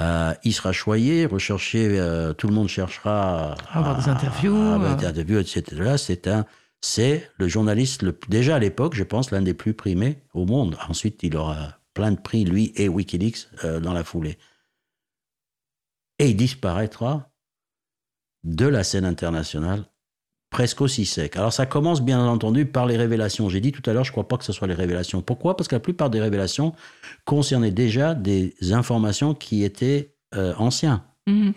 [0.00, 4.94] Euh, il sera choyé, recherché, euh, tout le monde cherchera à avoir des interviews, à,
[4.94, 5.96] des interviews etc.
[5.98, 6.46] C'est un,
[6.80, 10.78] c'est le journaliste, le, déjà à l'époque, je pense, l'un des plus primés au monde.
[10.88, 14.38] Ensuite, il aura plein de prix, lui et Wikileaks, euh, dans la foulée.
[16.18, 17.30] Et il disparaîtra
[18.44, 19.84] de la scène internationale
[20.50, 21.36] presque aussi sec.
[21.36, 23.48] Alors ça commence bien entendu par les révélations.
[23.48, 25.22] J'ai dit tout à l'heure, je ne crois pas que ce soit les révélations.
[25.22, 25.56] Pourquoi?
[25.56, 26.74] Parce que la plupart des révélations
[27.24, 31.00] concernaient déjà des informations qui étaient euh, anciennes.
[31.26, 31.52] Mhm.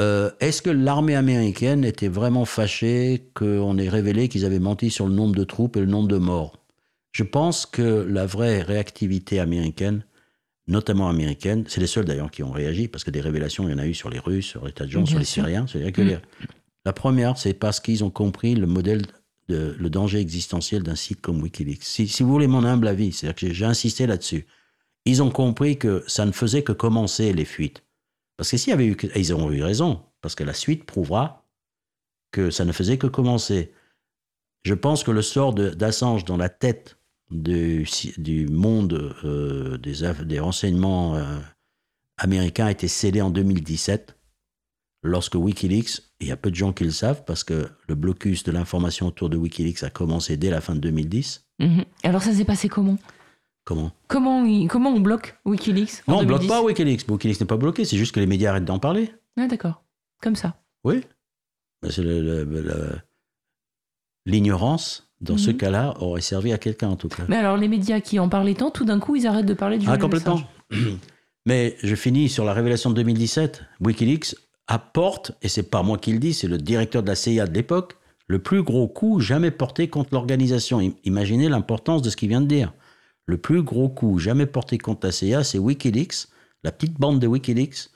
[0.00, 5.08] Euh, est-ce que l'armée américaine était vraiment fâchée qu'on ait révélé qu'ils avaient menti sur
[5.08, 6.56] le nombre de troupes et le nombre de morts?
[7.10, 10.04] Je pense que la vraie réactivité américaine,
[10.68, 13.74] notamment américaine, c'est les seuls d'ailleurs qui ont réagi, parce que des révélations, il y
[13.74, 15.66] en a eu sur les Russes, sur les Tadjans, sur les Syriens.
[15.66, 16.20] C'est-à-dire que mhm.
[16.88, 19.02] La première, c'est parce qu'ils ont compris le modèle,
[19.48, 21.84] de, le danger existentiel d'un site comme Wikileaks.
[21.84, 24.46] Si, vous voulez mon humble avis, c'est-à-dire que j'ai insisté là-dessus.
[25.04, 27.84] Ils ont compris que ça ne faisait que commencer les fuites.
[28.38, 31.44] Parce que s'il y avait eu, ils ont eu raison, parce que la suite prouvera
[32.30, 33.70] que ça ne faisait que commencer.
[34.62, 36.98] Je pense que le sort d'Assange dans la tête
[37.30, 37.86] du,
[38.50, 41.38] monde euh, des, des, renseignements euh,
[42.16, 44.17] américains a été scellé en 2017
[45.02, 48.44] lorsque Wikileaks, il y a peu de gens qui le savent parce que le blocus
[48.44, 51.46] de l'information autour de Wikileaks a commencé dès la fin de 2010.
[51.60, 51.84] Mhm.
[52.02, 52.98] Alors ça s'est passé comment?
[53.64, 53.92] Comment?
[54.06, 57.08] Comment, comment on bloque Wikileaks Non, on ne bloque pas Wikileaks.
[57.08, 59.12] Wikileaks n'est pas bloqué, c'est juste que les médias arrêtent d'en parler.
[59.36, 59.84] Ah d'accord,
[60.22, 60.60] comme ça.
[60.84, 61.02] Oui.
[61.82, 62.02] Ben, c'est
[64.26, 65.56] l'ignorance dans ce mhm.
[65.56, 67.24] cas-là, aurait servi à quelqu'un en tout cas.
[67.28, 69.78] Mais alors, les médias qui en parlaient tant, tout d'un coup, ils arrêtent de parler
[69.78, 70.40] du Ah, complètement.
[71.46, 73.64] Mais je finis sur la révélation de 2017.
[73.80, 74.36] Wikileaks
[74.68, 77.54] apporte, et c'est pas moi qui le dis, c'est le directeur de la CIA de
[77.54, 77.96] l'époque,
[78.28, 80.80] le plus gros coup jamais porté contre l'organisation.
[81.04, 82.74] Imaginez l'importance de ce qu'il vient de dire.
[83.26, 86.28] Le plus gros coup jamais porté contre la CIA, c'est Wikileaks,
[86.62, 87.88] la petite bande de Wikileaks,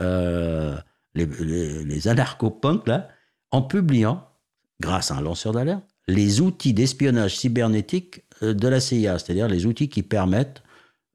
[0.00, 0.76] euh,
[1.14, 3.08] les, anarcho-punks, là,
[3.50, 4.28] en publiant,
[4.80, 9.66] grâce à un lanceur d'alerte, les outils d'espionnage cybernétique euh, de la CIA, c'est-à-dire les
[9.66, 10.62] outils qui permettent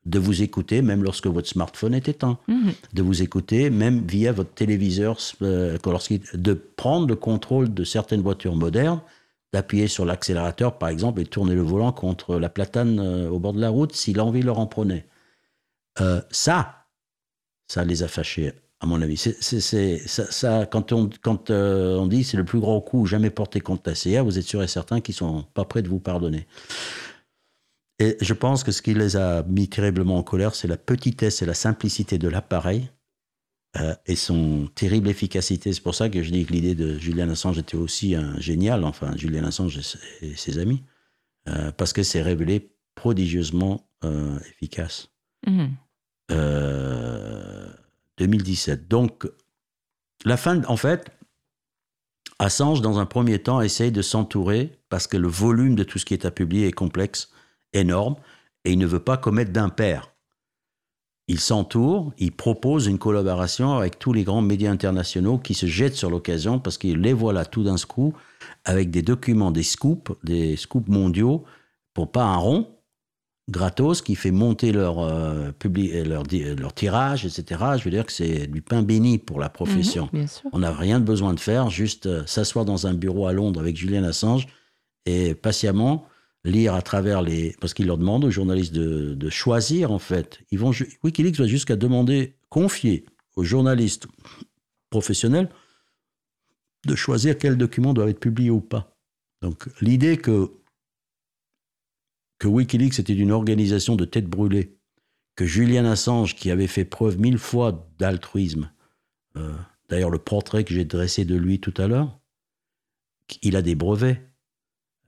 [0.06, 2.74] de vous écouter même lorsque votre smartphone est éteint, Mhm.
[2.94, 5.78] de vous écouter même via votre téléviseur, euh,
[6.34, 9.02] de prendre le contrôle de certaines voitures modernes,
[9.52, 13.40] d'appuyer sur l'accélérateur par exemple et de tourner le volant contre la platane euh, au
[13.40, 15.08] bord de la route si l'envie leur en prenait.
[16.02, 16.86] Euh, ça,
[17.68, 18.52] ça les a fâchés,
[18.82, 19.18] à mon avis.
[19.18, 23.60] C'est, ça, ça, quand on, quand, on dit c'est le plus grand coup jamais porté
[23.62, 26.46] contre la CIA, vous êtes sûr et certain qu'ils sont pas prêts de vous pardonner.
[28.00, 31.42] Et je pense que ce qui les a mis terriblement en colère, c'est la petitesse
[31.42, 32.90] et la simplicité de l'appareil
[33.78, 35.72] euh, et son terrible efficacité.
[35.72, 38.84] C'est pour ça que je dis que l'idée de Julian Assange était aussi un génial,
[38.84, 40.84] enfin Julian Assange et ses, et ses amis,
[41.48, 45.10] euh, parce que c'est révélé prodigieusement euh, efficace.
[45.48, 45.72] Mhm.
[46.32, 47.68] Euh,
[48.18, 48.88] 2017.
[48.88, 49.28] Donc,
[50.24, 51.12] la fin, en fait,
[52.40, 56.06] Assange, dans un premier temps, essaye de s'entourer parce que le volume de tout ce
[56.06, 57.32] qui est à publier est complexe,
[57.76, 58.16] énorme,
[58.64, 60.12] et il ne veut pas commettre d'impair.
[61.28, 65.96] Il s'entoure, il propose une collaboration avec tous les grands médias internationaux qui se jettent
[65.96, 68.14] sur l'occasion parce qu'il les voit là tout d'un coup
[68.64, 71.44] avec des documents, des scoops, des scoops mondiaux
[71.96, 72.68] pour pas un rond,
[73.50, 75.52] gratos, qui fait monter leur, euh,
[76.06, 77.62] leur, tirage, etc.
[77.78, 80.10] Je veux dire que c'est du pain béni pour la profession.
[80.14, 80.26] Mhm.
[80.52, 83.60] On n'a rien de besoin de faire, juste euh, s'asseoir dans un bureau à Londres
[83.60, 84.48] avec Julian Assange
[85.06, 86.06] et patiemment
[86.52, 87.56] lire à travers les...
[87.60, 90.40] Parce qu'il leur demande aux journalistes de, de choisir, en fait.
[90.52, 90.72] Ils vont,
[91.04, 94.08] Wikileaks va jusqu'à demander, confier aux journalistes
[94.90, 95.50] professionnels
[96.86, 98.98] de choisir quels documents doivent être publiés ou pas.
[99.42, 100.52] Donc l'idée que,
[102.40, 104.78] que Wikileaks était une organisation de tête brûlée,
[105.36, 108.72] que Julian Assange, qui avait fait preuve mille fois d'altruisme,
[109.36, 109.54] euh,
[109.90, 112.20] d'ailleurs le portrait que j'ai dressé de lui tout à l'heure,
[113.42, 114.22] il a des brevets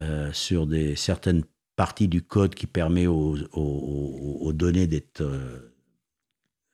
[0.02, 1.44] euh, sur des, certaines
[1.78, 5.74] parties du code qui permet aux, données d'être euh,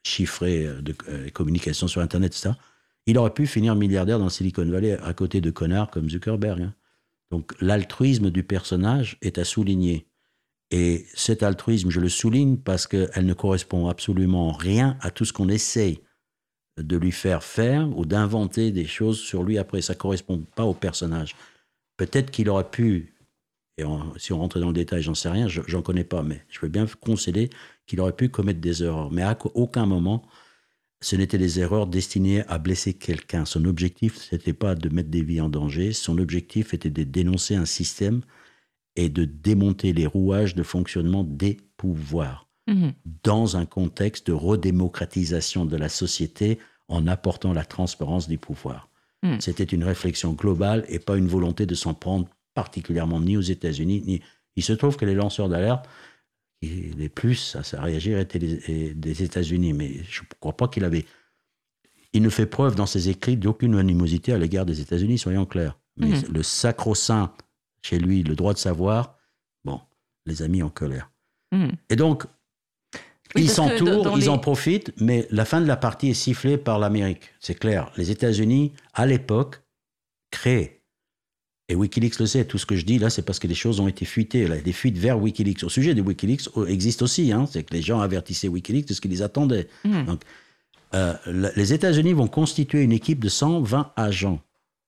[0.03, 2.55] chiffrées, euh, de euh, communication sur Internet, etc.
[3.05, 6.61] Il aurait pu finir milliardaire dans Silicon Valley à côté de connards comme Zuckerberg.
[6.61, 6.73] hein.
[7.31, 10.07] Donc l'altruisme du personnage est à souligner.
[10.71, 15.33] Et cet altruisme, je le souligne parce qu'elle ne correspond absolument rien à tout ce
[15.33, 15.99] qu'on essaye
[16.77, 19.81] de lui faire faire ou d'inventer des choses sur lui après.
[19.81, 21.35] Ça ne correspond pas au personnage.
[21.97, 23.12] Peut-être qu'il aurait pu,
[23.77, 26.23] et on- si on rentrait dans le détail, j'en sais rien, je- j'en connais pas,
[26.23, 27.49] mais je veux bien concéder
[27.87, 29.11] qu'il aurait pu commettre des erreurs.
[29.11, 30.23] Mais à aucun moment,
[31.01, 33.45] ce n'étaient des erreurs destinées à blesser quelqu'un.
[33.45, 35.91] Son objectif, ce n'était pas de mettre des vies en danger.
[35.91, 38.21] Son objectif était de dénoncer un système
[38.95, 42.93] et de démonter les rouages de fonctionnement des pouvoirs Mhm.
[43.23, 48.89] dans un contexte de redémocratisation de la société en apportant la transparence des pouvoirs.
[49.23, 49.39] Mm.
[49.39, 54.01] C'était une réflexion globale et pas une volonté de s'en prendre particulièrement ni aux États-Unis,
[54.05, 54.21] ni.
[54.55, 55.87] Il se trouve que les lanceurs d'alerte,
[56.61, 61.05] les plus à, réagir étaient les- des États-Unis, mais je ne crois pas qu'il avait.
[62.13, 65.77] Il ne fait preuve dans ses écrits d'aucune animosité à l'égard des États-Unis, soyons clairs.
[65.97, 66.23] Mais Mhm.
[66.33, 67.33] le sacro-saint
[67.81, 69.17] chez lui, le droit de savoir,
[69.65, 69.81] bon,
[70.25, 71.11] les a mis en colère.
[71.51, 71.71] Mhm.
[71.89, 72.23] Et donc,
[73.35, 76.57] Oui, ils s'entourent, ils les- en profitent, mais la fin de la partie est sifflée
[76.59, 77.31] par l'Amérique.
[77.39, 77.91] C'est clair.
[77.97, 79.61] Les États-Unis, à l'époque,
[80.29, 80.82] créent.
[81.73, 82.45] Et Wikileaks le sait.
[82.45, 84.45] Tout ce que je dis là, c'est parce que les choses ont été fuitées.
[84.47, 85.63] Là, des fuites vers Wikileaks.
[85.63, 87.31] Au sujet de Wikileaks existent aussi.
[87.31, 89.67] Hein, c'est que les gens avertissaient Wikileaks de ce qui les attendait.
[89.83, 90.05] Mhm.
[90.05, 90.21] Donc,
[90.93, 91.15] euh,
[91.55, 94.39] les États-Unis vont constituer une équipe de 120 agents.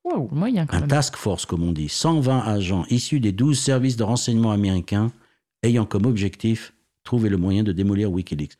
[0.03, 0.89] Wow, moyen quand Un même.
[0.89, 5.11] task force, comme on dit, 120 agents issus des 12 services de renseignement américains
[5.63, 6.71] ayant comme objectif
[7.03, 8.59] trouver le moyen de démolir Wikileaks.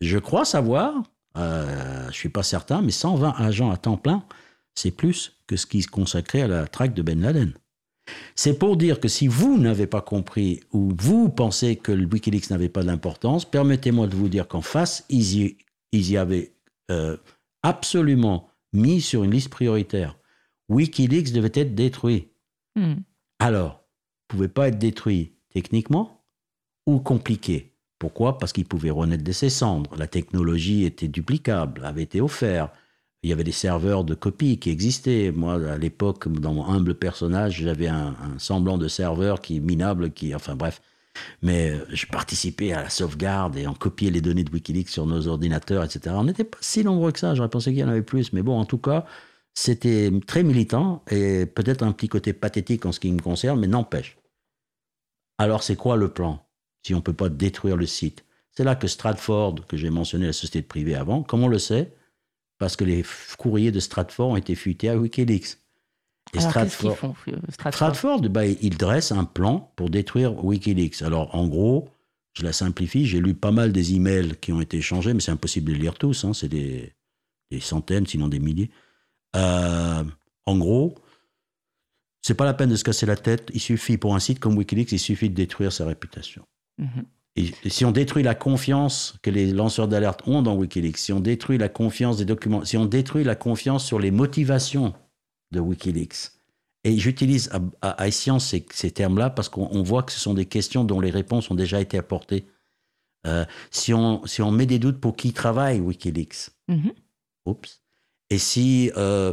[0.00, 1.04] Je crois savoir,
[1.36, 4.24] euh, je ne suis pas certain, mais 120 agents à temps plein,
[4.74, 7.52] c'est plus que ce qui se consacrait à la traque de Ben Laden.
[8.34, 12.48] C'est pour dire que si vous n'avez pas compris ou vous pensez que le Wikileaks
[12.48, 15.58] n'avait pas d'importance, permettez-moi de vous dire qu'en face, ils y,
[15.92, 16.52] ils y avaient
[16.90, 17.18] euh,
[17.62, 20.18] absolument mis sur une liste prioritaire.
[20.70, 22.28] Wikileaks devait être détruit.
[22.74, 23.02] Mhm.
[23.38, 26.24] Alors, il ne pouvait pas être détruit techniquement
[26.86, 27.74] ou compliqué.
[27.98, 28.38] Pourquoi?
[28.38, 29.94] Parce qu'il pouvait renaître de ses cendres.
[29.96, 32.72] La technologie était duplicable, avait été offerte.
[33.22, 35.30] Il y avait des serveurs de copie qui existaient.
[35.30, 40.34] Moi, à l'époque, dans mon humble personnage, j'avais un, semblant de serveur qui minable, qui,
[40.34, 40.82] enfin bref.
[41.40, 45.06] Mais euh, je participais à la sauvegarde et on copiait les données de Wikileaks sur
[45.06, 46.16] nos ordinateurs, etc.
[46.18, 47.34] On n'était pas si nombreux que ça.
[47.34, 48.32] J'aurais pensé qu'il y en avait plus.
[48.32, 49.06] Mais bon, en tout cas,
[49.54, 53.68] c'était très militant et peut-être un petit côté pathétique en ce qui me concerne, mais
[53.68, 54.16] n'empêche.
[55.38, 56.44] Alors, c'est quoi le plan
[56.82, 58.24] si on ne peut pas détruire le site?
[58.50, 61.94] C'est là que Stratford, que j'ai mentionné, la société privée avant, comment on le sait
[62.58, 63.04] Parce que les
[63.38, 65.58] courriers de Stratford ont été fuités à Wikileaks.
[66.34, 67.94] Et Alors, Stratford, font, euh, Stratford?
[67.94, 71.02] Stratford, bah, il dresse un plan pour détruire Wikileaks.
[71.02, 71.88] Alors, en gros,
[72.34, 75.32] je la simplifie, j'ai lu pas mal des emails qui ont été échangés, mais c'est
[75.32, 76.92] impossible de les lire tous, hein, c'est des,
[77.50, 78.70] des centaines, sinon des milliers.
[79.36, 80.04] Euh,
[80.46, 80.94] en gros,
[82.22, 84.56] c'est pas la peine de se casser la tête, il suffit, pour un site comme
[84.56, 86.46] Wikileaks, il suffit de détruire sa réputation.
[86.78, 87.04] Mhm.
[87.36, 91.20] Et si on détruit la confiance que les lanceurs d'alerte ont dans Wikileaks, si on
[91.20, 94.92] détruit la confiance des documents, si on détruit la confiance sur les motivations
[95.50, 96.32] de Wikileaks,
[96.84, 100.46] et j'utilise à, Science ces, ces termes-là parce qu'on on voit que ce sont des
[100.46, 102.44] questions dont les réponses ont déjà été apportées.
[103.26, 106.92] Euh, si, on, si on met des doutes pour qui travaille Wikileaks, Mhm.
[107.46, 107.82] oups,
[108.30, 109.32] et si euh,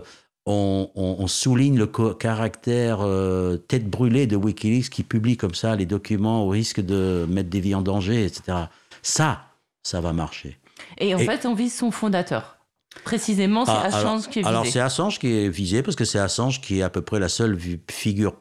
[0.52, 5.76] on, on- on souligne le caractère euh, tête brûlée de Wikileaks qui publie comme ça
[5.76, 8.58] les documents au risque de mettre des vies en danger, etc.
[9.02, 9.44] Ça,
[9.84, 10.58] ça va marcher.
[10.98, 12.58] Et en Et- fait, on vise son fondateur.
[13.04, 14.50] Précisément, c'est Ah, Assange alors, qui est visé.
[14.50, 17.20] alors, c'est Assange qui est visé parce que c'est Assange qui est à peu près
[17.20, 17.58] la seule
[17.90, 18.34] figure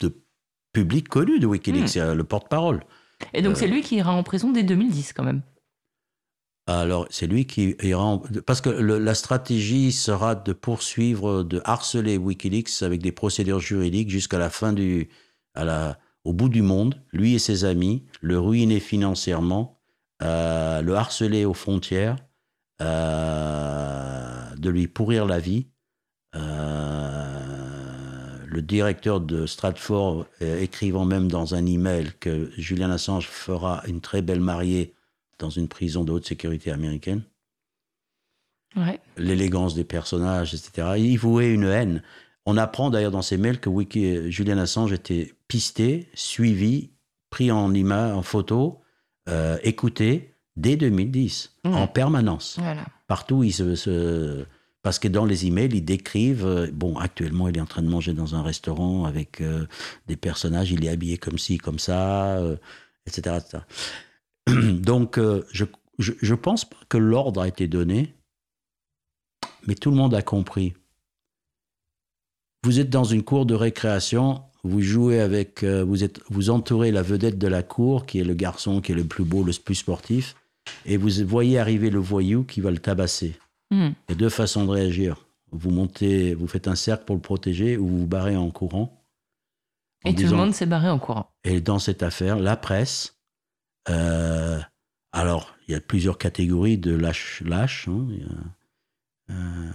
[0.00, 0.14] de
[0.74, 2.82] public connue de Wikileaks, euh, le porte-parole.
[3.32, 5.40] Et donc, euh, c'est lui qui ira en prison dès 2010, quand même.
[6.66, 8.02] Alors, c'est lui qui ira.
[8.04, 14.08] en- Parce que la stratégie sera de poursuivre, de harceler Wikileaks avec des procédures juridiques
[14.10, 15.08] jusqu'à la fin du.
[15.54, 19.78] À la, au bout du monde, lui et ses amis, le ruiner financièrement,
[20.22, 22.16] euh, le harceler aux frontières,
[22.80, 25.68] euh, de lui pourrir la vie.
[26.34, 27.30] Euh,
[28.46, 34.22] le directeur de Stratford écrivant même dans un email que Julian Assange fera une très
[34.22, 34.94] belle mariée
[35.38, 37.22] dans une prison de haute sécurité américaine.
[38.76, 38.98] Ouais.
[39.16, 40.94] L'élégance des personnages, etc.
[40.98, 42.02] Il vouait une haine.
[42.46, 46.90] On apprend d'ailleurs dans ces mails que Wiki, Julian Assange était pisté, suivi,
[47.30, 48.80] pris en image, en photo,
[49.28, 51.74] euh, écouté dès 2010, Mmh.
[51.74, 52.56] en permanence.
[52.58, 52.84] Voilà.
[53.06, 54.44] Partout, il se, se-
[54.82, 56.44] parce que dans les emails, ils décrivent.
[56.44, 59.66] euh, Bon, actuellement, il est en train de manger dans un restaurant avec euh,
[60.08, 60.70] des personnages.
[60.72, 62.56] Il est habillé comme ci, comme ça, euh,
[63.06, 63.62] etc., etc.
[64.52, 65.44] Donc, euh,
[65.98, 68.14] je, pense pas que l'ordre a été donné,
[69.66, 70.74] mais tout le monde a compris.
[72.62, 76.90] Vous êtes dans une cour de récréation, vous jouez avec, euh, vous êtes, vous entourez
[76.90, 79.52] la vedette de la cour, qui est le garçon qui est le plus beau, le
[79.52, 80.34] plus sportif,
[80.86, 83.38] et vous voyez arriver le voyou qui va le tabasser.
[83.70, 83.94] Mhm.
[84.08, 85.26] Il y a deux façons de réagir.
[85.52, 89.04] Vous montez, vous faites un cercle pour le protéger, ou vous vous barrez en courant.
[90.04, 91.30] en Et tout le monde s'est barré en courant.
[91.44, 93.13] et dans cette affaire, la presse,
[93.88, 94.60] euh,
[95.12, 98.06] alors il y a plusieurs catégories de lâches, lâches hein,
[99.30, 99.70] euh,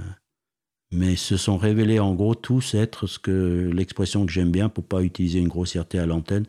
[0.92, 4.86] mais se sont révélés en gros tous être ce que l'expression que j'aime bien pour
[4.86, 6.46] pas utiliser une grossièreté à l'antenne,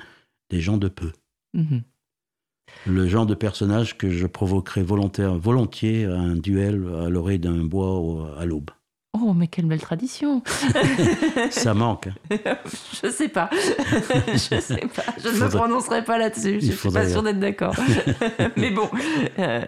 [0.51, 1.13] des gens de peu.
[1.55, 1.83] Mhm.
[2.87, 7.65] Le genre de personnage que je provoquerais volontaire, volontiers à un duel à l'orée d'un
[7.65, 8.71] bois à l'aube.
[9.23, 10.43] Oh, mais quelle belle tradition
[11.51, 12.09] Ça manque.
[12.09, 12.57] hein.
[13.03, 13.51] Je sais pas.
[14.29, 15.03] je sais pas.
[15.23, 16.61] Je ne me prononcerai pas là-dessus.
[16.61, 17.75] Je Il suis pas sûre d'être d'accord.
[18.57, 18.89] mais bon,
[19.39, 19.63] euh,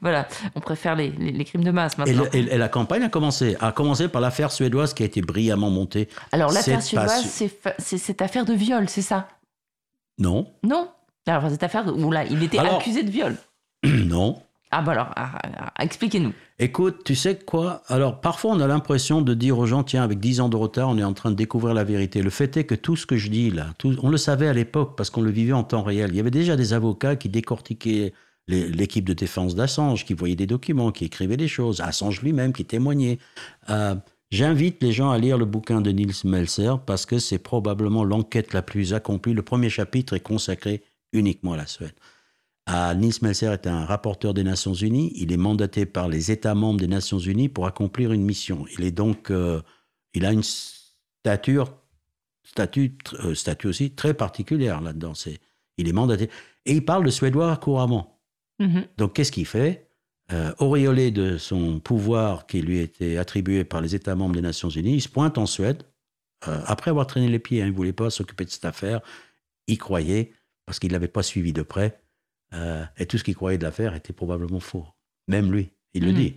[0.00, 0.28] voilà.
[0.54, 2.24] On préfère les, les- les crimes de masse Et, maintenant.
[2.32, 5.70] le- et- la campagne a commencé, a commencé par l'affaire suédoise qui a été brillamment
[5.70, 6.08] montée.
[6.32, 9.28] Alors, l'affaire suédoise, su- c'est fa- cette affaire de viol, c'est ça?
[10.18, 10.88] Non, Non
[11.26, 13.36] Alors, cette affaire où là, il était Alors- accusé de viol.
[13.84, 14.42] non.
[14.70, 16.32] Ah, bah alors, ah, ah, ah, expliquez-nous.
[16.58, 17.82] Écoute, tu sais quoi?
[17.88, 20.88] Alors, parfois, on a l'impression de dire aux gens, tiens, avec 10 ans de retard,
[20.88, 22.22] on est en train de découvrir la vérité.
[22.22, 23.68] Le fait est que tout ce que je dis là,
[24.02, 26.10] on le savait à l'époque parce qu'on le vivait en temps réel.
[26.12, 28.12] Il y avait déjà des avocats qui décortiquaient
[28.46, 31.80] l'équipe de défense d'Assange, qui voyaient des documents, qui écrivaient des choses.
[31.80, 33.18] Assange lui-même qui témoignait.
[33.68, 33.94] Euh,
[34.30, 38.52] J'invite les gens à lire le bouquin de Niels Melzer parce que c'est probablement l'enquête
[38.52, 39.32] la plus accomplie.
[39.32, 40.82] Le premier chapitre est consacré
[41.14, 41.94] uniquement à la Suède.
[42.70, 45.10] Ah, Niels Melzer est un rapporteur des Nations Unies.
[45.14, 48.66] Il est mandaté par les États membres des Nations Unies pour accomplir une mission.
[48.78, 49.62] Il est donc, euh,
[50.12, 51.74] il a une stature,
[52.42, 55.14] statut, euh, statut aussi très particulière là-dedans.
[55.78, 56.28] Il est mandaté
[56.66, 58.20] et il parle le suédois couramment.
[58.58, 58.84] Mhm.
[58.98, 59.88] Donc, qu'est-ce qu'il fait?
[60.30, 64.68] Euh, Auréolé de son pouvoir qui lui été attribué par les États membres des Nations
[64.68, 65.84] Unies, il se pointe en Suède,
[66.42, 67.62] après avoir traîné les pieds.
[67.62, 69.00] hein, il ne voulait pas s'occuper de cette affaire.
[69.68, 70.32] Il croyait,
[70.66, 71.98] parce qu'il ne l'avait pas suivi de près,
[72.54, 74.86] euh, et tout ce qu'il croyait de l'affaire était probablement faux.
[75.28, 76.16] Même lui, il le Mhm.
[76.16, 76.34] dit.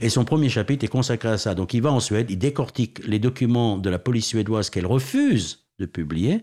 [0.00, 1.54] Et son premier chapitre est consacré à ça.
[1.54, 5.66] Donc, il va en Suède, il décortique les documents de la police suédoise qu'elle refuse
[5.78, 6.42] de publier,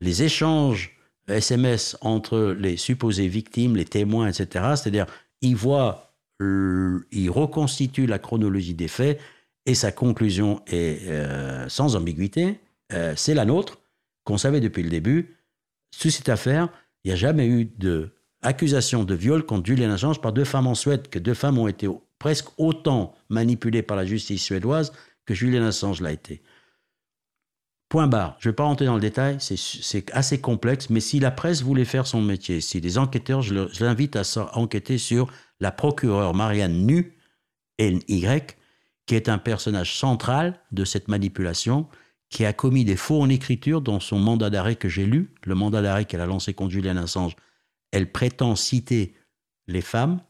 [0.00, 0.96] les échanges
[1.28, 4.74] SMS entre les supposées victimes, les témoins, etc.
[4.76, 5.06] C'est-à-dire,
[5.40, 9.20] il voit, euh, il reconstitue la chronologie des faits
[9.64, 12.58] et sa conclusion est euh, sans ambiguïté.
[13.16, 13.78] C'est la nôtre,
[14.24, 15.38] qu'on savait depuis le début.
[15.94, 16.68] Sous cette affaire,
[17.04, 18.10] il n'y a jamais eu de
[18.42, 21.68] accusation de viol contre Julian Assange par deux femmes en Suède, que deux femmes ont
[21.68, 21.88] été
[22.18, 24.92] presque autant manipulées par la justice suédoise
[25.26, 26.42] que Julian Assange l'a été.
[27.88, 28.36] Point barre.
[28.38, 31.62] Je ne vais pas rentrer dans le détail, c'est assez complexe, mais si la presse
[31.62, 34.22] voulait faire son métier, si les enquêteurs, je l'invite à
[34.54, 35.30] enquêter sur
[35.60, 37.16] la procureure Marianne Nu,
[37.78, 38.26] NY,
[39.06, 41.86] qui est un personnage central de cette manipulation,
[42.30, 45.54] qui a commis des faux en écriture dans son mandat d'arrêt que j'ai lu, le
[45.54, 47.36] mandat d'arrêt qu'elle a lancé contre Julian Assange.
[47.92, 49.14] Elle prétend citer
[49.68, 50.20] les femmes,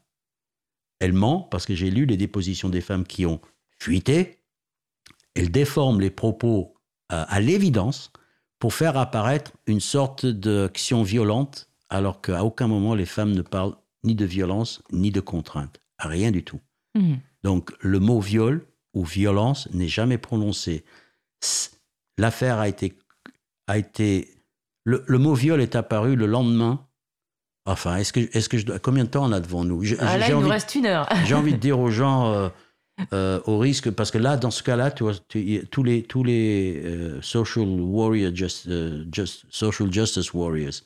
[1.00, 3.40] elle ment parce que j'ai lu les dépositions des femmes qui ont
[3.78, 4.38] fuité,
[5.34, 6.74] elle déforme les propos
[7.12, 8.12] euh, à l'évidence
[8.58, 13.76] pour faire apparaître une sorte d'action violente alors qu'à aucun moment les femmes ne parlent
[14.04, 16.60] ni de violence ni de contrainte, rien du tout.
[16.94, 17.14] Mmh.
[17.42, 20.84] Donc le mot viol ou violence n'est jamais prononcé.
[22.18, 22.98] L'affaire a été,
[23.66, 24.28] a été
[24.84, 26.86] le, mot viol est apparu le lendemain.
[27.64, 29.82] Enfin, est-ce que, est-ce que je dois, combien de temps on a devant nous?
[30.00, 31.08] Ah, Là, il nous reste une heure.
[31.24, 32.48] j'ai envie de dire aux gens, euh,
[33.12, 37.66] euh, au risque, parce que là, dans ce cas-là, tous les, tous les euh, social
[37.66, 38.68] warriors, just,
[39.12, 40.82] just, social justice warriors,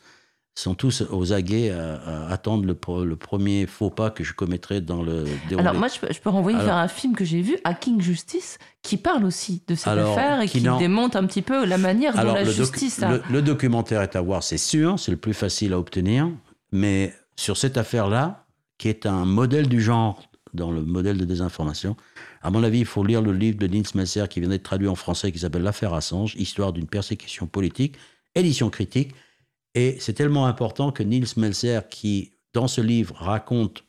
[0.58, 5.02] sont tous aux aguets à, attendre le, le, premier faux pas que je commettrai dans
[5.02, 5.68] le déroulé.
[5.68, 9.24] Alors moi, je peux, renvoyer vers un film que j'ai vu, Hacking Justice, qui parle
[9.24, 13.02] aussi de cette affaire et qui, démonte un petit peu la manière dont la justice...
[13.02, 13.18] A...
[13.30, 16.30] Le, documentaire est à voir, c'est sûr, c'est le plus facile à obtenir,
[16.76, 18.46] mais sur cette affaire-là,
[18.78, 20.22] qui est un modèle du genre
[20.52, 21.96] dans le modèle de désinformation,
[22.42, 24.88] à mon avis, il faut lire le livre de Nils Messer qui vient d'être traduit
[24.88, 27.96] en français, qui s'appelle L'affaire Assange, Histoire d'une persécution politique,
[28.34, 29.12] édition critique,
[29.74, 33.84] et c'est tellement important que Niels Melzer, qui dans ce livre raconte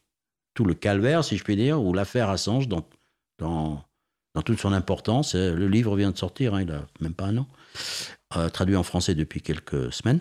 [0.53, 2.87] tout le calvaire, si je puis dire, ou l'affaire Assange dans,
[3.37, 3.83] dans,
[4.33, 7.25] dans, toute son importance, euh, le livre vient de sortir, hein, il n'a même pas
[7.25, 7.47] un an,
[8.35, 10.19] euh, traduit en français depuis quelques semaines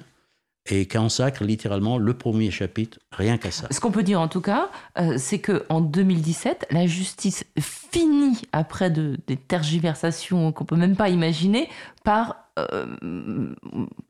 [0.68, 3.68] et consacre littéralement le premier chapitre rien qu'à ça.
[3.70, 8.42] Ce qu'on peut dire en tout cas, euh, c'est que en 2017, la justice finit
[8.52, 11.68] après de, des tergiversations qu'on peut même pas imaginer
[12.04, 13.54] par euh,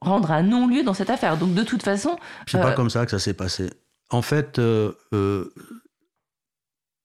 [0.00, 1.36] rendre un non-lieu dans cette affaire.
[1.36, 3.70] Donc de toute façon, c'est pas euh, comme ça que ça s'est passé.
[4.10, 5.48] En fait, je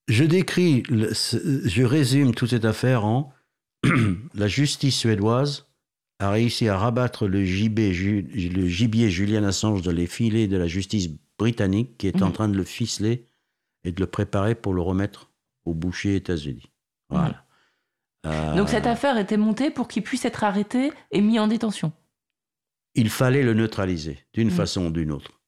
[0.07, 3.33] décris, je résume toute cette affaire en
[4.35, 5.70] la justice suédoise
[6.21, 10.67] a réussi à rabattre le, gibier, le gibier Julian Assange dans les filets de la
[10.67, 11.09] justice
[11.39, 12.33] britannique qui est en mhm.
[12.33, 13.27] train de le ficeler
[13.83, 15.31] et de le préparer pour le remettre
[15.65, 16.71] au boucher États-Unis.
[17.09, 17.43] Voilà.
[18.27, 21.91] Euh, Donc cette affaire était montée pour qu'il puisse être arrêté et mis en détention.
[22.93, 24.55] Il fallait le neutraliser d'une mhm.
[24.55, 25.41] façon ou d'une autre.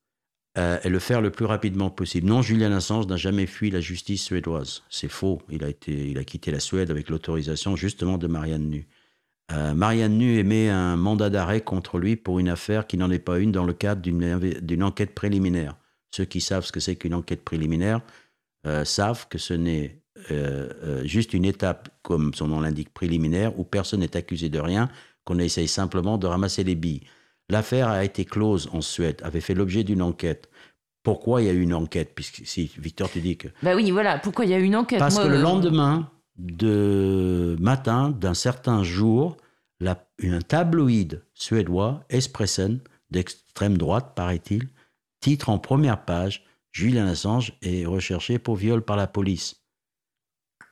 [0.57, 2.27] Euh, et le faire le plus rapidement possible.
[2.27, 4.83] Non, Julian Assange n'a jamais fui la justice suédoise.
[4.89, 5.41] C'est faux.
[5.49, 8.87] Il a, été, il a quitté la Suède avec l'autorisation justement de Marianne Nu.
[9.51, 13.19] Euh, Marianne Nu émet un mandat d'arrêt contre lui pour une affaire qui n'en est
[13.19, 15.75] pas une dans le cadre d'une enquête préliminaire.
[16.11, 18.01] Ceux qui savent ce que c'est qu'une enquête préliminaire
[18.65, 23.63] euh, savent que ce n'est euh, juste une étape, comme son nom l'indique, préliminaire, où
[23.63, 24.89] personne n'est accusé de rien,
[25.25, 27.01] qu'on essaye simplement de ramasser les billes.
[27.49, 30.49] L'affaire a été close en Suède, avait fait l'objet d'une enquête.
[31.03, 32.13] Pourquoi il y a eu une enquête?
[32.15, 33.49] Puisque si Victor te dit que.
[33.61, 34.17] Bah oui, voilà.
[34.19, 34.99] Pourquoi il y a eu une enquête?
[34.99, 39.37] Parce que le lendemain, de matin d'un certain jour,
[39.79, 42.79] la, un tabloïd suédois, Espressen,
[43.11, 44.69] d'extrême droite, paraît-il,
[45.19, 49.63] titre en première page Julian Assange est recherché pour viol par la police.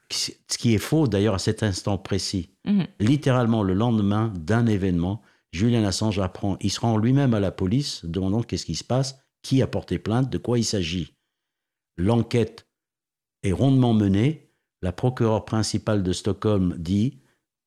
[0.09, 2.49] Ce qui est faux d'ailleurs à cet instant précis.
[2.66, 2.88] Mhm.
[2.99, 5.22] Littéralement, le lendemain d'un événement,
[5.53, 9.20] Julian Assange apprend, il se rend lui-même à la police, demandant qu'est-ce qui se passe,
[9.41, 11.16] qui a porté plainte, de quoi il s'agit.
[11.97, 12.68] L'enquête
[13.43, 14.51] est rondement menée,
[14.82, 17.20] la procureure principale de Stockholm dit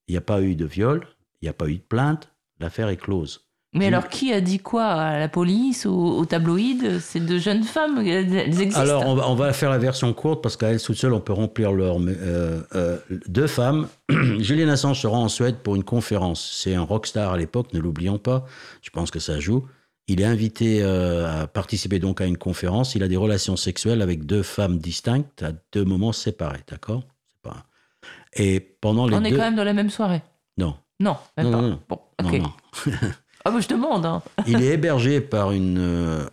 [0.08, 1.06] il n'y a pas eu de viol,
[1.40, 3.44] il n'y a pas eu de plainte, l'affaire est close.
[3.76, 7.98] Mais alors, qui a dit quoi À la police, au, tabloïd C'est de jeunes femmes
[8.06, 11.20] Elles existent Alors, on va, faire la version courte parce qu'à elles toutes seules, on
[11.20, 11.98] peut remplir leur.
[11.98, 13.88] Euh, euh, deux femmes.
[14.38, 16.52] Julian Assange se rend en Suède pour une conférence.
[16.54, 18.44] C'est un rockstar à l'époque, ne l'oublions pas.
[18.80, 19.66] Je pense que ça joue.
[20.06, 22.94] Il est invité euh, à participer donc à une conférence.
[22.94, 27.04] Il a des relations sexuelles avec deux femmes distinctes à deux moments séparés, d'accord?
[27.42, 27.64] Pas...
[28.34, 30.22] Et pendant les On est quand même dans la même soirée.
[30.58, 30.76] Non.
[31.00, 31.62] Non, même non, pas.
[31.62, 32.42] Non, bon, ok.
[33.44, 34.04] ah bah je demande.
[34.04, 34.22] Hein.
[34.46, 35.78] il est hébergé par une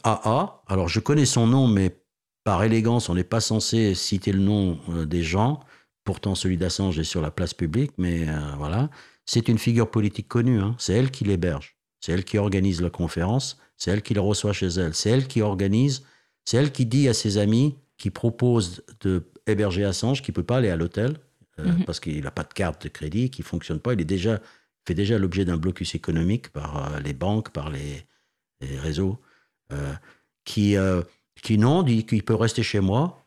[0.04, 0.20] AA.
[0.26, 1.96] Euh, Alors je connais son nom, mais
[2.44, 5.62] par élégance, on n'est pas censé citer le nom euh, des gens.
[6.04, 8.26] Pourtant, celui d'Assange est sur la place publique, mais
[8.58, 8.90] voilà.
[9.26, 10.60] C'est une figure politique connue.
[10.60, 10.76] Hein.
[10.80, 11.78] C'est elle qui l'héberge.
[12.02, 15.28] C'est elle qui organise la conférence, c'est elle qui le reçoit chez elle, c'est elle
[15.28, 16.04] qui organise,
[16.44, 20.58] c'est elle qui dit à ses amis, qui propose de héberger Assange, qui peut pas
[20.58, 21.18] aller à l'hôtel
[21.60, 21.86] euh, mhm.
[21.86, 24.42] parce qu'il n'a pas de carte de crédit, qui fonctionne pas, il est déjà
[24.88, 28.06] fait déjà l'objet d'un blocus économique par euh, les banques, par les,
[28.62, 29.20] réseaux,
[29.72, 29.94] euh,
[30.44, 30.76] qui
[31.42, 33.26] qui non dit qu'il peut rester chez moi,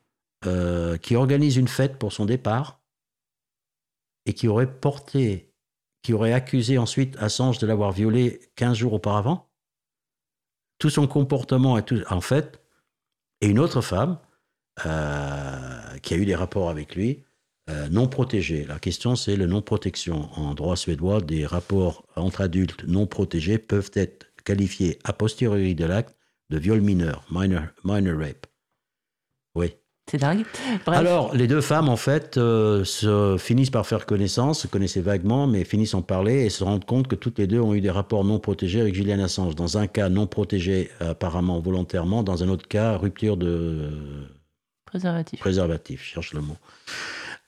[1.03, 2.81] qui organise une fête pour son départ
[4.27, 5.54] et qui aurait porté
[6.05, 9.51] qui aurait accusé ensuite Assange de l'avoir violé 15 jours auparavant.
[10.79, 12.61] Tout son comportement, est tout, en fait,
[13.41, 14.19] et une autre femme
[14.87, 17.25] euh, qui a eu des rapports avec lui,
[17.71, 18.67] euh, non protégés.
[18.67, 20.31] La question, c'est le non-protection.
[20.35, 25.87] En droit suédois, des rapports entre adultes non protégés peuvent être qualifiés a posteriori de
[25.87, 26.15] l'acte
[26.51, 28.47] de viol mineur, minor, minor rape.
[29.55, 29.73] Oui.
[30.11, 30.45] C'est dingue.
[30.87, 35.47] Alors, les deux femmes, en fait, euh, se finissent par faire connaissance, se connaissaient vaguement,
[35.47, 37.91] mais finissent en parler et se rendent compte que toutes les deux ont eu des
[37.91, 39.55] rapports non protégés avec Julian Assange.
[39.55, 42.23] Dans un cas, non protégé apparemment volontairement.
[42.23, 43.91] Dans un autre cas, rupture de...
[44.85, 45.41] Préservatif.
[45.41, 46.57] Préservatif, je cherche le mot.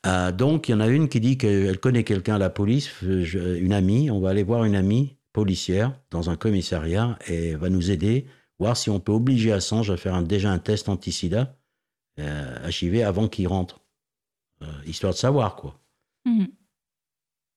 [0.06, 2.90] Euh, donc, il y en a une qui dit qu'elle connaît quelqu'un à la police,
[3.02, 4.10] une amie.
[4.10, 8.26] On va aller voir une amie policière dans un commissariat et va nous aider,
[8.58, 11.54] voir si on peut obliger Assange à faire un, déjà un test anti-sida
[12.18, 13.80] euh, HIV avant qu'il rentre.
[14.62, 15.78] Euh, histoire de savoir, quoi.
[16.24, 16.48] Mhm.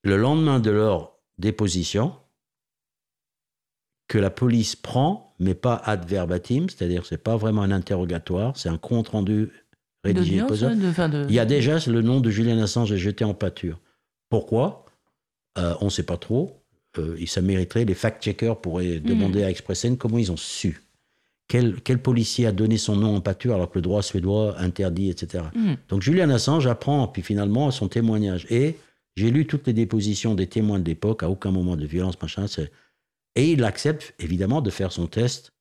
[0.03, 2.13] Le lendemain de leur déposition,
[4.07, 8.69] que la police prend, mais pas ad verbatim, c'est-à-dire c'est pas vraiment un interrogatoire, c'est
[8.69, 9.51] un compte rendu
[10.03, 10.37] rédigé.
[10.55, 10.55] De-
[11.29, 13.79] Il y a déjà le nom de Julian Assange est jeté en pâture.
[14.29, 14.85] Pourquoi?
[15.57, 16.63] Euh, On ne sait pas trop.
[16.97, 20.81] Euh, ça mériterait, les fact-checkers pourraient demander à Expressen comment ils ont su.
[21.49, 25.09] Quel, quel policier a donné son nom en pâture alors que le droit suédois interdit,
[25.09, 25.43] etc.
[25.53, 25.77] Mhm.
[25.89, 28.45] Donc Julian Assange apprend, puis finalement, son témoignage.
[28.49, 28.77] Et
[29.17, 32.45] j'ai lu toutes les dépositions des témoins de l'époque, à aucun moment de violence, machin.
[33.35, 35.51] Et il accepte, évidemment, de faire son test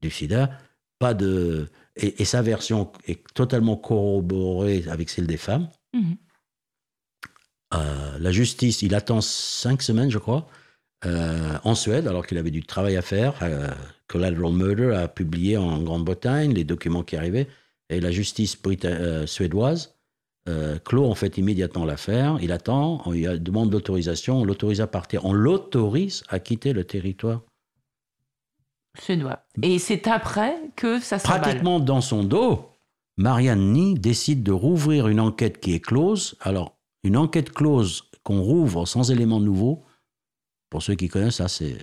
[0.00, 0.50] du sida.
[0.98, 1.68] Pas de...
[1.96, 5.68] et, et sa version est totalement corroborée avec celle des femmes.
[5.92, 6.16] Mhm.
[7.74, 10.46] Euh, la justice, il attend cinq semaines, je crois,
[11.04, 13.34] euh, en Suède, alors qu'il avait du travail à faire.
[13.42, 13.68] Euh,
[14.14, 17.48] Collateral Murder a publié en Grande-Bretagne les documents qui arrivaient.
[17.90, 19.96] Et la justice euh, suédoise
[20.48, 22.38] euh, clôt en fait immédiatement l'affaire.
[22.40, 25.24] Il attend, on lui demande l'autorisation, on l'autorise à partir.
[25.24, 27.40] On l'autorise à quitter le territoire.
[29.00, 29.40] Suédois.
[29.62, 31.40] Et c'est après que ça s'emballe.
[31.40, 32.70] Pratiquement dans son dos,
[33.16, 36.36] Marianne Ni décide de rouvrir une enquête qui est close.
[36.40, 39.82] Alors, une enquête close qu'on rouvre sans éléments nouveaux,
[40.70, 41.78] pour ceux qui connaissent, ça c'est...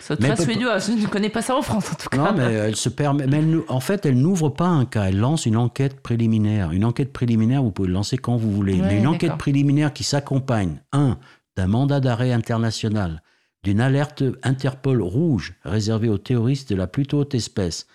[0.00, 0.78] C'est très suédois.
[0.78, 2.16] Je ne connais pas ça en France, en tout cas.
[2.16, 3.26] Non, mais elle se permet.
[3.26, 5.04] Mais elle en fait, elle n'ouvre pas un cas.
[5.04, 6.72] Elle lance une enquête préliminaire.
[6.72, 8.80] Une enquête préliminaire, vous pouvez le lancer quand vous voulez.
[8.80, 11.18] Ouais, mais une enquête préliminaire qui s'accompagne, un,
[11.56, 13.22] d'un mandat d'arrêt international,
[13.62, 17.86] d'une alerte Interpol rouge réservée aux terroristes de la plus haute espèce.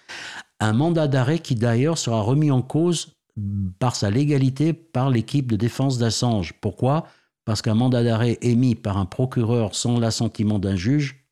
[0.59, 3.15] Un mandat d'arrêt qui d'ailleurs sera remis en cause
[3.79, 6.53] par sa légalité par l'équipe de défense d'Assange.
[6.61, 7.07] Pourquoi?
[7.43, 11.24] Parce qu'un mandat d'arrêt émis par un procureur sans l'assentiment d'un juge,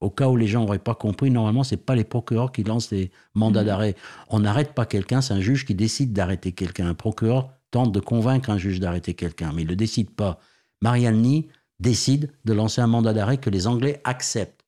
[0.00, 2.62] au cas où les gens n'auraient pas compris, normalement, ce n'est pas les procureurs qui
[2.64, 3.66] lancent des mandats Mhm.
[3.66, 3.94] d'arrêt.
[4.28, 6.88] On n'arrête pas quelqu'un, c'est un juge qui décide d'arrêter quelqu'un.
[6.88, 10.40] Un procureur tente de convaincre un juge d'arrêter quelqu'un, mais il ne le décide pas.
[10.82, 11.42] Marianne
[11.78, 14.64] décide de lancer un mandat d'arrêt que les Anglais acceptent.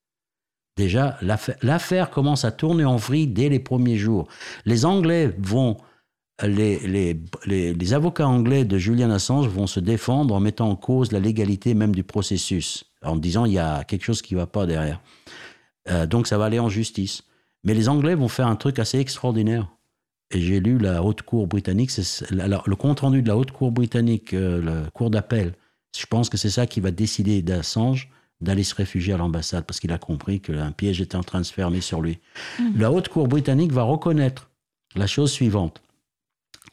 [0.77, 4.29] Déjà, l'affaire- l'affaire commence à tourner en vrille dès les premiers jours.
[4.65, 5.77] Les Anglais vont,
[6.43, 10.77] les, les, les- les avocats anglais de Julian Assange vont se défendre en mettant en
[10.77, 14.41] cause la légalité même du processus, en disant il y a quelque chose qui ne
[14.41, 15.01] va pas derrière.
[15.91, 17.25] Euh, donc ça va aller en justice.
[17.65, 19.69] Mais les Anglais vont faire un truc assez extraordinaire.
[20.31, 21.91] Et j'ai lu la haute cour britannique,
[22.41, 25.55] alors, le compte rendu de la haute cour britannique, euh, la cour d'appel.
[25.97, 28.09] Je pense que c'est ça qui va décider d'Assange
[28.41, 31.45] d'aller se réfugier à l'ambassade parce qu'il a compris qu'un piège était en train de
[31.45, 32.19] se fermer sur lui.
[32.77, 34.51] La haute cour britannique va reconnaître
[34.97, 35.81] la chose suivante.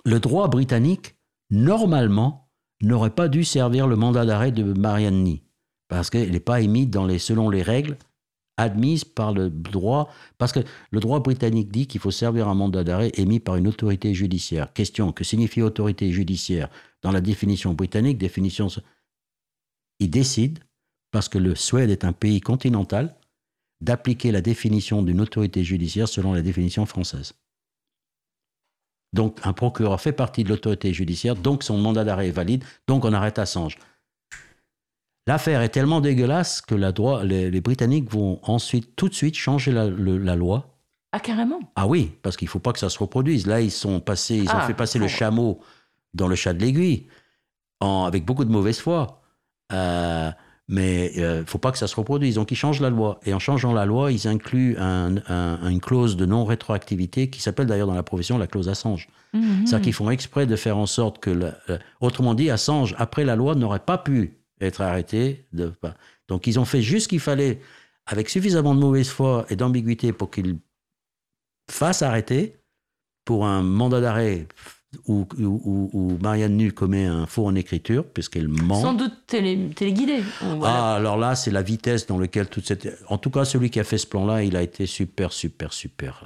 [0.03, 1.15] Le droit britannique,
[1.51, 2.49] normalement,
[2.81, 5.43] n'aurait pas dû servir le mandat d'arrêt de Marianne Ni
[5.89, 7.97] parce qu'il n'est pas émis dans les, selon les règles
[8.59, 10.59] admises par le droit, parce que
[10.91, 14.73] le droit britannique dit qu'il faut servir un mandat d'arrêt émis par une autorité judiciaire.
[14.73, 16.69] Question, que signifie autorité judiciaire?
[17.01, 18.67] Dans la définition britannique, définition...
[19.99, 20.59] Il décide,
[21.11, 23.15] parce que le Suède est un pays continental,
[23.81, 27.33] d'appliquer la définition d'une autorité judiciaire selon la définition française.
[29.13, 33.05] Donc un procureur fait partie de l'autorité judiciaire, donc son mandat d'arrêt est valide, donc
[33.05, 33.77] on arrête Assange.
[35.29, 39.35] L'affaire est tellement dégueulasse que la droit, les, les Britanniques vont ensuite, tout de suite,
[39.35, 40.75] changer la, le- la loi.
[41.11, 41.59] Ah, carrément.
[41.75, 43.45] Ah oui, parce qu'il ne faut pas que ça se reproduise.
[43.45, 45.59] Là, ils sont passés, ils ont Ah, fait passer le chameau
[46.15, 47.05] dans le chat de l'aiguille,
[47.79, 49.21] avec beaucoup de mauvaise foi.
[49.71, 50.31] Euh,
[50.67, 52.33] mais il ne faut pas que ça se reproduise.
[52.35, 53.19] Donc, ils changent la loi.
[53.23, 57.67] Et en changeant la loi, ils incluent un- un- une clause de non-rétroactivité qui s'appelle
[57.67, 59.07] d'ailleurs dans la profession la clause Assange.
[59.33, 59.67] Mhm.
[59.67, 61.53] C'est-à-dire qu'ils font exprès de faire en sorte que, le-
[62.01, 65.45] autrement dit, Assange, après la loi, n'aurait pas pu être arrêté.
[65.53, 65.73] De,
[66.27, 67.59] donc, ils ont fait juste ce qu'il fallait,
[68.05, 70.57] avec suffisamment de mauvaise foi et d'ambiguïté pour qu'il
[71.69, 72.55] fasse arrêter
[73.25, 74.47] pour un mandat d'arrêt
[75.07, 78.81] où, où, où Marianne Nu commet un faux en écriture, puisqu'elle ment.
[78.81, 80.23] Sans doute télé, téléguidé.
[80.63, 82.87] Ah, alors là, c'est la vitesse dans laquelle toute cette.
[83.07, 86.25] En tout cas, celui qui a fait ce plan-là, il a été super, super, super.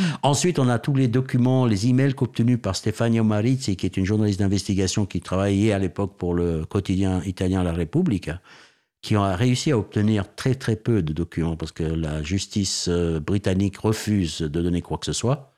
[0.00, 0.04] Euh.
[0.22, 4.04] Ensuite, on a tous les documents, les emails qu'obtenus par Stefania Marizzi, qui est une
[4.04, 8.40] journaliste d'investigation qui travaillait à l'époque pour le quotidien italien La Repubblica,
[9.02, 13.20] qui a réussi à obtenir très très peu de documents parce que la justice euh,
[13.20, 15.54] britannique refuse de donner quoi que ce soit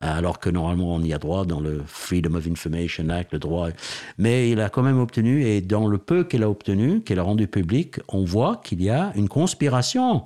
[0.00, 3.68] alors que normalement on y a droit dans le Freedom of Information Act, le droit.
[4.16, 7.22] Mais il a quand même obtenu, et dans le peu qu'elle a obtenu, qu'elle a
[7.22, 10.24] rendu public, on voit qu'il y a une conspiration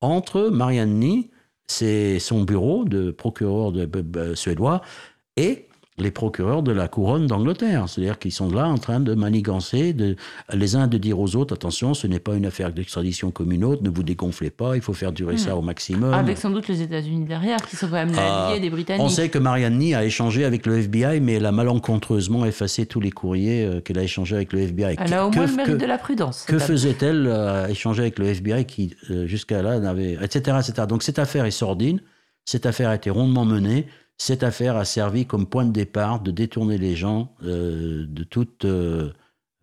[0.00, 0.98] entre Marianne
[1.70, 4.80] c'est son bureau de procureur de, de- suédois,
[5.36, 5.68] et
[6.00, 7.88] les procureurs de la couronne d'Angleterre.
[7.88, 10.16] C'est-à-dire qu'ils sont là en train de manigancer, de,
[10.52, 13.64] les uns de dire aux autres, attention, ce n'est pas une affaire d'extradition comme une
[13.64, 16.12] autre, ne vous dégonflez pas, il faut faire durer ça au maximum.
[16.14, 19.02] Avec sans doute les États-Unis derrière, qui sont quand même l'allié Ah, des Britanniques.
[19.02, 22.86] On sait que Marianne Ni a échangé avec le FBI, mais elle a malencontreusement effacé
[22.86, 24.96] tous les courriers euh, qu'elle a échangés avec le FBI.
[24.98, 26.44] Elle a au Que- moins le mérite de la prudence.
[26.46, 30.12] que faisait-elle euh, à échanger avec le FBI qui, euh, jusqu'à là, n'avait.
[30.22, 30.86] Etc., etc.
[30.88, 32.00] Donc cette affaire est sordide.
[32.44, 33.86] Cette affaire a été rondement menée.
[34.22, 38.66] Cette affaire a servi comme point de départ de détourner les gens euh, de toute
[38.66, 39.12] euh,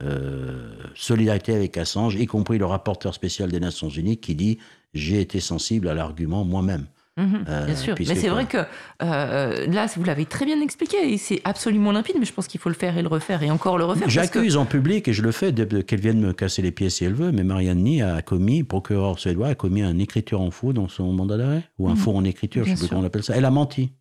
[0.02, 4.58] euh, solidarité avec Assange, y compris le rapporteur spécial des Nations Unies qui dit
[4.96, 6.88] J'ai été sensible à l'argument moi-même.
[7.18, 7.96] Mhm, bien sûr.
[8.00, 8.58] Mais c'est vrai que
[9.00, 12.70] là, vous l'avez très bien expliqué et c'est absolument limpide, mais je pense qu'il faut
[12.70, 14.06] le faire et le refaire et encore le refaire.
[14.08, 17.06] que- J'accuse en public, et je le fais, qu'elle vienne me casser les pieds si
[17.06, 20.74] elle veut, mais Marianne Ni a commis, procureur suédois, a commis un écriture en faux
[20.74, 21.98] dans son mandat d'arrêt, ou un Mhm.
[21.98, 23.36] faux en écriture, je Bien sais plus comment on appelle ça.
[23.36, 23.92] Elle a menti.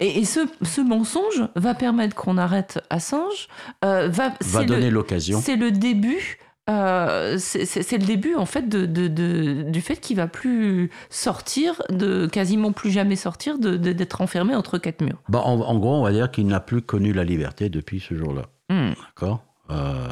[0.00, 3.48] Et, et ce, ce mensonge va permettre qu'on arrête Assange,
[3.84, 4.30] euh, va,
[4.64, 5.40] donner l'occasion.
[5.40, 6.38] C'est le début.
[6.68, 11.80] euh, c'est le début en fait de, de- de- du fait qu'il va plus sortir,
[11.88, 15.16] de quasiment plus jamais sortir, d'être enfermé entre quatre murs.
[15.30, 18.14] Bah, en, en gros, on va dire qu'il n'a plus connu la liberté depuis ce
[18.14, 18.42] jour-là.
[18.68, 18.92] Hmm.
[19.06, 19.44] D'accord?
[19.70, 20.08] Euh,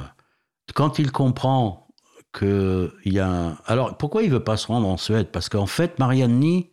[0.75, 1.89] Quand il comprend
[2.37, 3.57] qu'il y a un...
[3.67, 5.29] Alors, pourquoi il veut pas se rendre en Suède?
[5.33, 6.71] Parce qu'en fait, Marianne Ni,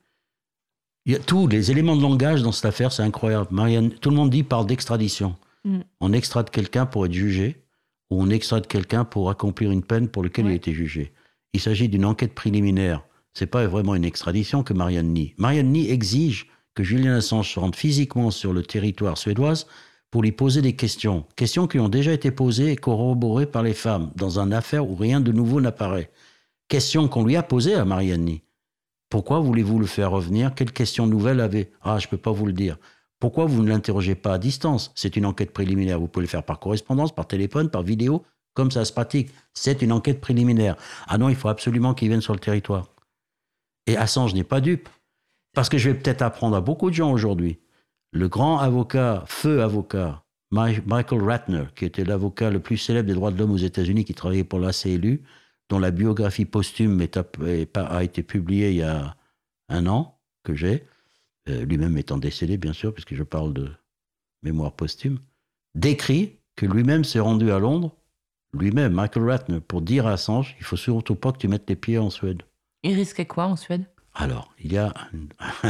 [1.06, 3.48] il y a tous les éléments de langage dans cette affaire, c'est incroyable.
[3.52, 5.36] Marianne, tout le monde dit parle d'extradition.
[5.66, 5.80] Mm.
[6.00, 7.64] On extrade quelqu'un pour être jugé,
[8.10, 11.14] ou on extrade quelqu'un pour accomplir une peine pour laquelle il a été jugé.
[11.54, 13.04] Il s'agit d'une enquête préliminaire.
[13.34, 15.34] C'est pas vraiment une extradition que Marianne Nie.
[15.38, 19.66] Marianne Nie exige que Julian Assange se rende physiquement sur le territoire suédois
[20.10, 21.26] pour lui poser des questions.
[21.36, 24.96] Questions qui ont déjà été posées et corroborées par les femmes dans une affaire où
[24.96, 26.12] rien de nouveau n'apparaît.
[26.68, 28.44] Questions qu'on lui a posées à Marianne Nie.
[29.14, 30.56] Pourquoi voulez-vous le faire revenir?
[30.56, 31.72] Quelle question nouvelle avez?
[31.84, 32.80] Ah, je ne peux pas vous le dire.
[33.20, 34.92] Pourquoi vous ne l'interrogez pas à distance?
[34.96, 36.00] C'est une enquête préliminaire.
[36.00, 38.24] Vous pouvez le faire par correspondance, par téléphone, par vidéo,
[38.56, 39.30] comme ça se pratique.
[39.54, 40.78] C'est une enquête préliminaire.
[41.06, 42.88] Ah non, il faut absolument qu'il vienne sur le territoire.
[43.86, 44.90] Et Assange n'est pas dupe.
[45.54, 47.60] Parce que je vais peut-être apprendre à beaucoup de gens aujourd'hui.
[48.14, 53.30] Le grand avocat, feu avocat, Michael Ratner, qui était l'avocat le plus célèbre des droits
[53.30, 55.22] de l'homme aux États-Unis, qui travaillait pour l'ACLU,
[55.74, 59.16] dont la biographie posthume est a été publiée il y a
[59.70, 60.86] un an, que j'ai,
[61.50, 63.72] euh, lui-même étant décédé, bien sûr, puisque je parle de
[64.44, 65.18] mémoire posthume,
[65.74, 67.96] décrit que lui-même s'est rendu à Londres,
[68.54, 71.76] lui-même, Michael Ratner, pour dire à Assange, il faut surtout pas que tu mettes les
[71.76, 72.44] pieds en Suède.
[72.84, 73.86] Il risquait quoi en Suède?
[74.14, 74.94] Alors, il y a,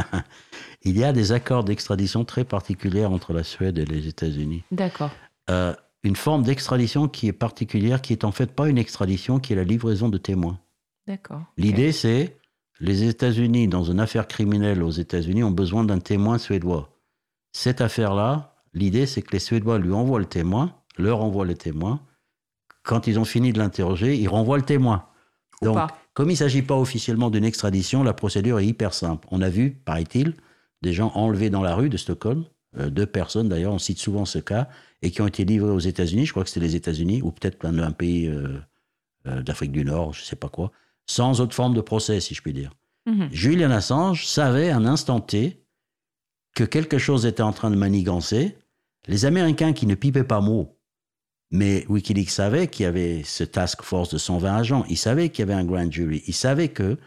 [0.81, 4.63] il y a des accords d'extradition très particuliers entre la Suède et les États-Unis.
[4.69, 5.11] D'accord.
[5.49, 5.73] Euh,
[6.03, 9.55] une forme d'extradition qui est particulière, qui est en fait pas une extradition, qui est
[9.55, 10.59] la livraison de témoins.
[11.07, 11.41] D'accord.
[11.57, 12.37] L'idée, c'est
[12.79, 16.89] les États-Unis, dans une affaire criminelle aux États-Unis, ont besoin d'un témoin suédois.
[17.53, 22.01] Cette affaire-là, l'idée, c'est que les Suédois lui envoient le témoin, leur envoient le témoin.
[22.83, 25.05] Quand ils ont fini de l'interroger, ils renvoient le témoin.
[25.61, 25.87] Ou Donc, pas.
[26.13, 29.27] comme il ne s'agit pas officiellement d'une extradition, la procédure est hyper simple.
[29.31, 30.33] On a vu, paraît-il,
[30.81, 32.43] des gens enlevés dans la rue de Stockholm,
[32.77, 34.67] euh, deux personnes d'ailleurs, on cite souvent ce cas,
[35.03, 37.63] et qui ont été livrés aux États-Unis, je crois que c'était les États-Unis, ou peut-être
[37.65, 38.57] un, un pays euh,
[39.27, 40.71] euh, d'Afrique du Nord, je ne sais pas quoi,
[41.05, 42.71] sans autre forme de procès, si je puis dire.
[43.05, 43.27] Mhm.
[43.31, 45.61] Julian Assange savait à un instant T
[46.55, 48.57] que quelque chose était en train de manigancer.
[49.07, 50.79] Les Américains qui ne pipaient pas mot,
[51.51, 55.41] mais Wikileaks savait qu'il y avait ce task force de 120 agents, ils savaient qu'il
[55.41, 56.97] y avait un grand jury, ils savaient que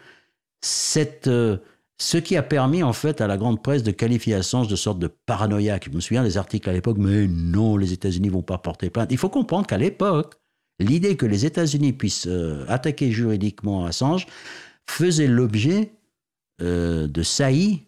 [0.61, 1.57] cette, euh,
[1.99, 4.99] ce qui a permis en fait à la grande presse de qualifier Assange de sorte
[4.99, 5.87] de paranoïaque.
[5.89, 9.11] Je me souviens des articles à l'époque, mais non, les États-Unis vont pas porter plainte.
[9.11, 10.35] Il faut comprendre qu'à l'époque,
[10.79, 14.27] l'idée que les États-Unis puissent euh, attaquer juridiquement Assange
[14.89, 15.91] faisait l'objet
[16.61, 17.83] euh, de saillies,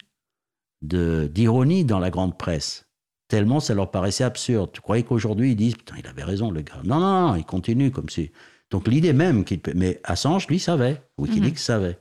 [0.82, 2.86] de- d'ironie dans la grande presse.
[3.28, 4.72] Tellement ça leur paraissait absurde.
[4.74, 6.82] Tu croyais qu'aujourd'hui ils disent Putain, il avait raison, le gars.
[6.84, 8.32] Non, non, non, il continue comme si.
[8.72, 9.60] Donc l'idée même qu'il.
[9.60, 11.02] peut- Mais Assange, lui, savait.
[11.20, 12.00] Wikileaks savait.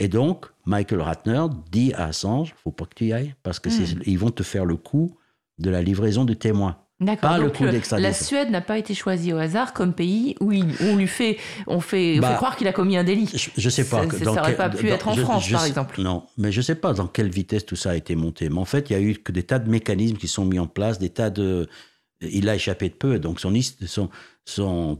[0.00, 3.70] Et donc, Michael Ratner dit à Assange Faut pas que tu y ailles, parce que
[3.70, 5.16] c'est- ils vont te faire le coup
[5.58, 6.78] de la livraison du témoin.
[7.00, 7.30] D'accord.
[7.30, 8.08] Pas le coup le- d'extradition.
[8.10, 11.06] La Suède n'a pas été choisie au hasard comme pays où il- où on lui
[11.06, 13.26] fait, on fait, on Bah, fait croire qu'il a commis un délit.
[13.34, 14.00] Je, je sais pas.
[14.02, 15.64] Ça- que- ça dans aurait quel- pas pu dans- être en je- France, je par
[15.64, 16.02] exemple.
[16.02, 18.50] Non, mais je sais pas dans quelle vitesse tout ça a été monté.
[18.50, 20.58] Mais en fait, il y a eu que des tas de mécanismes qui sont mis
[20.58, 21.68] en place, des tas de.
[22.20, 24.10] Il a échappé de peu, donc son, hist- son,
[24.44, 24.98] son-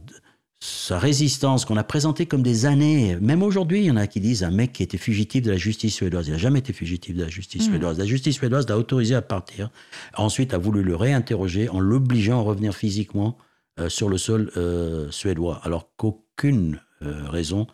[0.61, 3.17] sa résistance qu'on a présentée comme des années.
[3.19, 5.57] Même aujourd'hui, il y en a qui disent un mec qui était fugitif de la
[5.57, 6.27] justice suédoise.
[6.27, 7.71] Il n'a jamais été fugitif de la justice Mm.
[7.71, 7.97] suédoise.
[7.97, 9.71] La justice suédoise l'a autorisé à partir.
[10.15, 13.37] Ensuite, a voulu le réinterroger en l'obligeant à revenir physiquement
[13.79, 17.65] euh, sur le sol euh, suédois, alors qu'aucune euh, raison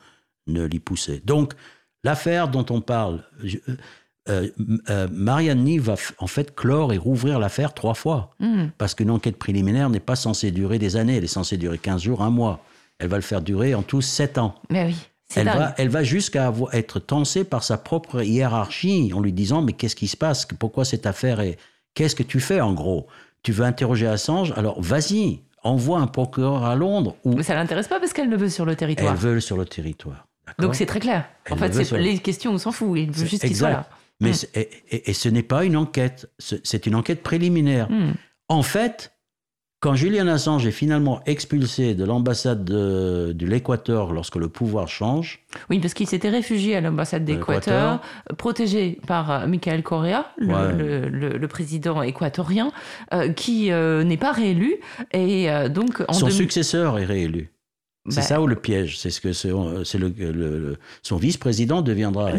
[0.48, 1.22] ne l'y poussait.
[1.26, 1.56] Donc,
[2.06, 3.22] l'affaire dont on parle,
[5.12, 8.34] Mariani va en fait clore et rouvrir l'affaire trois fois.
[8.40, 8.68] Hmm.
[8.78, 12.02] Parce qu'une enquête préliminaire n'est pas censée durer des années, elle est censée durer 15
[12.02, 12.64] jours, un mois.
[13.00, 14.56] Elle va le faire durer en tout 7 ans.
[14.70, 14.96] Mais oui,
[15.30, 15.58] c'est Elle dingue.
[15.58, 19.96] va, elle va jusqu'à être tensée par sa propre hiérarchie en lui disant Mais qu'est-ce
[19.96, 20.46] qui se passe?
[20.60, 21.58] Pourquoi cette affaire est.
[21.94, 23.08] Qu'est-ce que tu fais en gros?
[23.44, 24.54] Tu veux interroger Assange?
[24.56, 28.50] Alors vas-y, envoie un procureur à Londres Mais ça l'intéresse pas parce qu'elle le veut
[28.50, 29.12] sur le territoire.
[29.12, 30.28] elle veut sur le territoire.
[30.60, 31.26] Donc c'est très clair.
[31.52, 32.98] En fait, c'est sur- les questions, on s'en fout.
[32.98, 33.90] Il veut juste qu'il soit exact.
[33.90, 33.98] là.
[34.20, 34.46] Mais Mm.
[34.56, 37.88] et, et- et ce n'est pas une enquête, ce- c'est une enquête préliminaire.
[37.92, 38.14] Hmm.
[38.50, 39.12] En fait,
[39.80, 45.46] quand Julian Assange est finalement expulsé de l'ambassade de, de l'Équateur lorsque le pouvoir change,
[45.70, 48.02] Oui, parce qu'il s'était réfugié à l'ambassade d'Équateur,
[48.38, 50.74] protégé par euh, Michael Correa, le, Ouais.
[50.74, 52.72] le- le- le président équatorien,
[53.14, 54.78] euh, qui euh, n'est pas réélu.
[55.12, 57.52] Et euh, donc, en son 2000 successeur est réélu.
[58.10, 59.52] C'est Bah, ça où le piège, c'est ce que c'est,
[61.04, 62.32] son vice-président deviendra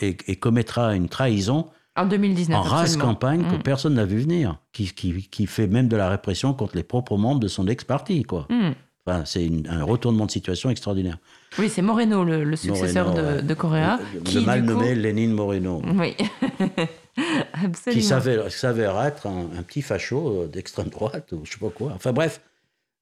[0.00, 1.66] et, et commettra une trahison
[1.96, 2.58] En 2019.
[2.58, 3.62] en race campagne que Mm.
[3.62, 7.16] personne n'a vu venir, qui, qui, qui fait même de la répression contre les propres
[7.16, 8.46] membres de son ex-parti, quoi.
[8.50, 8.72] Hmm.
[9.06, 11.18] Enfin, c'est un retournement de situation extraordinaire.
[11.58, 13.42] Oui, c'est Moreno, le, le successeur Moreno, de, ouais.
[13.42, 13.98] de Correa.
[14.14, 16.16] le, qui, le du mal coup- nommé Lénine Moreno, Oui.
[17.52, 18.00] Absolument.
[18.00, 21.68] qui s'avère, s'avère être un, un petit facho euh, d'extrême droite, ou je sais pas
[21.70, 21.92] quoi.
[21.94, 22.40] Enfin bref,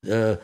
[0.09, 0.37] euh,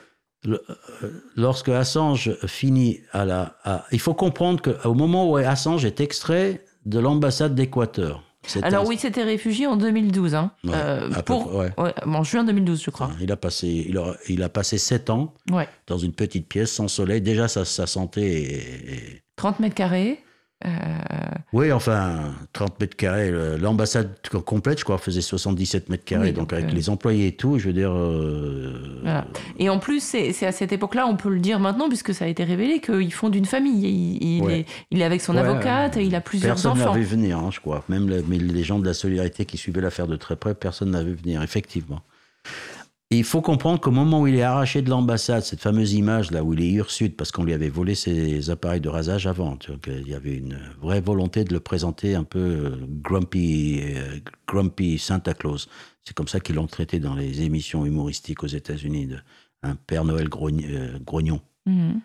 [0.45, 0.63] le-
[1.03, 3.57] euh, lorsque Assange finit à la...
[3.65, 8.23] à- il faut comprendre qu'au moment où Assange est extrait de l'ambassade d'Équateur,
[8.63, 10.35] Alors oui, c'était réfugié en 2012.
[10.35, 11.71] Hein, Ouais, euh, peu ouais.
[11.79, 13.11] ouais, en juin 2012, je crois.
[13.21, 15.69] il a passé, il a, il a passé sept ans Ouais.
[15.87, 17.21] dans une petite pièce sans soleil.
[17.21, 20.21] Déjà, sa, sa santé est, est- 30 mètres carrés.
[20.65, 20.69] Euh,
[21.53, 23.31] Oui, enfin, 30 mètres carrés.
[23.59, 24.11] L'ambassade
[24.45, 26.29] complète, je crois, faisait 77 mètres carrés.
[26.29, 27.93] Oui, donc, donc, avec euh, les employés et tout, je veux dire...
[27.93, 29.27] euh, Voilà.
[29.59, 32.29] Et en plus, c'est à cette époque-là, on peut le dire maintenant, puisque ça a
[32.29, 33.87] été révélé, qu'ils font d'une famille.
[34.21, 34.61] Il, il Ouais.
[34.61, 36.93] est, il est avec son Ouais, avocate, et il a plusieurs Personne enfants.
[36.93, 37.85] n'avait venir, hein, je crois.
[37.89, 41.13] Même les, les gens de la solidarité qui suivaient l'affaire de très près, personne n'avait
[41.15, 42.01] venir, effectivement.
[43.11, 46.31] Et il faut comprendre qu'au moment où il est arraché de l'ambassade, cette fameuse image
[46.31, 49.57] là où il est hirsute parce qu'on lui avait volé ses appareils de rasage avant,
[49.57, 53.81] tu vois, qu'il y avait une vraie volonté de le présenter un peu euh, grumpy,
[53.83, 55.69] euh, grumpy Santa Claus.
[56.05, 59.09] C'est comme ça qu'ils l'ont traité dans les émissions humoristiques aux États-Unis,
[59.63, 61.41] un Père Noël euh, grognon.
[61.65, 62.03] Mhm.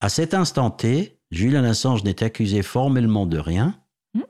[0.00, 3.80] À cet instant T, Julian Assange n'est accusé formellement de rien,
[4.14, 4.22] Hmm.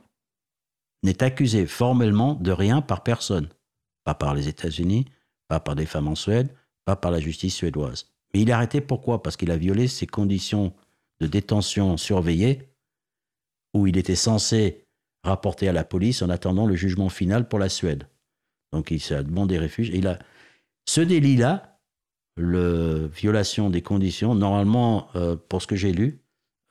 [1.02, 3.48] n'est accusé formellement de rien par personne.
[4.04, 5.06] Pas par les États-Unis,
[5.48, 6.52] pas par des femmes en Suède,
[6.84, 8.08] pas par la justice suédoise.
[8.32, 9.22] Mais il est arrêté pourquoi?
[9.22, 10.72] Parce qu'il a violé ses conditions
[11.20, 12.68] de détention surveillée,
[13.74, 14.86] où il était censé
[15.24, 18.08] rapporter à la police en attendant le jugement final pour la Suède.
[18.72, 19.90] Donc il s'est demandé refuge.
[19.90, 20.18] Et il a
[20.88, 21.80] ce délit-là,
[22.36, 26.20] le violation des conditions, normalement, euh, pour ce que j'ai lu,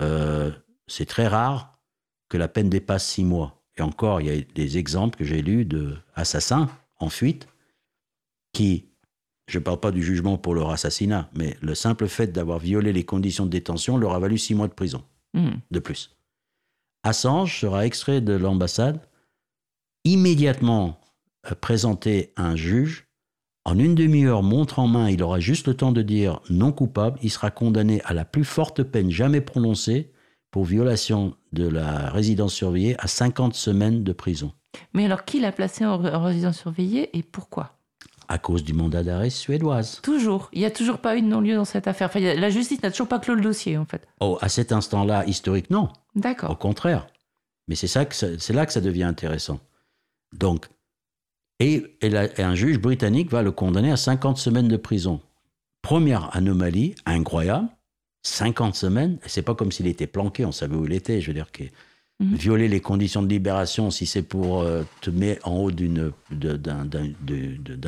[0.01, 0.51] euh,
[0.87, 1.73] c'est très rare
[2.29, 3.63] que la peine dépasse six mois.
[3.77, 6.69] Et encore, il y a des exemples que j'ai lus d'assassins
[6.99, 7.47] en fuite
[8.55, 8.87] qui,
[9.47, 12.93] je ne parle pas du jugement pour leur assassinat, mais le simple fait d'avoir violé
[12.93, 15.03] les conditions de détention leur a valu six mois de prison
[15.33, 15.59] Mhm.
[15.69, 16.15] de plus.
[17.03, 19.01] Assange sera extrait de l'ambassade,
[20.05, 20.99] immédiatement
[21.51, 23.05] euh, présenté à un juge.
[23.65, 27.19] En une demi-heure, montre en main, il aura juste le temps de dire non coupable.
[27.23, 30.11] Il sera condamné à la plus forte peine jamais prononcée
[30.51, 34.53] pour violation de la résidence surveillée à 50 semaines de prison
[34.93, 37.74] Mais alors, qui l'a placé en, en résidence surveillée et pourquoi?
[38.27, 39.99] À cause du mandat d'arrêt suédoise.
[40.01, 40.49] Toujours.
[40.53, 42.07] Il n'y a toujours pas eu de non-lieu dans cette affaire.
[42.07, 44.07] Enfin, la justice n'a toujours pas clos le dossier, en fait.
[44.19, 45.89] Oh, à cet instant-là, historique, non.
[46.15, 46.57] Au D'accord.
[46.57, 47.07] contraire.
[47.67, 49.59] Mais c'est ça que c'est là que ça devient intéressant.
[50.37, 50.67] Donc,
[51.59, 55.21] et, et la- et un juge britannique va le condamner à 50 semaines de prison.
[55.81, 57.69] Première anomalie, incroyable,
[58.23, 59.17] 50 semaines.
[59.25, 61.21] Et C'est pas comme s'il était planqué, on savait où il était.
[61.21, 61.63] Je veux dire que
[62.21, 62.35] Mhm.
[62.35, 66.11] violer les conditions de libération, si c'est pour euh, te mettre en haut d'un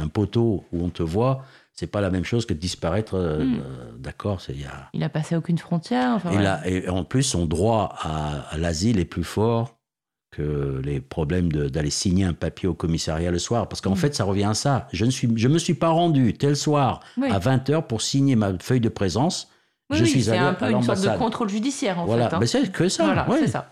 [0.07, 1.43] poteau où on te voit,
[1.73, 3.15] c'est pas la même chose que disparaître.
[3.15, 3.59] euh, Mhm.
[3.59, 4.89] euh, D'accord, y a.
[4.93, 6.11] Il a passé aucun frontière.
[6.15, 6.61] Enfin, Et, voilà.
[6.61, 9.75] là, et en plus, son droit à, à l'asile est plus fort
[10.31, 13.69] que les problèmes d'aller signer un papier au commissariat le soir.
[13.69, 14.87] Parce qu'en fait, ça revient à ça.
[14.91, 16.99] Je ne suis, je me suis pas rendu tel soir
[17.31, 19.49] à 20h pour signer ma feuille de présence.
[19.89, 22.29] je suis allé un peu une sorte de contrôle judiciaire, en voilà.
[22.29, 22.35] fait.
[22.35, 22.39] Hein.
[22.41, 23.05] Mais c'est que ça.
[23.05, 23.69] Voilà, c'est ça.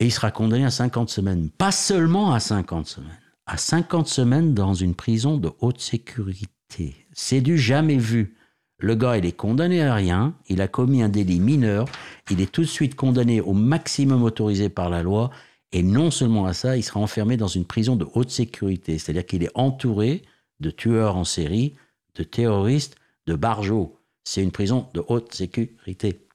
[0.00, 1.50] Et il sera condamné à 50 semaines.
[1.50, 3.18] Pas seulement à 50 semaines.
[3.46, 6.94] À 50 semaines dans une prison de haute sécurité.
[7.12, 8.36] C'est du jamais vu.
[8.78, 11.86] Le gars, il est condamné à rien, il a commis un délit mineur,
[12.30, 15.30] il est tout de suite condamné au maximum autorisé par la loi,
[15.70, 19.24] et non seulement à ça, il sera enfermé dans une prison de haute sécurité, c'est-à-dire
[19.24, 20.22] qu'il est entouré
[20.58, 21.76] de tueurs en série,
[22.16, 22.96] de terroristes,
[23.26, 23.96] de barjots.
[24.24, 26.26] C'est une prison de haute sécurité.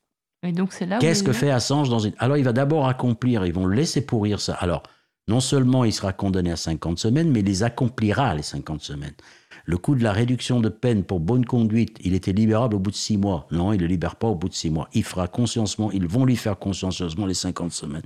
[0.43, 0.99] Et donc c'est là.
[0.99, 4.05] Qu'est-ce que fait Assange dans une Alors il va d'abord accomplir, ils vont le laisser
[4.05, 4.53] pourrir ça.
[4.53, 4.83] Alors
[5.27, 9.15] non seulement il sera condamné à 50 semaines, mais il les accomplira les 50 semaines.
[9.65, 12.91] Le coût de la réduction de peine pour bonne conduite, il était libérable au bout
[12.91, 13.47] de six mois.
[13.51, 14.87] Non, il ne le libère pas au bout de six mois.
[14.93, 18.03] Il fera consciencement, ils vont lui faire consciencieusement les 50 semaines.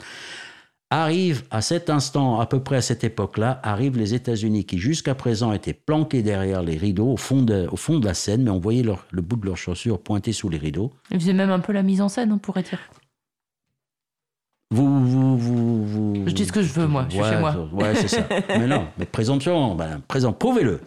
[0.94, 5.16] Arrive à cet instant, à peu près à cette époque-là, arrivent les États-Unis qui jusqu'à
[5.16, 8.52] présent étaient planqués derrière les rideaux, au fond de, au fond de la scène, mais
[8.52, 10.92] on voyait le bout de leurs chaussures pointé sous les rideaux.
[11.10, 12.80] Ils faisaient même un peu la mise en scène, on pourrait dire.
[14.72, 17.06] Vous, vous, vous, vous, Je dis ce que je veux, moi.
[17.10, 17.70] Je ouais, suis chez moi.
[17.74, 18.28] Ouais, c'est ça.
[18.50, 20.82] mais non, mais présomption, ben, présent, prouvez-le.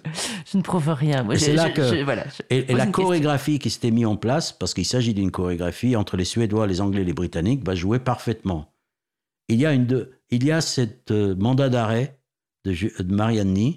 [0.51, 1.27] Je ne prouve rien.
[1.37, 2.03] c'est là que.
[2.03, 6.19] voilà, et, la chorégraphie qui s'était mise en place, parce qu'il s'agit d'une chorégraphie entre
[6.19, 8.74] les Suédois, les Anglais et les Britanniques, va jouer parfaitement.
[9.49, 12.19] Il y a, une, il y a cette euh, mandat d'arrêt
[12.65, 13.75] de, de Marianne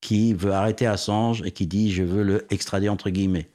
[0.00, 3.50] qui veut arrêter Assange et qui dit je veux le extrader entre guillemets.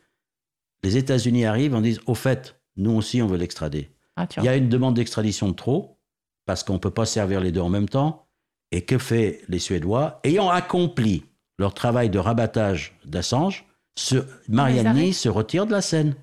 [0.84, 3.92] Les États-Unis arrivent, en disent au fait, nous aussi on veut l'extrader.
[4.16, 6.00] Ah, il y a une demande d'extradition de trop,
[6.46, 8.28] parce qu'on ne peut pas servir les deux en même temps.
[8.72, 10.20] Et que fait les Suédois?
[10.24, 11.26] Ayant accompli
[11.58, 13.66] leur travail de rabattage d'Assange,
[14.50, 16.16] Mariani se retire de la scène.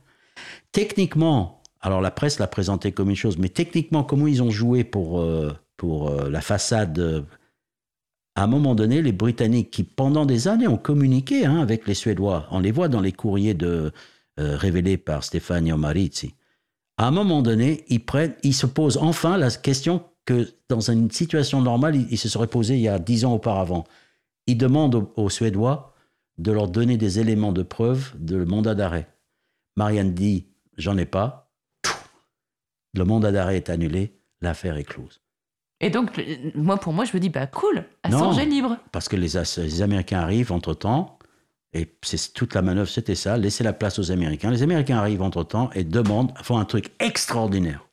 [0.73, 4.85] Techniquement, alors la presse l'a présenté comme une chose, mais techniquement, comment ils ont joué
[4.85, 7.23] pour, euh, pour euh, la façade euh,
[8.37, 11.95] à un moment donné, les Britanniques, qui pendant des années ont communiqué hein, avec les
[11.95, 13.93] Suédois, on les voit dans les courriers de,
[14.39, 16.35] révélés par Stefano Marizzi,
[16.97, 21.11] à un moment donné, ils, prennent, ils se posent enfin la question que dans une
[21.11, 23.85] situation normale, ils, se seraient posés il y a dix ans auparavant.
[24.47, 25.95] Ils demandent aux, Suédois
[26.39, 29.09] de leur donner des éléments de preuve de mandat d'arrêt.
[29.77, 30.47] Marianne dit
[30.79, 31.42] J'en ai pas.
[32.95, 35.21] Le mandat d'arrêt est annulé, l'affaire est close.
[35.81, 36.11] Et donc,
[36.55, 38.77] moi, pour moi, je me dis Bah cool, Assange est libre.
[38.93, 41.19] Parce que les, les Américains arrivent entre temps
[41.75, 44.51] et c'est toute la manœuvre, c'était ça, laisser la place aux Américains.
[44.51, 47.89] Les Américains arrivent entre-temps et demandent, font un truc extraordinaire.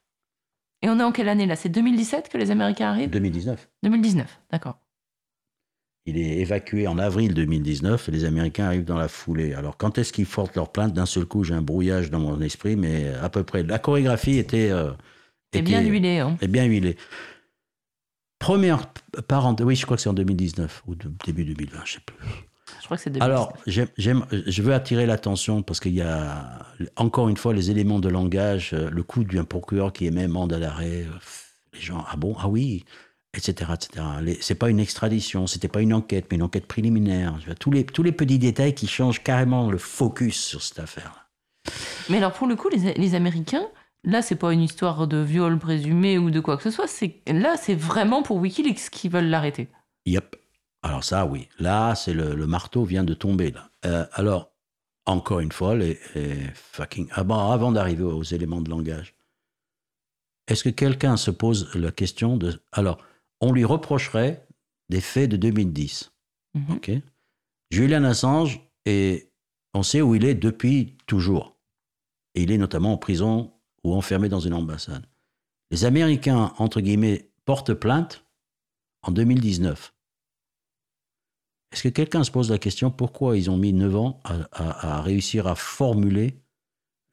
[0.81, 1.55] Et on est en quelle année là?
[1.55, 3.09] C'est 2017 que les Américains arrivent?
[3.09, 3.69] 2019.
[3.83, 4.79] 2019, d'accord.
[6.09, 9.53] Il est évacué en avril 2019 et les Américains arrivent dans la foulée.
[9.53, 10.93] Alors quand est-ce qu'ils portent leur plainte?
[10.93, 13.63] D'un seul coup, j'ai un brouillage dans mon esprit, mais à peu près.
[13.63, 14.69] La chorégraphie était...
[14.71, 14.91] Euh,
[15.53, 16.19] était bien huilée.
[16.19, 16.37] Hein.
[16.41, 16.97] Et bien huilée.
[18.39, 18.87] Première
[19.27, 20.95] parenthèse, oui, je crois que c'est en 2019 ou
[21.25, 22.15] début 2020, je ne sais plus.
[22.79, 26.65] Je crois que c'est Alors, j'aime, je veux attirer l'attention parce qu'il y a,
[26.95, 30.59] encore une fois, les éléments de langage, euh, le coup d'un procureur qui émet mandat
[30.59, 31.19] d'arrêt, euh,
[31.73, 32.85] les gens, ah bon, ah oui,
[33.33, 33.71] etc.
[33.73, 34.05] etc.
[34.41, 37.39] C'est pas une extradition, c'était pas une enquête, mais une enquête préliminaire.
[37.59, 41.29] Tous les, tous les petits détails qui changent carrément le focus sur cette affaire.
[42.09, 43.67] Mais alors, pour le coup, les, les Américains,
[44.03, 46.87] Là, c'est pas une histoire de viol présumé ou de quoi que ce soit.
[46.87, 49.67] C'est là, c'est vraiment pour WikiLeaks qu'ils veulent l'arrêter.
[50.05, 50.35] Yep.
[50.83, 51.49] Alors ça, oui.
[51.59, 53.51] Là, c'est le, marteau vient de tomber.
[53.51, 53.69] Là.
[53.85, 54.51] Euh, alors,
[55.05, 55.99] encore une fois, les,
[56.53, 57.09] fucking...
[57.11, 59.15] Avant, avant d'arriver aux éléments de langage,
[60.47, 62.61] est-ce que quelqu'un se pose la question de...
[62.71, 62.99] Alors,
[63.41, 64.47] on lui reprocherait
[64.89, 66.11] des faits de 2010.
[66.55, 67.01] Mhm.
[67.71, 69.31] Julian Assange, et
[69.73, 71.57] on sait où il est depuis toujours.
[72.35, 73.53] Et il est notamment en prison
[73.83, 75.05] ou enfermé dans une ambassade.
[75.71, 78.25] Les Américains, entre guillemets, portent plainte
[79.03, 79.93] en 2019.
[81.71, 85.45] Est-ce que quelqu'un se pose la question pourquoi ils ont mis 9 ans à, réussir
[85.45, 86.41] à formuler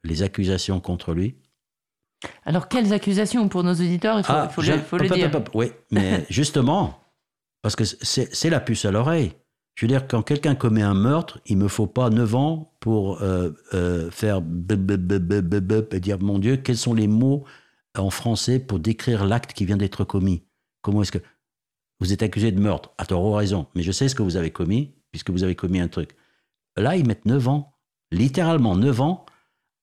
[0.03, 1.35] les accusations contre lui?
[2.45, 4.49] Alors, quelles accusations pour nos auditeurs Il faut, ah,
[4.97, 5.31] le, dire.
[5.53, 6.99] oui, mais justement,
[7.61, 9.33] parce que c'est la puce à l'oreille.
[9.75, 13.21] Je veux dire, quand quelqu'un commet un meurtre, il me faut pas 9 ans pour
[13.21, 14.41] euh, euh, faire
[15.91, 17.43] et dire, mon Dieu, quels sont les mots
[17.95, 20.43] en français pour décrire l'acte qui vient d'être commis?
[20.81, 21.19] Comment est-ce que...
[21.99, 24.37] Vous êtes accusé de meurtre, à tort ou raison, mais je sais ce que vous
[24.37, 26.15] avez commis, puisque vous avez commis un truc.
[26.75, 27.73] Là, ils mettent 9 ans,
[28.11, 29.25] littéralement 9 ans,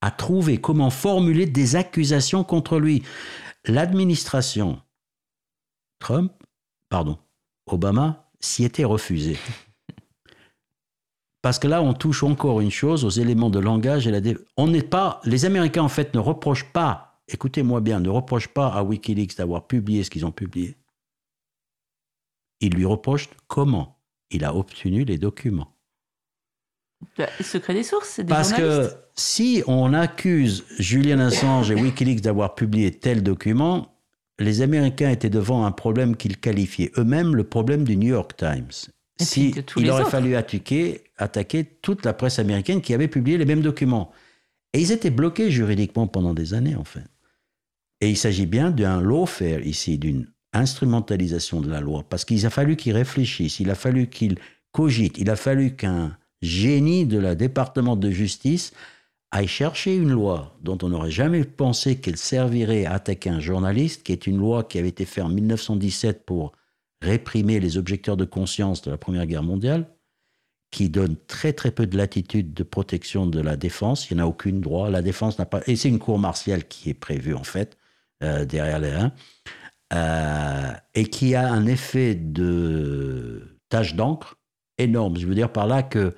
[0.04, 3.02] à trouver comment formuler des accusations contre lui.
[3.64, 4.80] L'administration
[5.98, 6.32] Trump,
[6.90, 7.18] pardon,
[7.66, 9.38] Obama, s'y était refusé.
[11.42, 14.20] Parce que là, on touche encore une chose aux éléments de langage et la.
[14.56, 15.20] On n'est pas.
[15.24, 19.66] Les Américains, en fait, ne reprochent pas écoutez-moi bien, ne reproche pas à Wikileaks d'avoir
[19.66, 20.76] publié ce qu'ils ont publié.
[22.60, 24.00] Il lui reproche comment
[24.30, 25.76] il a obtenu les documents.
[27.18, 28.90] Le secret des sources, c'est des Parce que.
[29.16, 33.94] Si on accuse Julian Assange et Wikileaks d'avoir publié tel document,
[34.38, 38.72] les Américains étaient devant un problème qu'ils qualifiaient eux-mêmes le problème du New York Times.
[39.20, 40.10] Et si il aurait autres.
[40.10, 44.10] fallu attaquer, attaquer toute la presse américaine qui avait publié les mêmes documents.
[44.72, 47.04] Et ils étaient bloqués juridiquement pendant des années, en fait.
[48.00, 52.50] Et il s'agit bien d'un lawfare ici, d'une instrumentalisation de la loi, parce qu'il a
[52.50, 54.36] fallu qu'ils réfléchissent, il a fallu qu'ils
[54.72, 58.72] cogitent, il a fallu qu'un génie de la département de justice
[59.34, 64.04] aille chercher une loi dont on n'aurait jamais pensé qu'elle servirait à attaquer un journaliste,
[64.04, 66.52] qui est une loi qui avait été faite en 1917 pour
[67.02, 69.88] réprimer les objecteurs de conscience de la Première Guerre mondiale,
[70.70, 74.08] qui donne très très peu de latitude de protection de la défense.
[74.08, 74.88] Il n'y en a aucune droit.
[74.88, 75.62] La défense n'a pas.
[75.66, 77.76] Et c'est une cour martiale qui est prévue en fait
[78.22, 79.12] euh, derrière les 1
[80.94, 84.36] et qui a un effet de tache d'encre
[84.78, 85.16] énorme.
[85.16, 86.14] Je veux dire par là que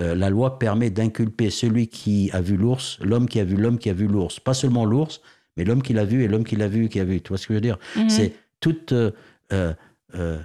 [0.00, 3.78] euh, la loi permet d'inculper celui qui a vu l'ours, l'homme qui a vu l'homme
[3.78, 4.38] qui a vu l'ours.
[4.40, 5.20] Pas seulement l'ours,
[5.56, 7.20] mais l'homme qui l'a vu et l'homme qui l'a vu qui a vu.
[7.20, 7.78] Tu vois ce que je veux dire?
[7.96, 8.08] Mhm.
[8.10, 8.92] C'est toute.
[8.92, 9.10] euh,
[9.52, 10.38] euh,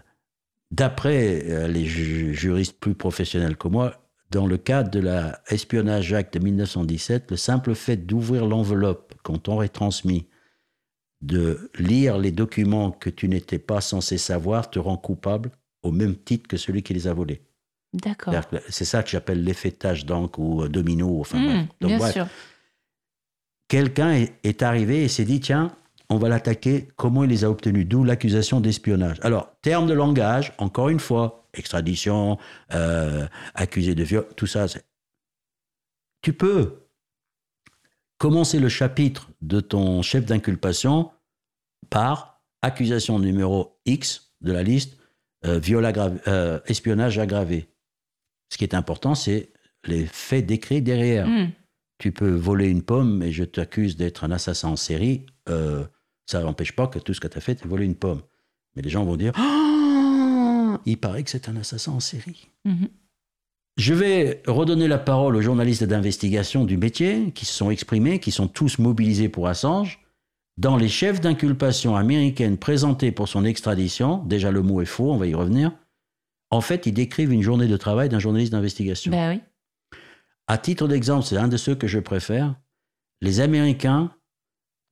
[0.71, 6.33] D'après les ju- juristes plus professionnels que moi, dans le cadre de la Espionnage Act
[6.35, 10.25] de 1917, le simple fait d'ouvrir l'enveloppe quand on retransmis,
[11.21, 15.51] de lire les documents que tu n'étais pas censé savoir, te rend coupable
[15.83, 17.43] au même titre que celui qui les a volés.
[17.93, 18.33] D'accord.
[18.69, 21.19] C'est ça que j'appelle l'effet tache d'encre ou euh, domino.
[21.19, 21.67] Enfin, Mmh, bref.
[21.81, 22.13] Donc, bien bref.
[22.13, 22.27] sûr.
[23.67, 24.11] Quelqu'un
[24.43, 25.75] est, arrivé et s'est dit tiens,
[26.09, 26.87] on va l'attaquer.
[26.95, 27.87] Comment il les a obtenus?
[27.87, 29.17] D'où l'accusation d'espionnage.
[29.21, 32.37] Alors, terme de langage, encore une fois, extradition,
[32.73, 34.65] euh, accusé de viol, tout ça.
[36.21, 36.87] Tu peux
[38.17, 41.11] commencer le chapitre de ton chef d'inculpation
[41.89, 44.97] par accusation numéro X de la liste,
[45.45, 47.67] euh, viol aggravé- euh, espionnage aggravé.
[48.53, 49.49] Ce qui est important, c'est
[49.83, 51.47] les faits décrits derrière Hmm.
[51.97, 55.83] tu peux voler une pomme et je t'accuse d'être un assassin en série, euh,
[56.27, 58.21] ça n'empêche pas que tout ce que tu as fait, c'est voler une pomme.
[58.75, 62.51] Mais les gens vont dire Ah, il paraît que c'est un assassin en série.
[62.65, 62.89] Mhm.
[63.77, 68.29] Je vais redonner la parole aux journalistes d'investigation du métier qui se sont exprimés, qui
[68.29, 69.99] sont tous mobilisés pour Assange.
[70.57, 75.17] Dans les chefs d'inculpation américaines présentés pour son extradition, déjà le mot est faux, on
[75.17, 75.71] va y revenir.
[76.53, 79.11] En fait, ils décrivent une journée de travail d'un journaliste d'investigation.
[79.11, 79.41] Bah oui.
[80.45, 82.53] À titre d'exemple, c'est un de ceux que je préfère.
[83.21, 84.11] Les Américains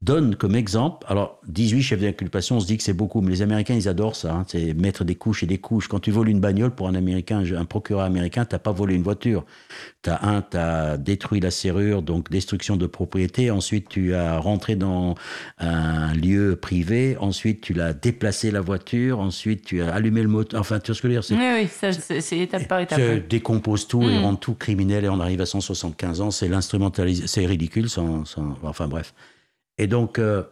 [0.01, 3.41] donnent comme exemple, alors 18 chefs d'inculpation, on se dit que c'est beaucoup, mais les
[3.43, 5.87] Américains, ils adorent ça, hein, c'est mettre des couches et des couches.
[5.87, 9.03] Quand tu voles une bagnole pour un Américain, un procureur américain, t'as pas volé une
[9.03, 9.45] voiture.
[10.01, 13.51] T'as un, t'as détruit la serrure, donc destruction de propriété.
[13.51, 15.13] Ensuite, tu as rentré dans
[15.59, 17.15] un lieu privé.
[17.19, 19.19] Ensuite, tu l'as déplacé la voiture.
[19.19, 20.59] Ensuite, tu as allumé le moteur.
[20.59, 22.67] Enfin, tu vois ce que je veux dire c'est- Oui, oui, ça, c'est c'est étape
[22.67, 22.99] par étape.
[22.99, 24.23] tu décomposes tout et Mm.
[24.23, 26.31] rend tout criminel et on arrive à 175 ans.
[26.31, 27.27] C'est l'instrumentalisation.
[27.27, 27.89] C'est ridicule.
[27.89, 29.13] sans- sans- Enfin bref.
[29.81, 30.43] Et donc, euh,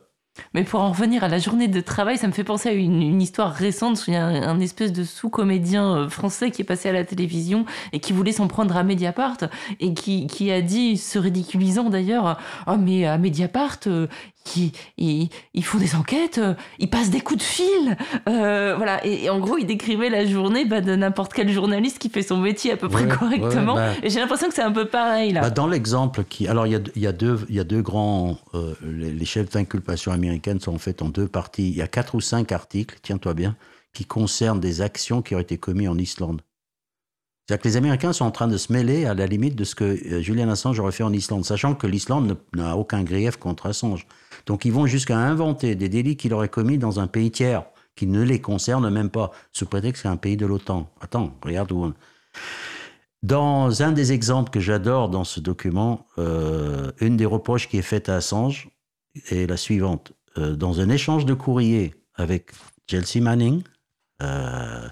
[0.56, 3.22] Mais pour en revenir à la journée de travail, ça me fait penser à une,
[3.22, 4.04] histoire récente.
[4.08, 7.66] Il y a un, espèce de sous-comédien euh, français qui est passé à la télévision
[7.94, 9.38] et qui voulait s'en prendre à Mediapart
[9.80, 14.08] et qui, qui a dit, se ridiculisant d'ailleurs, oh mais à Mediapart, euh,
[14.56, 17.98] ils, ils- ils font des enquêtes, euh, ils passent des coups de fil.
[18.28, 19.06] Euh, voilà.
[19.06, 22.22] Et, et en gros, il décrivait la journée bah, de n'importe quel journaliste qui fait
[22.24, 23.76] son métier à peu près Ouais, correctement.
[23.76, 23.94] ouais, bah.
[24.04, 25.42] Et j'ai l'impression que c'est un peu pareil là.
[25.42, 26.48] bah, dans l'exemple qui.
[26.48, 28.38] Alors, il y a, y a deux, y a deux grands.
[28.56, 31.70] euh, les, les chefs d'inculpation américaines sont en fait en deux parties.
[31.70, 33.56] Il y a quatre ou cinq articles, tiens-toi bien,
[33.94, 36.42] qui concernent des actions qui ont été commises en Islande.
[37.48, 39.74] C'est-à-dire que les Américains sont en train de se mêler à la limite de ce
[39.74, 44.06] que Julian Assange aurait fait en Islande, sachant que l'Islande n'a aucun grief contre Assange.
[44.50, 47.66] Donc ils vont jusqu'à inventer des délits qu'il aurait commis dans un pays tiers,
[47.96, 50.90] qui ne les concerne même pas, sous prétexte que c'est un pays de l'OTAN.
[51.02, 51.94] Attends, regarde où on...
[53.22, 57.84] Dans un des exemples que j'adore dans ce document, euh, une des reproches qui est
[57.84, 58.70] faite à Assange
[59.30, 60.14] est la suivante.
[60.40, 62.50] Euh, dans un échange de courrier avec
[62.88, 63.62] Chelsea Manning,
[64.24, 64.90] euh,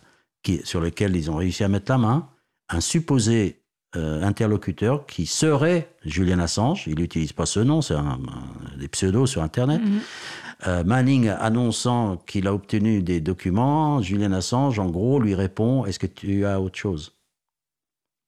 [0.66, 2.30] sur lequel ils ont réussi à mettre la main,
[2.70, 3.57] un supposé
[3.96, 8.88] euh, interlocuteur qui serait Julian Assange, il n'utilise pas ce nom, c'est un, un- des
[8.90, 10.00] pseudos sur Internet, Mhm.
[10.68, 16.00] euh, Manning annonçant qu'il a obtenu des documents, Julian Assange, en gros, lui répond Est-ce
[16.00, 17.14] que tu as autre chose?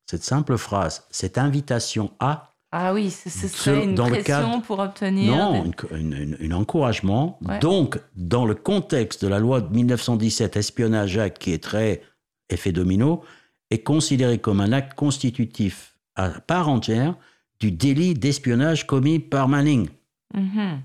[0.09, 4.51] Cette simple phrase, cette invitation à, Ah oui, ce, ce serait une dans le pression
[4.51, 5.35] cadre- pour obtenir.
[5.35, 7.37] non, des- une encouragement.
[7.45, 7.59] Ouais.
[7.59, 12.01] Donc, dans le contexte de la loi de 1917, espionnage acte, qui est très
[12.49, 13.23] effet domino,
[13.71, 17.15] est considéré comme un acte constitutif à part entière
[17.59, 19.89] du délit d'espionnage commis par Manning.
[20.33, 20.81] Mhm.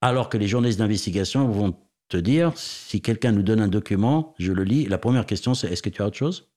[0.00, 1.76] Alors que les journalistes d'investigation vont
[2.08, 5.68] te dire, si quelqu'un nous donne un document, je le lis, la première question c'est
[5.68, 6.48] est-ce que tu as autre chose?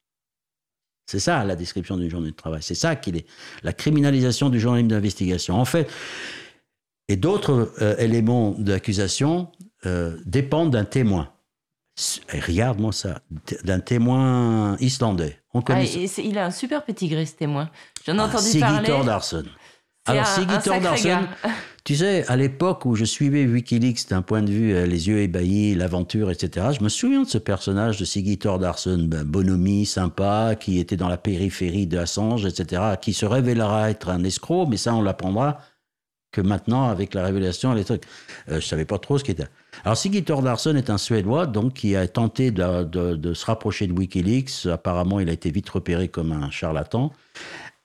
[1.05, 2.61] C'est ça la description d'une journée de travail.
[2.61, 3.25] C'est ça qu'il est.
[3.63, 5.55] La criminalisation du journalisme d'investigation.
[5.55, 5.89] En fait,
[7.07, 9.49] et d'autres euh, éléments d'accusation
[9.85, 11.31] euh, dépendent d'un témoin.
[12.47, 13.21] Regarde-moi ça,
[13.63, 15.39] d'un témoin islandais.
[15.53, 17.69] On connaît ah, il a un super petit gris, ce témoin.
[18.05, 18.87] J'en ai ah, entendu Siggy parler.
[18.87, 19.43] Thordarson.
[20.05, 21.27] Alors, Siggy Thordarson,
[21.83, 25.19] tu sais, à l'époque où je suivais Wikileaks d'un point de vue euh, les yeux
[25.19, 30.55] ébahis, l'aventure, etc., je me souviens de ce personnage de Siggy Thordarson, ben, bonhomie, sympa,
[30.57, 34.77] qui était dans la périphérie de Assange, etc., qui se révélera être un escroc, mais
[34.77, 35.57] ça, on l'apprendra
[36.31, 38.03] que maintenant, avec la révélation, les trucs.
[38.49, 39.47] Euh, je savais pas trop ce qui était.
[39.83, 44.65] Alors, Siggy Thordarson est un Suédois, donc, qui a tenté de, se rapprocher de Wikileaks.
[44.65, 47.11] Apparemment, il a été vite repéré comme un charlatan.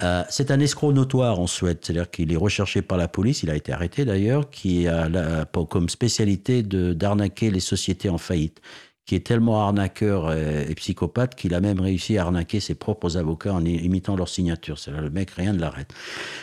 [0.02, 3.51] Euh, c'est un escroc notoire en Suède, c'est-à-dire qu'il est recherché par la police, il
[3.51, 8.60] a été arrêté d'ailleurs, qui a comme spécialité d'arnaquer les sociétés en faillite
[9.05, 13.53] qui est tellement arnaqueur et, psychopathe qu'il a même réussi à arnaquer ses propres avocats
[13.53, 14.79] en imitant leur signature.
[14.79, 15.93] C'est là le mec, rien ne l'arrête.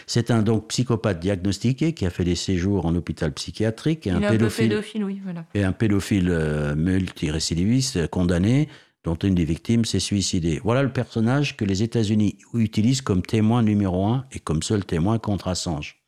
[0.08, 4.20] C'est un donc psychopathe diagnostiqué qui a fait des séjours en hôpital psychiatrique et un
[4.20, 5.46] pédophile, oui, voilà.
[5.54, 8.68] et un pédophile euh, multirécidiviste euh, condamné
[9.04, 10.60] dont une des victimes s'est suicidée.
[10.64, 15.20] Voilà le personnage que les États-Unis utilisent comme témoin numéro un et comme seul témoin
[15.20, 15.99] contre Assange.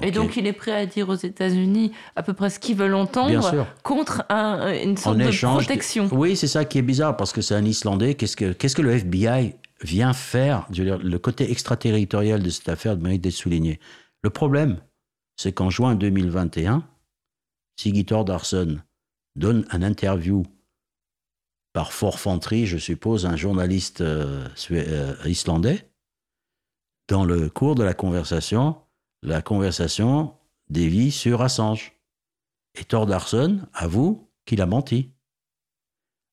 [0.00, 2.94] Et donc, il est prêt à dire aux États-Unis à peu près ce qu'ils veulent
[2.94, 6.08] entendre contre une sorte de protection.
[6.12, 8.14] Oui, c'est ça qui est bizarre parce que c'est un Islandais.
[8.14, 13.22] Qu'est-ce que, qu'est-ce que le FBI vient faire Le côté extraterritorial de cette affaire mérite
[13.22, 13.80] d'être souligné.
[14.22, 14.80] Le problème,
[15.36, 16.84] c'est qu'en juin 2021,
[17.76, 18.80] Siggy Thordarson
[19.36, 20.44] donne un interview
[21.72, 25.88] par forfanterie, je suppose, un journaliste euh, euh, islandais.
[27.08, 28.76] Dans le cours de la conversation,
[29.22, 30.34] la conversation
[30.68, 31.92] dévie sur Assange.
[32.74, 35.10] Et Thordarson avoue qu'il a menti.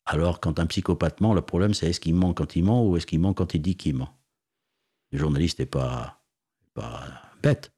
[0.06, 2.98] Alors, quand un psychopathe ment, le problème c'est est-ce qu'il ment quand il ment ou
[2.98, 4.18] est-ce qu'il ment quand il dit qu'il ment.
[5.12, 6.24] Le journaliste n'est pas,
[7.44, 7.72] bête.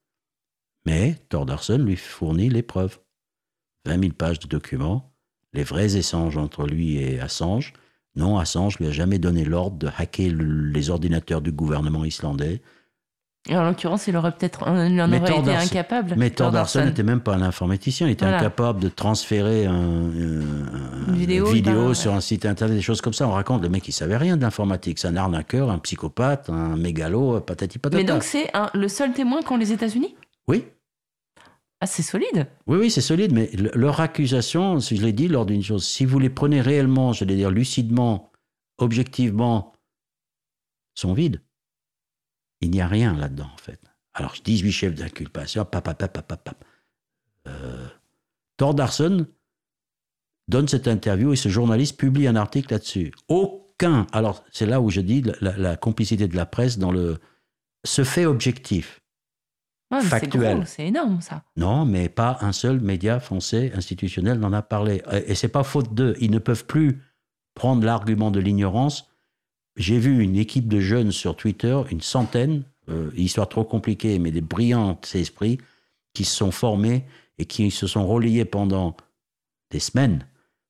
[0.86, 3.00] Mais Thordarson lui fournit les preuves.
[3.86, 5.12] 20 000 pages de documents,
[5.54, 7.74] les vrais échanges entre lui et Assange.
[8.16, 12.62] Non, Assange lui a jamais donné l'ordre de hacker les ordinateurs du gouvernement islandais
[13.50, 16.14] en l'occurrence, il aurait peut-être il en aurait été incapable.
[16.16, 18.08] Mais Thordarson n'était même pas un informaticien.
[18.08, 23.14] Il était incapable de transférer un, une vidéo, sur un site internet, des choses comme
[23.14, 23.28] ça.
[23.28, 25.00] On raconte le mec, il savait rien d'informatique.
[25.00, 27.98] C'est un arnaqueur, un psychopathe, un mégalo, patati patata.
[27.98, 30.16] Mais donc c'est le seul témoin qu'ont les États-Unis?
[30.48, 30.66] Oui.
[31.80, 32.48] Ah, c'est solide.
[32.68, 33.34] Oui, oui, c'est solide.
[33.34, 37.36] Mais leur accusation, je l'ai dit lors d'une chose, si vous les prenez réellement, j'allais
[37.36, 38.32] dire lucidement,
[38.78, 39.74] objectivement,
[40.94, 41.42] sont vides.
[42.62, 43.80] Il n'y a rien là-dedans, en fait.
[44.14, 46.54] Alors, 18 chefs d'inculpation, papa, papa, papa.
[47.48, 47.88] Euh,
[48.58, 49.26] Thordarson
[50.48, 53.12] donne cette interview et ce journaliste publie un article là-dessus.
[53.28, 57.20] Aucun, alors c'est là où je dis la, complicité de la presse dans le
[57.84, 59.02] ce fait objectif,
[60.04, 60.64] factuel.
[60.68, 61.44] C'est énorme ça.
[61.58, 65.02] Non, mais pas un seul média français institutionnel n'en a parlé.
[65.26, 66.16] Et c'est pas faute d'eux.
[66.20, 67.02] Ils ne peuvent plus
[67.56, 69.11] prendre l'argument de l'ignorance
[69.76, 74.32] j'ai vu une équipe de jeunes sur Twitter, une centaine, euh, histoire trop compliquée, mais
[74.32, 75.60] des brillants esprits,
[76.14, 77.06] qui se sont formés
[77.38, 78.98] et qui se sont relayés pendant
[79.70, 80.26] des semaines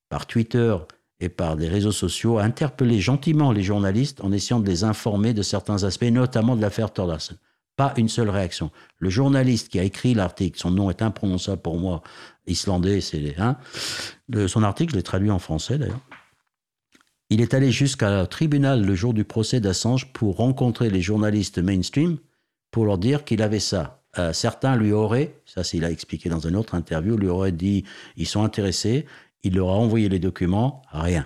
[0.09, 0.75] par Twitter
[1.19, 5.33] et par des réseaux sociaux à interpeller gentiment les journalistes en essayant de les informer
[5.33, 7.35] de certains aspects, notamment de l'affaire Thordarson.
[7.77, 8.69] Pas une seule réaction.
[8.97, 12.03] Le journaliste qui a écrit l'article, son nom est imprononçable pour moi,
[12.45, 13.57] islandais, c'est hein,
[14.47, 16.01] son article, je l'ai traduit en français d'ailleurs.
[17.31, 22.17] Il est allé jusqu'à tribunal le jour du procès d'Assange pour rencontrer les journalistes mainstream
[22.71, 24.03] pour leur dire qu'il avait ça.
[24.17, 27.53] Euh, certains lui auraient, ça c'est il a expliqué dans une autre interview, lui auraient
[27.53, 27.85] dit
[28.17, 29.05] ils sont intéressés,
[29.43, 31.25] il leur a envoyé les documents, rien.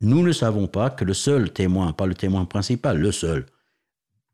[0.00, 3.44] Nous ne savons pas que le seul témoin, pas le témoin principal, le seul,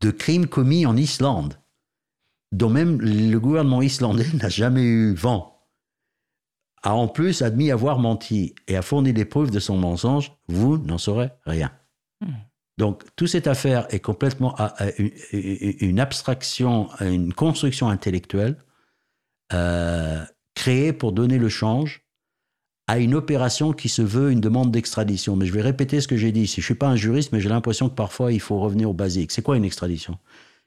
[0.02, 1.58] de crimes commis en Islande,
[2.52, 5.55] dont même le gouvernement islandais n'a jamais eu vent,
[6.82, 10.78] a en plus admis avoir menti et a fourni des preuves de son mensonge, vous
[10.78, 11.72] n'en saurez rien.
[12.20, 12.32] Hmm.
[12.78, 14.54] Donc, toute cette affaire est complètement
[15.32, 18.58] une abstraction, une construction intellectuelle
[19.52, 20.22] euh,
[20.54, 22.02] créée pour donner le change
[22.86, 25.36] à une opération qui se veut une demande d'extradition.
[25.36, 26.46] Mais je vais répéter ce que j'ai dit.
[26.46, 28.94] Je ne suis pas un juriste, mais j'ai l'impression que parfois il faut revenir au
[28.94, 29.32] basique.
[29.32, 30.18] C'est quoi une extradition?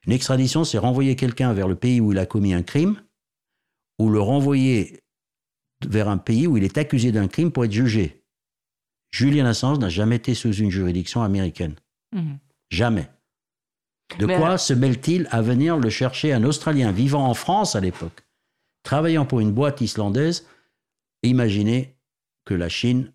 [0.05, 3.01] Une extradition, c'est renvoyer quelqu'un vers le pays où il a commis un crime,
[3.99, 5.01] ou le renvoyer
[5.87, 8.23] vers un pays où il est accusé d'un crime pour être jugé.
[9.11, 11.75] Julian Assange n'a jamais été sous une juridiction américaine.
[12.13, 12.39] Mhm.
[12.69, 13.09] Jamais.
[14.17, 18.25] De quoi se mêle-t-il à venir le chercher un Australien vivant en France à l'époque,
[18.83, 20.47] travaillant pour une boîte islandaise,
[21.21, 21.95] imaginez
[22.45, 23.13] que la Chine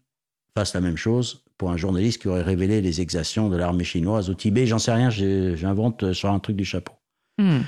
[0.57, 4.31] fasse la même chose pour un journaliste qui aurait révélé les exactions de l'armée chinoise
[4.31, 4.67] au Tibet.
[4.67, 6.95] J'en sais rien, j'invente sur un truc du chapeau.
[7.39, 7.63] Hmm.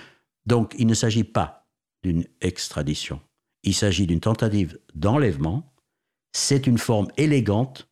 [0.46, 1.66] Donc, il ne s'agit pas
[2.02, 3.20] d'une extradition.
[3.66, 5.70] Il s'agit d'une tentative d'enlèvement.
[6.32, 7.88] C'est une forme élégante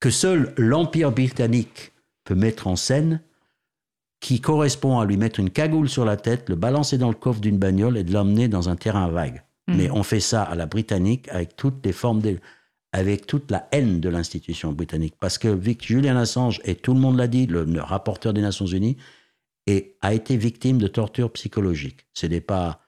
[0.00, 1.92] que seul l'Empire britannique
[2.24, 3.22] peut mettre en scène,
[4.20, 7.40] qui correspond à lui mettre une cagoule sur la tête, le balancer dans le coffre
[7.40, 9.44] d'une bagnole et de l'emmener dans un terrain vague.
[9.68, 9.76] Hmm.
[9.76, 12.38] Mais on fait ça à la britannique avec toutes les formes de
[12.92, 15.16] avec toute la haine de l'institution britannique.
[15.20, 18.96] Parce que Julian Assange, et tout le monde l'a dit, le, rapporteur des Nations Unies,
[19.66, 22.06] et a été victime de torture psychologique.
[22.14, 22.85] Ce n'est pas...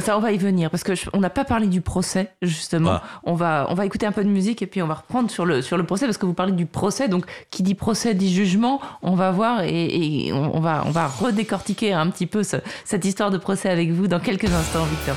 [0.00, 2.92] ça, on va y venir, parce qu'on n'a pas parlé du procès, justement.
[2.92, 3.02] Ah.
[3.24, 5.46] On, va, on va écouter un peu de musique et puis on va reprendre sur
[5.46, 7.08] le, sur le procès, parce que vous parlez du procès.
[7.08, 8.80] Donc, qui dit procès dit jugement.
[9.02, 13.38] On va voir et, on, va, on va redécortiquer un petit peu cette histoire de
[13.38, 15.16] procès avec vous dans quelques instants, Victor.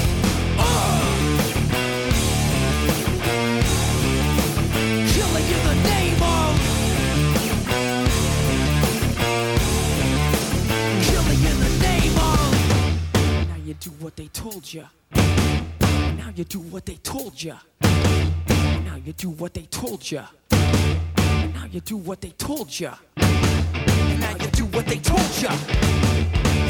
[13.81, 14.85] do what they told you.
[15.11, 17.55] Now you do what they told you.
[17.81, 20.21] Now you do what they told you.
[20.51, 22.91] Now you do what they told you.
[23.17, 25.49] Now you do what they told you.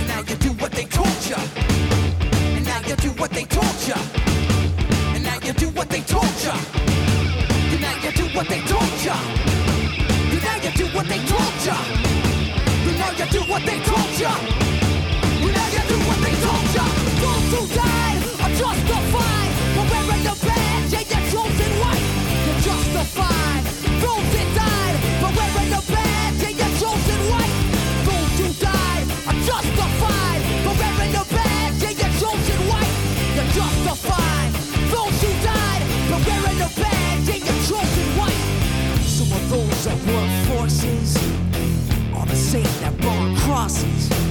[0.07, 1.35] Now you do what they told you.
[1.35, 3.95] And now you do what they told you.
[5.13, 6.53] And now you do what they told you.
[7.75, 9.11] And now you do what they told you.
[10.31, 11.75] And now you do what they told you.
[12.87, 14.90] And now you do what they told you
[40.61, 41.17] forces.
[42.15, 44.30] Are the same that burn crosses.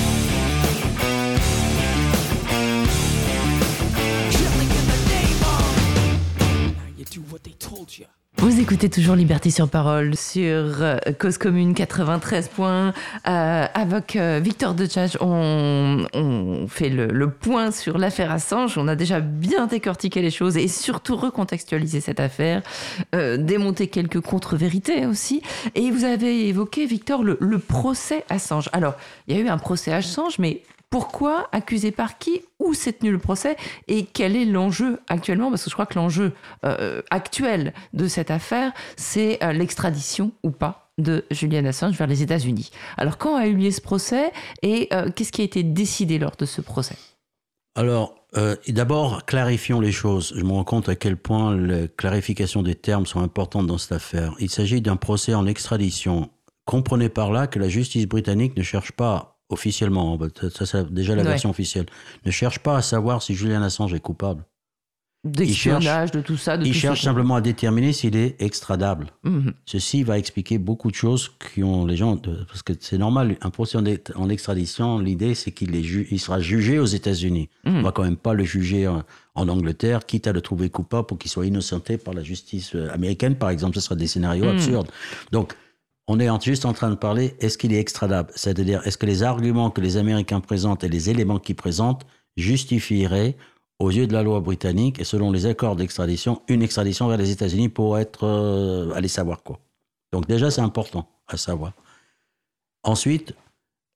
[8.37, 12.93] Vous écoutez toujours Liberté sur parole sur euh, Cause Commune 93 points.
[13.27, 18.77] Euh, avec euh, Victor Dechage, on, on fait le, point sur l'affaire Assange.
[18.77, 22.63] On a déjà bien décortiqué les choses et surtout recontextualisé cette affaire,
[23.13, 25.41] euh, démonté quelques contre-vérités aussi.
[25.75, 28.69] Et vous avez évoqué, Victor, le, le procès Assange.
[28.71, 28.95] Alors,
[29.27, 33.11] il y a eu un procès Assange, mais pourquoi Accusé par qui Où s'est tenu
[33.11, 33.55] le procès
[33.87, 36.33] Et quel est l'enjeu actuellement Parce que je crois que l'enjeu
[36.65, 42.21] euh, actuel de cette affaire, c'est euh, l'extradition ou pas de Julian Assange vers les
[42.21, 42.71] États-Unis.
[42.97, 46.35] Alors, quand a eu lieu ce procès et euh, qu'est-ce qui a été décidé lors
[46.35, 46.97] de ce procès?
[47.75, 48.15] Alors,
[48.67, 50.33] d'abord, clarifions les choses.
[50.35, 53.93] Je me rends compte à quel point la clarification des termes sont importantes dans cette
[53.93, 54.35] affaire.
[54.39, 56.29] Il s'agit d'un procès en extradition.
[56.65, 60.17] Comprenez par là que la justice britannique ne cherche pas officiellement,
[60.53, 61.85] ça c'est déjà la version officielle,
[62.25, 64.43] ne cherche pas à savoir si Julian Assange est coupable.
[65.23, 66.57] D'espionnage, de tout ça.
[66.57, 69.11] De Il tout cherche simplement à déterminer s'il est extradable.
[69.23, 69.53] Mhm.
[69.67, 73.37] Ceci va expliquer beaucoup de choses qui ont les gens, de- parce que c'est normal,
[73.41, 77.49] un procès en, ex- en extradition, l'idée c'est qu'il ju- sera jugé aux États-Unis.
[77.65, 77.75] Mhm.
[77.77, 79.03] On va quand même pas le juger en,
[79.35, 82.89] en Angleterre, quitte à le trouver coupable pour qu'il soit innocenté par la justice euh,
[82.91, 83.75] américaine, par exemple.
[83.75, 84.49] Ce sera des scénarios Mhm.
[84.55, 84.87] absurdes.
[85.31, 85.53] Donc,
[86.07, 88.31] on est juste en train de parler, est-ce qu'il est extradable?
[88.35, 92.05] C'est-à-dire, est-ce que les arguments que les Américains présentent et les éléments qu'ils présentent
[92.37, 93.37] justifieraient,
[93.79, 97.31] aux yeux de la loi britannique et selon les accords d'extradition, une extradition vers les
[97.31, 98.25] États-Unis pour être.
[98.25, 99.59] euh, aller savoir quoi?
[100.11, 101.73] Donc, déjà, c'est important à savoir.
[102.83, 103.33] Ensuite,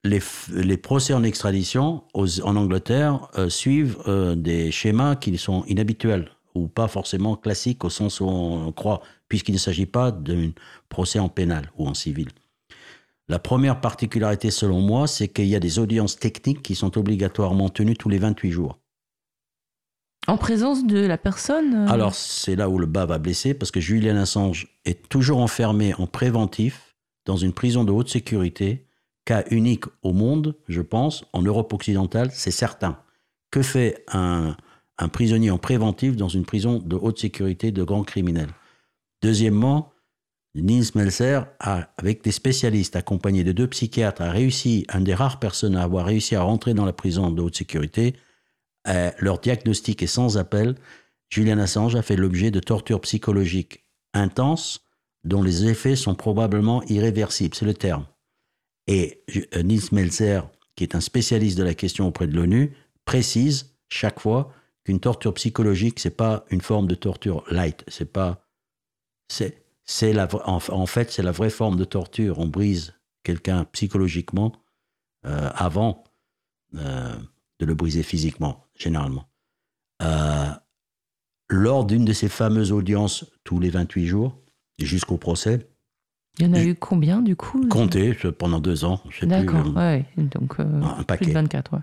[0.04, 0.22] les,
[0.54, 6.68] les procès en extradition en Angleterre euh, suivent euh, des schémas qui sont inhabituels ou
[6.68, 10.52] pas forcément classiques au sens où on croit, puisqu'il ne s'agit pas d'un
[10.90, 12.30] procès en pénal ou en civil.
[13.28, 17.70] La première particularité, selon moi, c'est qu'il y a des audiences techniques qui sont obligatoirement
[17.70, 18.78] tenues tous les 28 jours.
[20.28, 23.72] En présence de la personne euh, Alors, c'est là où le bas va blesser, parce
[23.72, 26.96] que Julian Assange est toujours enfermé en préventif
[27.26, 28.86] dans une prison de haute sécurité,
[29.26, 33.00] cas unique au monde, je pense, en Europe occidentale, c'est certain.
[33.50, 34.56] Que fait un,
[34.98, 38.52] un prisonnier en préventif dans une prison de haute sécurité de grands criminels?
[39.26, 39.92] Deuxièmement,
[40.54, 45.76] Nils Melzer, avec des spécialistes accompagnés de deux psychiatres, a réussi, un des rares personnes
[45.76, 48.14] à avoir réussi à rentrer dans la prison de haute sécurité.
[48.88, 50.76] Euh, leur diagnostic est sans appel.
[51.32, 53.84] Julian Assange a fait l'objet de tortures psychologiques
[54.14, 54.86] intenses
[55.24, 58.06] dont les effets sont probablement irréversibles, c'est le terme.
[58.86, 59.24] Et
[59.56, 62.76] euh, Nils Melzer, qui est un spécialiste de la question auprès de l'ONU,
[63.06, 64.54] précise chaque fois
[64.84, 68.45] qu'une torture psychologique, c'est pas une forme de torture light, c'est pas
[69.28, 72.40] c'est c'est la en, en fait c'est la vraie forme de torture.
[72.40, 72.94] On brise
[73.24, 74.54] quelqu'un psychologiquement
[75.26, 76.04] euh, avant
[76.76, 77.16] euh,
[77.60, 79.28] de le briser physiquement, généralement.
[80.02, 80.50] Euh,
[81.50, 84.38] lors d'une de ces fameuses audiences tous les 28 jours,
[84.80, 85.70] jusqu'au procès,
[86.40, 87.66] Il y en a eu combien du coup?
[87.70, 90.06] Compté pendant deux ans, je sais plus, D'accord, euh, ouais.
[90.18, 91.26] Donc, un plus paquet.
[91.28, 91.80] de 24, ouais.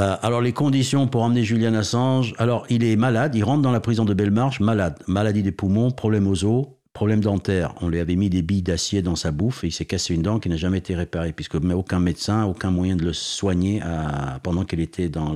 [0.00, 3.72] Euh, alors les conditions pour emmener Julian Assange, alors il est malade, il rentre dans
[3.72, 7.74] la prison de Belmarsh, malade, maladie des poumons, problème aux os, problème dentaire.
[7.80, 10.22] On lui avait mis des billes d'acier dans sa bouffe et il s'est cassé une
[10.22, 13.82] dent qui n'a jamais été réparée puisque aucun médecin, aucun moyen de le soigner
[14.42, 15.34] pendant qu'il était dans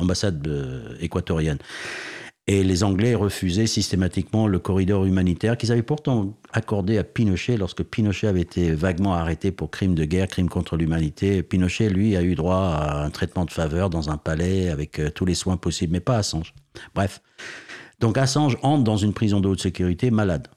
[0.00, 0.48] l'ambassade
[1.00, 1.58] équatorienne.
[2.50, 7.82] Et les Anglais refusaient systématiquement le corridor humanitaire qu'ils avaient pourtant accordé à Pinochet lorsque
[7.82, 11.42] Pinochet avait été vaguement arrêté pour crime de guerre, crime contre l'humanité.
[11.42, 15.10] Pinochet, lui, a eu droit à un traitement de faveur dans un palais avec euh,
[15.10, 16.54] tous les soins possibles, mais pas Assange.
[16.94, 17.20] Bref.
[18.00, 20.48] Donc Assange entre dans une prison de haute sécurité malade,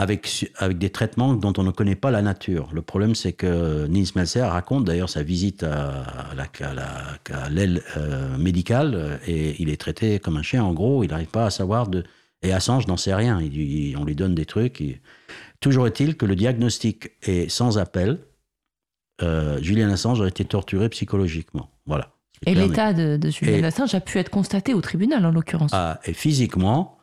[0.00, 2.70] avec, avec des traitements dont on ne connaît pas la nature.
[2.72, 8.36] Le problème, c'est que Nils Melzer raconte d'ailleurs sa visite à, à la- l'aile euh,
[8.38, 10.64] médicale euh, et il est traité comme un chien.
[10.64, 12.04] En gros, il n'arrive pas à savoir de.
[12.42, 13.40] Et Assange n'en sait rien.
[13.42, 14.80] Il, il- on lui donne des trucs.
[14.80, 15.00] il-
[15.60, 18.20] Toujours est-il que le diagnostic est sans appel.
[19.22, 21.68] Euh, Julian Assange a été torturé psychologiquement.
[21.84, 22.14] Voilà.
[22.46, 25.72] Et l'état de, de Julian Et- Assange a pu être constaté au tribunal, en l'occurrence.
[25.74, 26.96] ah, et physiquement,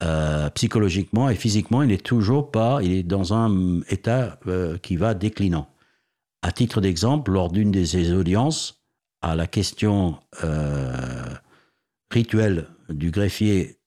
[0.00, 4.96] euh, psychologiquement et physiquement, il est toujours pas, il est dans un état euh, qui
[4.96, 5.68] va déclinant.
[6.42, 8.84] À titre d'exemple, lors d'une de ces audiences,
[9.22, 11.24] à la question euh,
[12.12, 13.80] rituelle du greffier,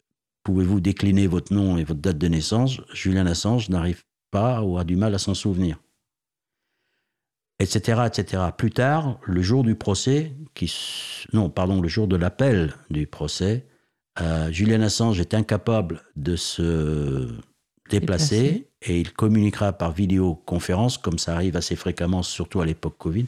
[0.44, 2.82] pouvez-vous décliner votre nom et votre date de naissance?
[2.94, 5.78] Julian Assange n'arrive pas ou a du mal à s'en souvenir.
[7.60, 8.44] Etc., etc.
[8.58, 10.74] Plus tard, le jour du procès, qui,
[11.32, 13.68] non, pardon, le jour de l'appel du procès,
[14.20, 17.28] euh, Julian Assange est incapable de se
[17.90, 18.72] déplacer Déplacer.
[18.82, 23.28] et il communiquera par vidéoconférence, comme ça arrive assez fréquemment, surtout à l'époque Covid.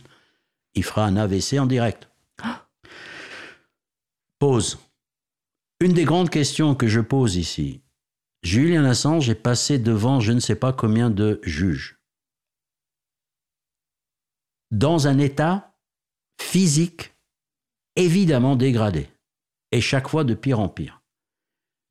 [0.76, 2.10] Il fera un AVC en direct.
[4.40, 4.80] Pause.
[5.80, 7.82] Une des grandes questions que je pose ici,
[8.42, 12.00] Julian Assange est passé devant je ne sais pas combien de juges.
[14.72, 15.76] Dans un état
[16.42, 17.14] physique
[17.96, 19.08] évidemment dégradé,
[19.74, 21.02] et chaque fois de pire en pire.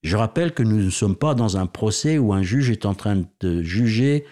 [0.02, 2.94] Je rappelle que nous ne sommes pas dans un procès où un juge est en
[2.94, 4.24] train de juger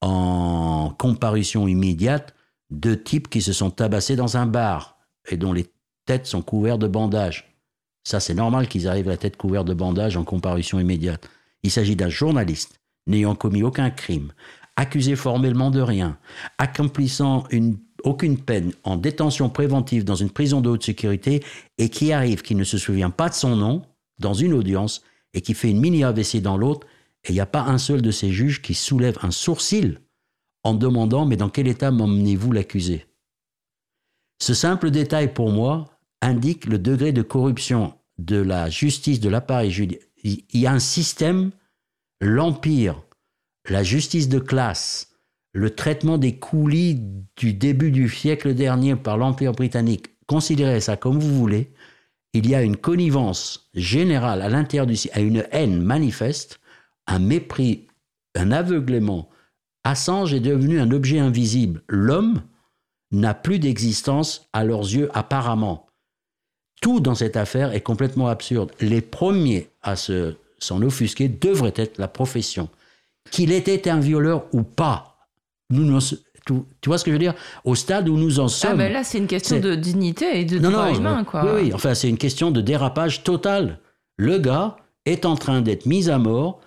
[0.00, 2.34] en comparution immédiate
[2.70, 5.66] deux types qui se sont tabassés dans un bar et dont les
[6.04, 7.56] têtes sont couvertes de bandages.
[8.02, 11.28] Ça, c'est normal qu'ils arrivent la tête couverte de bandages en comparution immédiate.
[11.62, 14.32] Il s'agit d'un journaliste n'ayant commis aucun crime,
[14.74, 16.18] accusé formellement de rien,
[16.58, 21.42] accomplissant une, aucune peine en détention préventive dans une prison de haute sécurité
[21.76, 23.82] et qui arrive, qui ne se souvient pas de son nom,
[24.18, 25.02] dans une audience
[25.34, 26.86] et qui fait une mini AVC dans l'autre,
[27.24, 30.00] et il n'y a pas un seul de ces juges qui soulève un sourcil
[30.62, 33.06] en demandant Mais dans quel état m'emmenez-vous l'accusé?
[34.40, 39.70] Ce simple détail, pour moi, indique le degré de corruption de la justice, de l'appareil
[39.70, 41.50] judiciaire, il y a un système,
[42.20, 43.02] l'empire,
[43.68, 45.15] la justice de classe,
[45.56, 47.00] le traitement des coulis
[47.36, 51.72] du début du siècle dernier par l'empire britannique, considérez ça comme vous voulez,
[52.34, 56.60] il y a une connivence générale à l'intérieur du à une haine manifeste,
[57.06, 57.86] un mépris,
[58.34, 59.30] un aveuglement.
[59.84, 61.82] Assange est devenu un objet invisible.
[61.88, 62.42] L'homme
[63.10, 65.86] n'a plus d'existence à leurs yeux apparemment.
[66.82, 68.72] Tout dans cette affaire est complètement absurde.
[68.80, 72.68] Les premiers à se- s'en offusquer devraient être la profession.
[73.30, 75.15] Qu'il était un violeur ou pas.
[75.70, 77.34] Nous, tu, tu vois ce que je veux dire?
[77.64, 78.72] Au stade où nous en sommes.
[78.72, 81.44] Ah, ben là, c'est une question de dignité et de Non, droit non, humain, quoi.
[81.44, 83.80] Oui, oui, enfin, c'est une question de dérapage total.
[84.16, 86.60] Le gars est en train d'être mis à mort.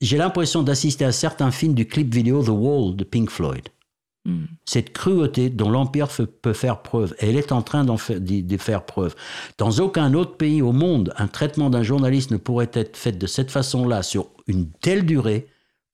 [0.00, 3.68] J'ai l'impression d'assister à certains films du clip vidéo The Wall de Pink Floyd.
[4.26, 4.44] Hmm.
[4.64, 9.14] Cette cruauté dont l'Empire peut faire preuve, elle est en train d'en faire preuve.
[9.58, 13.26] Dans aucun autre pays au monde, un traitement d'un journaliste ne pourrait être fait de
[13.26, 15.46] cette façon-là, sur une telle durée,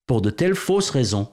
[0.07, 1.28] pour de telles fausses raisons,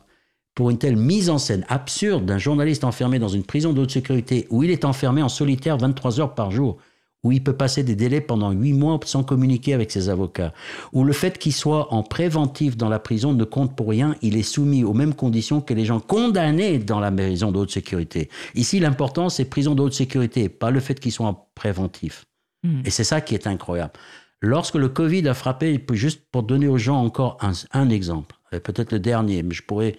[0.57, 3.91] pour une telle mise en scène absurde d'un journaliste enfermé dans une prison de haute
[3.91, 6.77] sécurité, où il est enfermé en solitaire 23 heures par jour,
[7.23, 10.53] où il peut passer des délais pendant 8 mois sans communiquer avec ses avocats,
[10.93, 14.35] où le fait qu'il soit en préventif dans la prison ne compte pour rien, il
[14.35, 18.27] est soumis aux mêmes conditions que les gens condamnés dans la maison de haute sécurité.
[18.55, 22.25] Ici, l'important, c'est prison de haute sécurité, pas le fait qu'il soit en préventif.
[22.63, 22.81] Hmm.
[22.83, 23.93] Et c'est ça qui est incroyable.
[24.41, 28.91] Lorsque le Covid a frappé, juste pour donner aux gens encore un, un exemple, peut-être
[28.91, 29.97] le dernier, mais je pourrais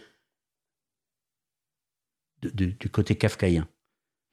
[2.42, 3.66] du côté kafkaïen.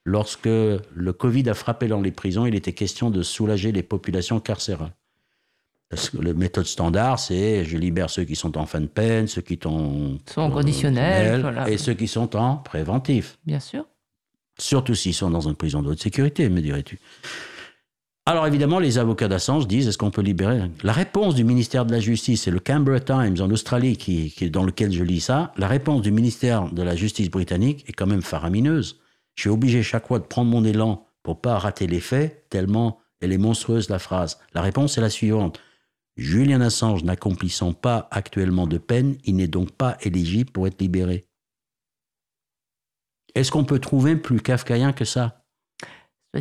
[0.06, 4.40] Lorsque le Covid a frappé dans les prisons, il était question de soulager les populations
[4.40, 4.94] carcérales.
[5.90, 9.28] Parce que la méthode standard, c'est je libère ceux qui sont en fin de peine,
[9.28, 11.70] ceux qui sont Sont en conditionnel, voilà.
[11.70, 13.38] et ceux qui sont en préventif.
[13.46, 13.86] Bien sûr.
[14.60, 17.00] Surtout s'ils sont dans une prison de haute sécurité, me dirais-tu.
[18.28, 21.92] Alors évidemment, les avocats d'Assange disent est-ce qu'on peut libérer La réponse du ministère de
[21.92, 24.00] la Justice, c'est le Canberra Times en Australie
[24.50, 25.54] dans lequel je lis ça.
[25.58, 29.00] La réponse du ministère de la Justice britannique est quand même faramineuse.
[29.36, 33.00] Je suis obligé chaque fois de prendre mon élan pour pas rater les faits, tellement
[33.22, 34.40] elle est monstrueuse la phrase.
[34.56, 35.60] La réponse est la suivante.
[36.18, 41.28] Julian Assange n'accomplissant pas actuellement de peine, il n'est donc pas éligible pour être libéré.
[43.36, 45.45] Est-ce qu'on peut trouver plus kafkaïen que ça?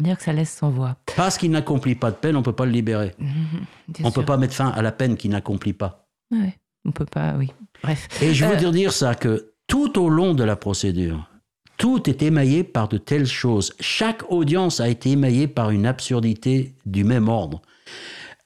[0.01, 0.97] Dire que ça laisse sans voix.
[1.16, 3.15] Parce qu'il n'accomplit pas de peine, on ne peut pas le libérer.
[4.03, 6.09] On ne peut pas mettre fin à la peine qu'il n'accomplit pas.
[6.31, 7.53] Ouais, on peut pas, oui.
[7.83, 8.09] Bref.
[8.23, 11.29] Et je veux Euh, dire, dire ça, que tout au long de la procédure,
[11.77, 13.73] tout est émaillé par de telles choses.
[13.81, 17.61] Chaque audience a été émaillée par une absurdité du même ordre.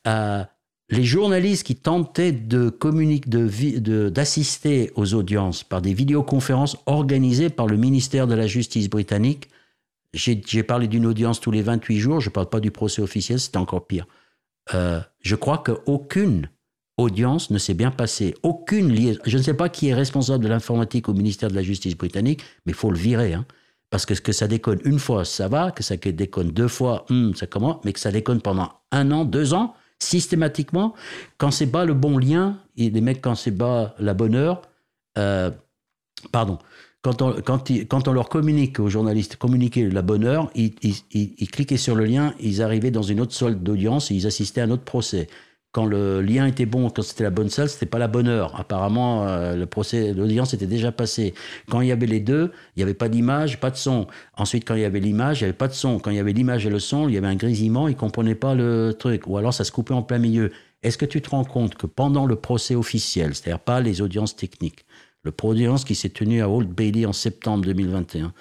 [0.06, 0.44] Euh,
[0.90, 7.50] les journalistes qui tentaient de communiquer, de de- d'assister aux audiences par des vidéoconférences organisées
[7.50, 9.48] par le ministère de la Justice britannique,
[10.12, 13.38] j'ai parlé d'une audience tous les 28 jours, je ne parle pas du procès officiel,
[13.38, 14.06] c'était encore pire.
[14.74, 16.48] Euh, je crois qu'aucune
[16.96, 18.34] audience ne s'est bien passée.
[18.42, 19.20] Aucune liaison.
[19.24, 22.42] Je ne sais pas qui est responsable de l'informatique au ministère de la Justice britannique,
[22.66, 23.34] mais il faut le virer.
[23.34, 23.46] hein.
[23.90, 25.70] Parce que que ça déconne une fois, ça va.
[25.70, 27.76] Que ça déconne deux fois, hum, ça commence.
[27.84, 30.94] Mais que ça déconne pendant un an, deux ans, systématiquement,
[31.38, 34.62] quand c'est pas le bon lien, et les mecs, quand c'est pas la bonne heure,
[35.16, 35.50] euh,
[36.32, 36.58] pardon,
[37.02, 42.34] quand on, leur communique aux journalistes, communiquer la bonne heure, ils cliquaient sur le lien,
[42.40, 45.28] ils arrivaient dans une autre salle d'audience et ils assistaient à un autre procès.
[45.70, 48.58] Quand le lien était bon, quand c'était la bonne salle, c'était pas la bonne heure.
[48.58, 51.34] Apparemment, euh, le procès, l'audience était déjà passée.
[51.68, 54.06] Quand il y avait les deux, il n'y avait pas d'image, pas de son.
[54.36, 55.98] Ensuite, quand il y avait l'image, il n'y avait pas de son.
[55.98, 57.98] Quand il y avait l'image et le son, il y avait un grésillement, ils ne
[57.98, 59.26] comprenaient pas le truc.
[59.26, 60.50] Ou alors ça se coupait en plein milieu.
[60.82, 64.36] Est-ce que tu te rends compte que pendant le procès officiel, c'est-à-dire pas les audiences
[64.36, 64.86] techniques,
[65.22, 68.32] le audience qui s'est tenu à Old Bailey en septembre 2021,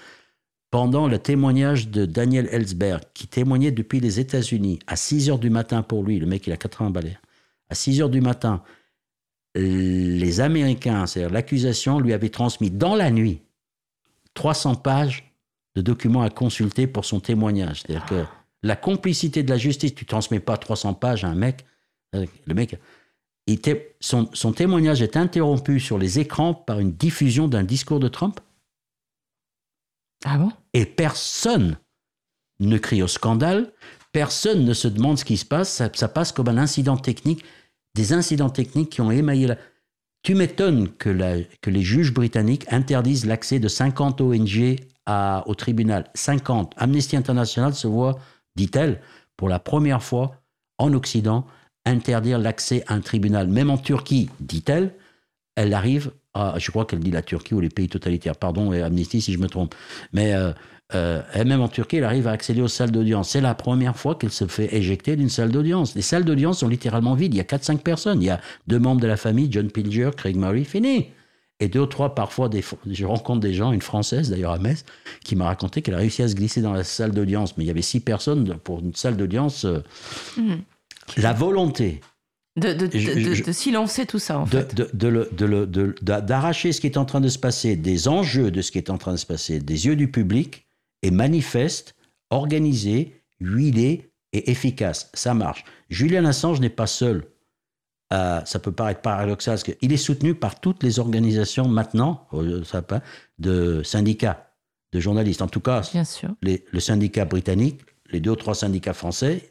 [0.69, 5.49] pendant le témoignage de Daniel Ellsberg, qui témoignait depuis les États-Unis, à 6 heures du
[5.49, 7.17] matin pour lui, le mec il a 80 balais,
[7.69, 8.63] à 6 heures du matin,
[9.55, 13.41] les Américains, c'est-à-dire l'accusation, lui avait transmis dans la nuit
[14.33, 15.33] 300 pages
[15.75, 17.81] de documents à consulter pour son témoignage.
[17.81, 18.23] C'est-à-dire que
[18.63, 21.65] la complicité de la justice, tu transmets pas 300 pages à un mec,
[22.15, 22.77] euh, le mec,
[23.47, 28.07] était- son, son témoignage est interrompu sur les écrans par une diffusion d'un discours de
[28.07, 28.39] Trump.
[30.25, 30.51] Ah bon?
[30.73, 31.77] Et personne
[32.59, 33.71] ne crie au scandale,
[34.11, 37.43] personne ne se demande ce qui se passe, ça, ça passe comme un incident technique,
[37.95, 39.57] des incidents techniques qui ont émaillé la...
[40.23, 44.75] Tu m'étonnes que, la- que les juges britanniques interdisent l'accès de 50 ONG
[45.05, 46.09] à- au tribunal.
[46.15, 46.73] 50.
[46.77, 48.19] Amnesty International se voit,
[48.55, 49.01] dit-elle,
[49.37, 50.41] pour la première fois
[50.79, 51.45] en Occident,
[51.89, 53.47] interdire l'accès à un tribunal.
[53.47, 54.91] Même en Turquie, dit-elle,
[55.55, 58.81] elle arrive à, je crois qu'elle dit la Turquie ou les pays totalitaires, pardon, et
[58.81, 59.73] Amnesty si je me trompe,
[60.13, 60.51] mais euh,
[60.95, 63.29] euh, même en Turquie, elle arrive à accéder aux salles d'audience.
[63.29, 65.95] C'est la première fois qu'elle se fait éjecter d'une salle d'audience.
[65.95, 67.33] Les salles d'audience sont littéralement vides.
[67.33, 68.21] Il y a 4-5 personnes.
[68.21, 71.07] Il y a deux membres de la famille, John Pilger, Craig Murray, fini.
[71.59, 74.85] Et deux ou trois, parfois, des, je rencontre des gens, une Française d'ailleurs à Metz,
[75.25, 77.57] qui m'a raconté qu'elle a réussi à se glisser dans la salle d'audience.
[77.57, 79.65] Mais il y avait six personnes pour une salle d'audience.
[79.65, 79.79] euh,
[80.37, 80.61] Mhm.
[81.15, 82.01] La volonté
[82.57, 84.75] De, silencer tout ça, en fait.
[86.03, 88.89] d'arracher ce qui est en train de se passer, des enjeux de ce qui est
[88.89, 90.67] en train de se passer, des yeux du public,
[91.03, 91.95] est manifeste,
[92.31, 95.09] organisé, huilé et efficace.
[95.13, 95.63] Ça marche.
[95.89, 97.25] Julian Assange n'est pas seul.
[98.13, 102.27] Euh, ça peut paraître paradoxal, parce qu'il est soutenu par toutes les organisations maintenant,
[102.87, 103.01] pas,
[103.37, 104.51] de syndicats,
[104.93, 105.41] de journalistes.
[105.41, 106.29] En tout cas, Bien sûr.
[106.41, 109.49] les- le syndicat britannique, les deux ou trois syndicats français.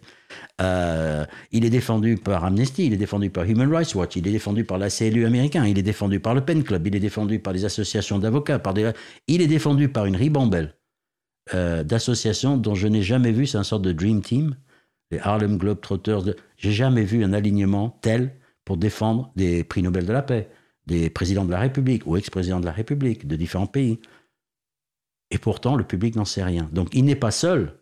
[0.60, 4.32] Euh, il est défendu par Amnesty, il est défendu par Human Rights Watch, il est
[4.32, 7.38] défendu par la CLU américain, il est défendu par le Pen Club, il est défendu
[7.38, 8.92] par les associations d'avocats, par des...
[9.26, 10.74] il est défendu par une ribambelle
[11.54, 14.56] euh, d'associations dont je n'ai jamais vu, c'est un sorte de Dream Team,
[15.10, 16.22] les Harlem Globetrotters.
[16.22, 16.36] De...
[16.56, 18.34] J'ai jamais vu un alignement tel
[18.64, 20.50] pour défendre des prix Nobel de la paix,
[20.86, 24.00] des présidents de la République ou ex-présidents de la République de différents pays.
[25.30, 26.68] Et pourtant, le public n'en sait rien.
[26.72, 27.80] Donc, il n'est pas seul.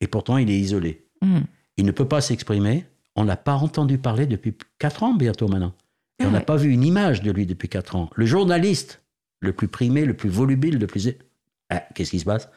[0.00, 1.07] Et pourtant, il est isolé.
[1.22, 1.44] Mhm.
[1.76, 2.84] Il ne peut pas s'exprimer.
[3.16, 5.74] On n'a pas entendu parler depuis 4 ans bientôt maintenant.
[6.20, 6.44] Et on n'a Ouais.
[6.44, 8.10] pas vu une image de lui depuis 4 ans.
[8.14, 9.02] Le journaliste
[9.40, 11.08] le plus primé, le plus volubile, le plus...
[11.70, 12.48] Ah, Qu'est-ce qui se passe?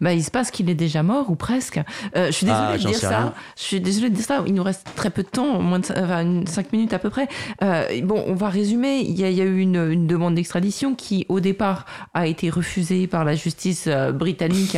[0.00, 1.80] Bah, il se passe qu'il est déjà mort ou presque.
[2.16, 3.08] Euh, je suis désolée Ah, de j'en dire ça.
[3.08, 3.34] rien.
[3.56, 4.42] Je suis désolée de dire ça.
[4.46, 7.10] Il nous reste très peu de temps, moins de enfin, une- cinq minutes à peu
[7.10, 7.28] près.
[7.62, 8.98] Euh, bon, on va résumer.
[9.00, 12.26] Il y a, il y a eu une, une demande d'extradition qui, au départ, a
[12.26, 14.76] été refusée par la justice euh, britannique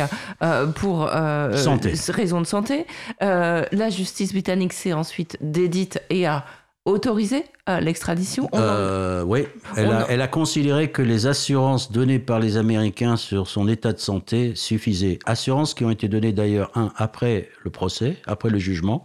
[0.75, 2.85] pour raison de santé.
[3.19, 6.45] La justice britannique s'est ensuite dédite et a
[6.85, 7.45] autorisé
[7.79, 8.49] l'extradition.
[8.53, 9.45] Euh, Oui,
[9.77, 13.93] elle, on elle a considéré que les assurances données par les Américains sur son état
[13.93, 15.19] de santé suffisaient.
[15.25, 19.03] Assurances qui ont été données d'ailleurs, un, après le procès, après le jugement,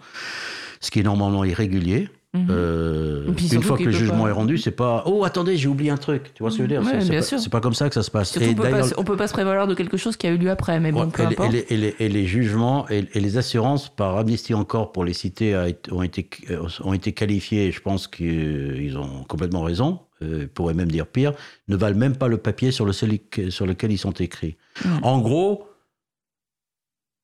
[0.80, 2.08] ce qui est normalement irrégulier.
[2.36, 2.46] Mhm.
[2.50, 5.90] Euh, une fois que le jugement pas- est rendu, c'est pas oh attendez j'ai oublié
[5.90, 6.80] un truc, tu vois ce que je veux dire?
[6.82, 8.36] Ouais, C'est- pas- comme ça que ça se passe.
[8.36, 10.38] Et on peut, pas, on peut pas se prévaloir de quelque chose qui a eu
[10.38, 11.52] lieu après, mais bon, Ouais, peu et, les- importe.
[11.52, 15.12] les, et les- et les jugements et, et les assurances par Amnesty encore pour les
[15.14, 17.72] citer a été- ont été euh, ont été qualifiés.
[17.72, 20.00] Je pense qu'ils ont complètement raison.
[20.22, 21.34] Euh, ils pourraient même dire pire.
[21.68, 23.18] Ne valent même pas le papier sur, le seul-
[23.50, 24.56] sur lequel ils sont écrits.
[25.02, 25.66] En gros,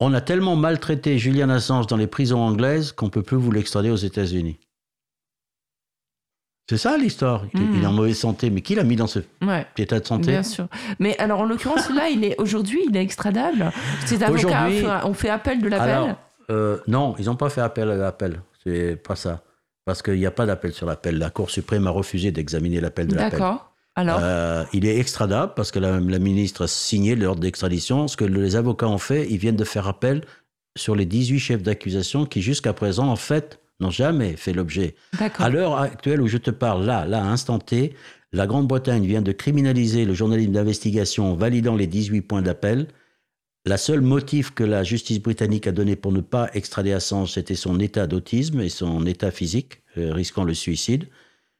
[0.00, 3.88] on a tellement maltraité Julian Assange dans les prisons anglaises qu'on peut plus vous l'extrader
[3.88, 4.58] aux États-Unis.
[6.68, 7.44] C'est ça l'histoire.
[7.54, 7.60] Il-.
[7.76, 9.66] Il est en mauvaise santé, mais qui l'a mis dans ce Ouais.
[9.76, 10.30] état de santé?
[10.30, 10.68] Bien sûr.
[10.98, 13.70] Mais alors, en l'occurrence, là, il est aujourd'hui, il est extradable.
[14.06, 14.68] Ses avocats
[15.04, 16.16] ont fait- appel de l'appel.
[16.50, 18.40] Euh, non, ils n'ont pas fait appel à l'appel.
[18.64, 19.42] C'est pas ça.
[19.84, 21.18] Parce qu'il n'y a pas d'appel sur l'appel.
[21.18, 23.32] La Cour suprême a refusé d'examiner l'appel de l'appel.
[23.40, 23.72] D'accord.
[23.96, 28.06] Alors, Euh, il est extradable parce que la, la ministre a signé l'ordre d'extradition.
[28.08, 30.22] Ce que les avocats ont fait, ils viennent de faire appel
[30.78, 34.94] sur les 18 chefs d'accusation qui, jusqu'à présent, en fait, n'ont jamais fait l'objet.
[35.44, 37.94] À l'heure actuelle où je te parle, là, là, à instant T,
[38.32, 42.86] la Grande-Bretagne vient de criminaliser le journalisme d'investigation en validant les 18 points d'appel.
[43.64, 47.54] La seule motif que la justice britannique a donné pour ne pas extrader Assange, c'était
[47.54, 51.06] son état d'autisme et son état physique, euh, risquant le suicide.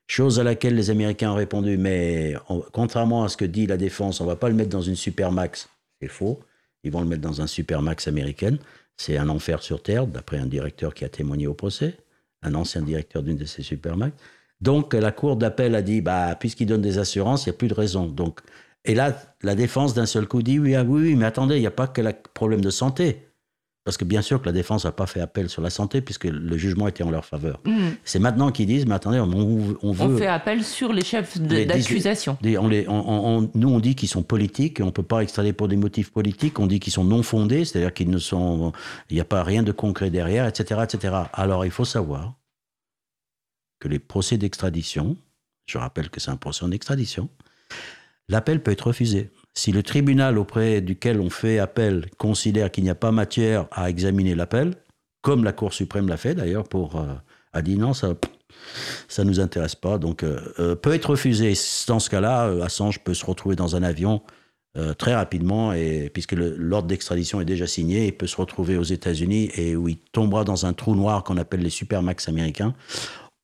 [0.09, 3.77] Chose à laquelle les Américains ont répondu, mais on- contrairement à ce que dit la
[3.77, 5.69] défense, on va pas le mettre dans une supermax.
[6.01, 6.41] C'est faux.
[6.85, 8.59] Ils vont le mettre dans un supermax américaine.
[8.97, 11.95] C'est un enfer sur Terre, d'après un directeur qui a témoigné au procès,
[12.43, 14.17] un ancien directeur d'une de ces supermax.
[14.61, 17.69] Donc la cour d'appel a dit, bah, puisqu'il donne des assurances, il n'y a plus
[17.69, 18.07] de raison.
[18.07, 18.41] Donc,
[18.85, 21.61] et là, la défense d'un seul coup dit, oui, ah, oui, oui, mais attendez, il
[21.61, 23.32] n'y a pas que le problème de santé.
[23.85, 26.25] Parce que bien sûr que la défense n'a pas fait appel sur la santé, puisque
[26.27, 27.61] le jugement était en leur faveur.
[27.65, 27.91] Hmm.
[28.05, 30.19] C'est maintenant qu'ils disent, mais attendez, on, on On veut...
[30.19, 32.39] fait appel sur les chefs de- Les 18 d'accusation.
[32.61, 35.03] On les- on- on- on- nous, on dit qu'ils sont politiques et on ne peut
[35.03, 36.61] pas extrader pour des motifs politiques.
[36.61, 38.73] On dit qu'ils sont non fondés, c'est-à-dire qu'ils ne sont,
[39.11, 41.15] il n'y a pas rien de concret derrière, etc., etc.
[41.33, 42.35] Alors, il faut savoir
[43.81, 45.17] que les procès d'extradition,
[45.67, 47.29] je rappelle que c'est un procès en extradition,
[48.29, 49.31] l'appel peut être refusé.
[49.55, 53.91] Si le tribunal auprès duquel on fait appel considère qu'il n'y a pas matière à
[53.91, 54.75] examiner l'appel,
[55.21, 57.15] comme la Cour suprême l'a fait d'ailleurs, pour euh,
[57.53, 58.15] a dit non, ça
[59.09, 61.55] ça nous intéresse pas, donc euh, euh, peut être refusé.
[61.87, 64.23] Dans ce cas-là, euh, Assange peut se retrouver dans un avion
[64.97, 69.51] très rapidement, et puisque l'ordre d'extradition est déjà signé, il peut se retrouver aux États-Unis
[69.55, 72.73] et où il tombera dans un trou noir qu'on appelle les supermax américains,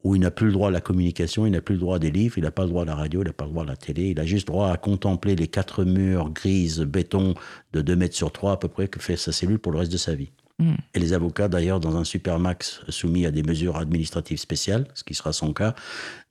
[0.05, 1.99] où il n'a plus le droit à la communication, il n'a plus le droit à
[1.99, 3.65] des livres, il n'a pas le droit à la radio, il n'a pas le droit
[3.65, 7.35] à la télé, il a juste droit à contempler les quatre murs grises béton
[7.73, 9.93] de 2 mètres sur 3 à peu près que fait sa cellule pour le reste
[9.93, 10.31] de sa vie.
[10.59, 10.75] Mm.
[10.95, 15.15] Et les avocats, d'ailleurs, dans un supermax soumis à des mesures administratives spéciales, ce qui
[15.15, 15.75] sera son cas,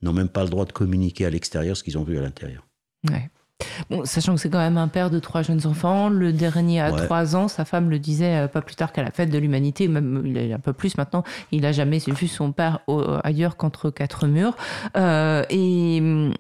[0.02, 2.66] n'ont même pas le droit de communiquer à l'extérieur ce qu'ils ont vu à l'intérieur.
[3.10, 3.30] Ouais.
[3.90, 6.92] Bon, sachant que c'est quand même un père de trois jeunes enfants, le dernier a
[6.92, 7.06] Ouais.
[7.06, 9.88] trois ans, sa femme le disait euh, pas plus tard qu'à la fête de l'humanité,
[9.88, 13.58] même il est un peu plus maintenant, il a jamais vu son père au- ailleurs
[13.58, 14.56] qu'entre quatre murs.
[14.96, 16.34] Euh, et hum,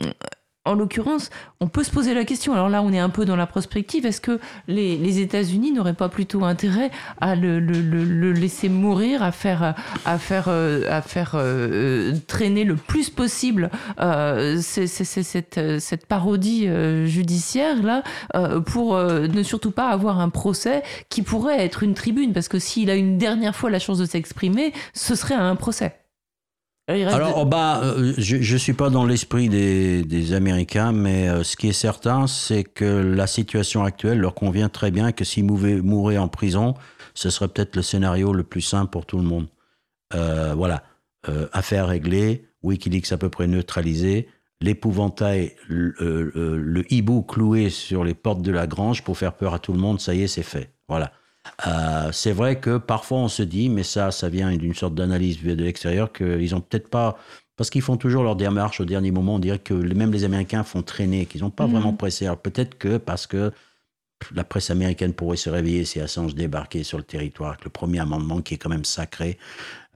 [0.67, 1.29] en l'occurrence,
[1.59, 4.05] on peut se poser la question, alors là on est un peu dans la prospective,
[4.05, 6.91] est-ce que les, les États-Unis n'auraient pas plutôt intérêt
[7.21, 9.73] à le, le- le- le laisser mourir, à faire,
[10.05, 13.69] à faire, euh, à faire euh, euh, traîner le plus possible
[13.99, 18.03] euh, cette, cette parodie euh, judiciaire là
[18.35, 22.33] euh, pour ne surtout pas avoir un procès qui pourrait être une tribune?
[22.33, 25.95] Parce que s'il a une dernière fois la chance de s'exprimer, ce serait un procès.
[26.89, 31.27] Reste Alors, de- bah, euh, je ne suis pas dans l'esprit des, des Américains, mais
[31.27, 35.25] euh, ce qui est certain, c'est que la situation actuelle leur convient très bien, que
[35.25, 36.75] s'ils mouraient en prison,
[37.13, 39.47] ce serait peut-être le scénario le plus simple pour tout le monde.
[40.13, 40.83] Euh, voilà,
[41.51, 44.29] affaire réglée, Wikileaks à peu près neutralisé,
[44.61, 45.93] l'épouvantail, le,
[46.57, 49.79] le hibou cloué sur les portes de la grange pour faire peur à tout le
[49.79, 50.71] monde, ça y est, c'est fait.
[50.87, 51.11] Voilà.
[51.67, 55.41] Euh, c'est vrai que parfois on se dit, mais ça, ça vient d'une sorte d'analyse
[55.43, 57.17] de l'extérieur, qu'ils ont peut-être pas,
[57.55, 60.63] parce qu'ils font toujours leur démarche au dernier moment, on dirait que même les Américains
[60.63, 61.71] font traîner, qu'ils n'ont pas Mhm.
[61.73, 62.25] vraiment pressé.
[62.25, 63.51] Alors peut-être que parce que
[64.33, 67.99] la presse américaine pourrait se réveiller si Assange débarquait sur le territoire, avec le premier
[67.99, 69.37] amendement qui est quand même sacré.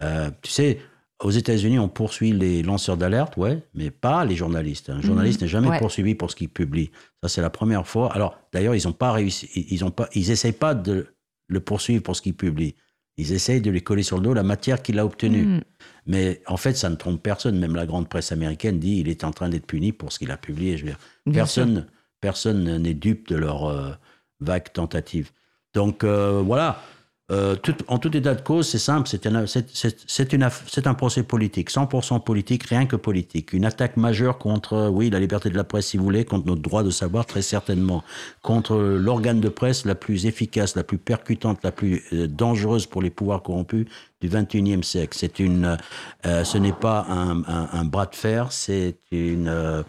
[0.03, 0.80] Euh, tu sais,
[1.23, 4.90] aux États-Unis, on poursuit les lanceurs d'alerte, ouais, mais pas les journalistes.
[4.90, 5.78] Un journaliste n'est jamais Ouais.
[5.80, 6.90] poursuivi pour ce qu'il publie.
[7.22, 8.11] Ça, c'est la première fois.
[8.14, 9.48] Alors, d'ailleurs, ils n'ont pas réussi.
[9.56, 10.07] Ils ont pas.
[10.15, 11.07] Ils essayent pas de
[11.52, 12.76] le poursuivre pour ce qu'il publie.
[13.18, 15.44] Ils essayent de lui coller sur le dos la matière qu'il a obtenue.
[15.44, 15.61] Mm.
[16.07, 17.60] Mais en fait, ça ne trompe personne.
[17.60, 20.32] Même la grande presse américaine dit il est en train d'être puni pour ce qu'il
[20.32, 20.78] a publié.
[20.78, 21.88] Je veux dire, Bien personne,
[22.22, 23.91] personne n'est dupe de leur euh,
[24.40, 25.32] vague tentative.
[25.73, 26.82] Donc euh, voilà.
[27.32, 29.26] Euh, tout- en tout état de cause, c'est simple, c'est
[30.88, 33.53] un, procès politique, 100% politique, rien que politique.
[33.53, 36.48] Une attaque majeure contre, euh, oui, la liberté de la presse, si vous voulez, contre
[36.48, 38.03] notre droit de savoir, très certainement.
[38.41, 43.02] Contre l'organe de presse la plus efficace, la plus percutante, la plus euh, dangereuse pour
[43.02, 43.88] les pouvoirs corrompus
[44.22, 45.18] du 21e siècle.
[45.18, 45.78] C'est une,
[46.26, 49.84] euh, ce n'est pas un, un- un bras de fer, c'est une, euh,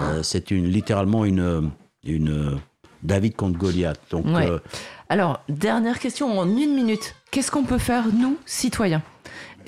[0.00, 1.70] euh, c'est une, littéralement une,
[2.04, 2.54] une euh,
[3.02, 4.00] David contre Goliath.
[4.10, 4.48] Donc, Ouais.
[5.08, 7.14] Alors, dernière question en une minute.
[7.30, 9.02] Qu'est-ce qu'on peut faire, nous, citoyens?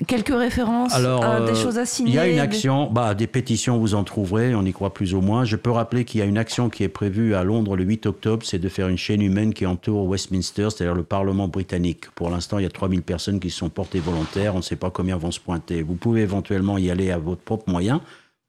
[0.07, 2.89] Quelques références, Alors, euh, des euh, choses à signer Il y a une des- action,
[2.91, 5.45] bah, des pétitions, vous en trouverez, on y croit plus ou moins.
[5.45, 8.07] Je peux rappeler qu'il y a une action qui est prévue à Londres le 8
[8.07, 12.09] octobre, c'est de faire une chaîne humaine qui entoure Westminster, c'est-à-dire le Parlement britannique.
[12.15, 14.75] Pour l'instant, il y a 3000 personnes qui se sont portées volontaires, on ne sait
[14.75, 15.83] pas combien vont se pointer.
[15.83, 18.01] Vous pouvez éventuellement y aller à votre propre moyen.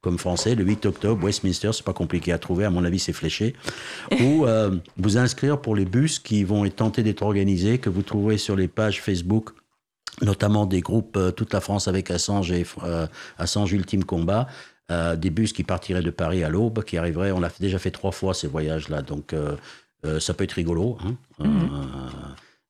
[0.02, 3.12] Comme français, le 8 octobre, Westminster, c'est pas compliqué à trouver, à mon avis, c'est
[3.12, 3.54] fléché.
[4.20, 8.36] Ou euh, vous inscrire pour les bus qui vont être d'être organisés, que vous trouverez
[8.36, 9.50] sur les pages Facebook
[10.20, 13.06] notamment des groupes euh, Toute la France avec Assange et euh,
[13.38, 14.46] Assange Ultime Combat,
[15.16, 17.32] des bus qui partiraient de Paris à l'Aube, qui arriveraient.
[17.32, 19.34] On l'a déjà fait trois fois ces voyages-là, donc
[20.18, 21.46] ça peut être rigolo hein, euh,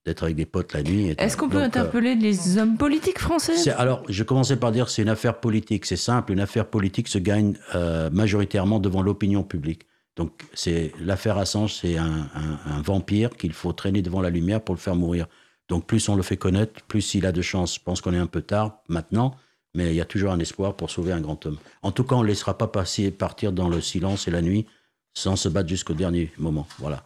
[0.04, 1.14] d'être avec des potes la nuit.
[1.18, 3.70] Est-ce qu'on peut donc, euh, interpeller les hommes politiques français?
[3.70, 5.86] Alors, je commençais par dire que c'est une affaire politique.
[5.86, 9.82] C'est simple, une affaire politique se gagne euh, majoritairement devant l'opinion publique.
[10.16, 14.60] Donc, c'est l'affaire Assange, c'est un, un- un vampire qu'il faut traîner devant la lumière
[14.60, 15.26] pour le faire mourir.
[15.68, 17.76] Donc, plus on le fait connaître, plus il a de chance.
[17.76, 19.36] Je pense qu'on est un peu tard maintenant,
[19.74, 21.56] mais il y a toujours un espoir pour sauver un grand homme.
[21.82, 24.66] En tout cas, on ne laissera pas passer, partir dans le silence et la nuit
[25.14, 26.66] sans se battre jusqu'au dernier moment.
[26.78, 27.04] Voilà.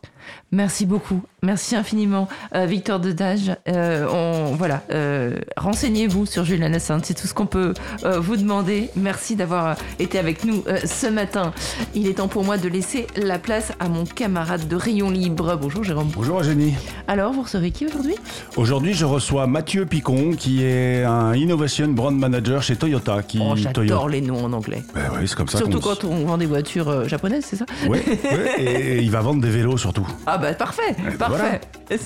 [0.53, 1.23] Merci beaucoup.
[1.43, 3.53] Merci infiniment, euh, Victor Dedage.
[3.69, 7.75] Euh, on, voilà, euh, renseignez-vous sur Julian Assange, c'est tout ce qu'on peut
[8.19, 8.91] vous demander.
[8.97, 11.53] Merci d'avoir été avec nous ce matin.
[11.95, 15.57] Il est temps pour moi de laisser la place à mon camarade de Rayon Libre.
[15.61, 16.09] Bonjour Jérôme.
[16.15, 16.75] Bonjour Eugénie.
[17.07, 18.15] Alors, vous recevez qui aujourd'hui?
[18.57, 23.23] Aujourd'hui, je reçois Mathieu Picon, qui est un Innovation Brand Manager chez Toyota.
[23.23, 24.83] Qui, Oh, Toyota- j'adore les noms en anglais.
[24.95, 25.59] Ben oui, c'est comme ça.
[25.59, 27.67] Surtout qu'on- quand on vend des voitures japonaises, c'est ça?
[27.89, 30.07] Ouais, ouais, et il va vendre des vélos surtout.
[30.25, 31.61] Ah bah parfait, parfait.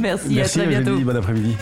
[0.00, 0.90] Merci, à Merci très bientôt.
[0.90, 1.56] Eugénie, bon après-midi.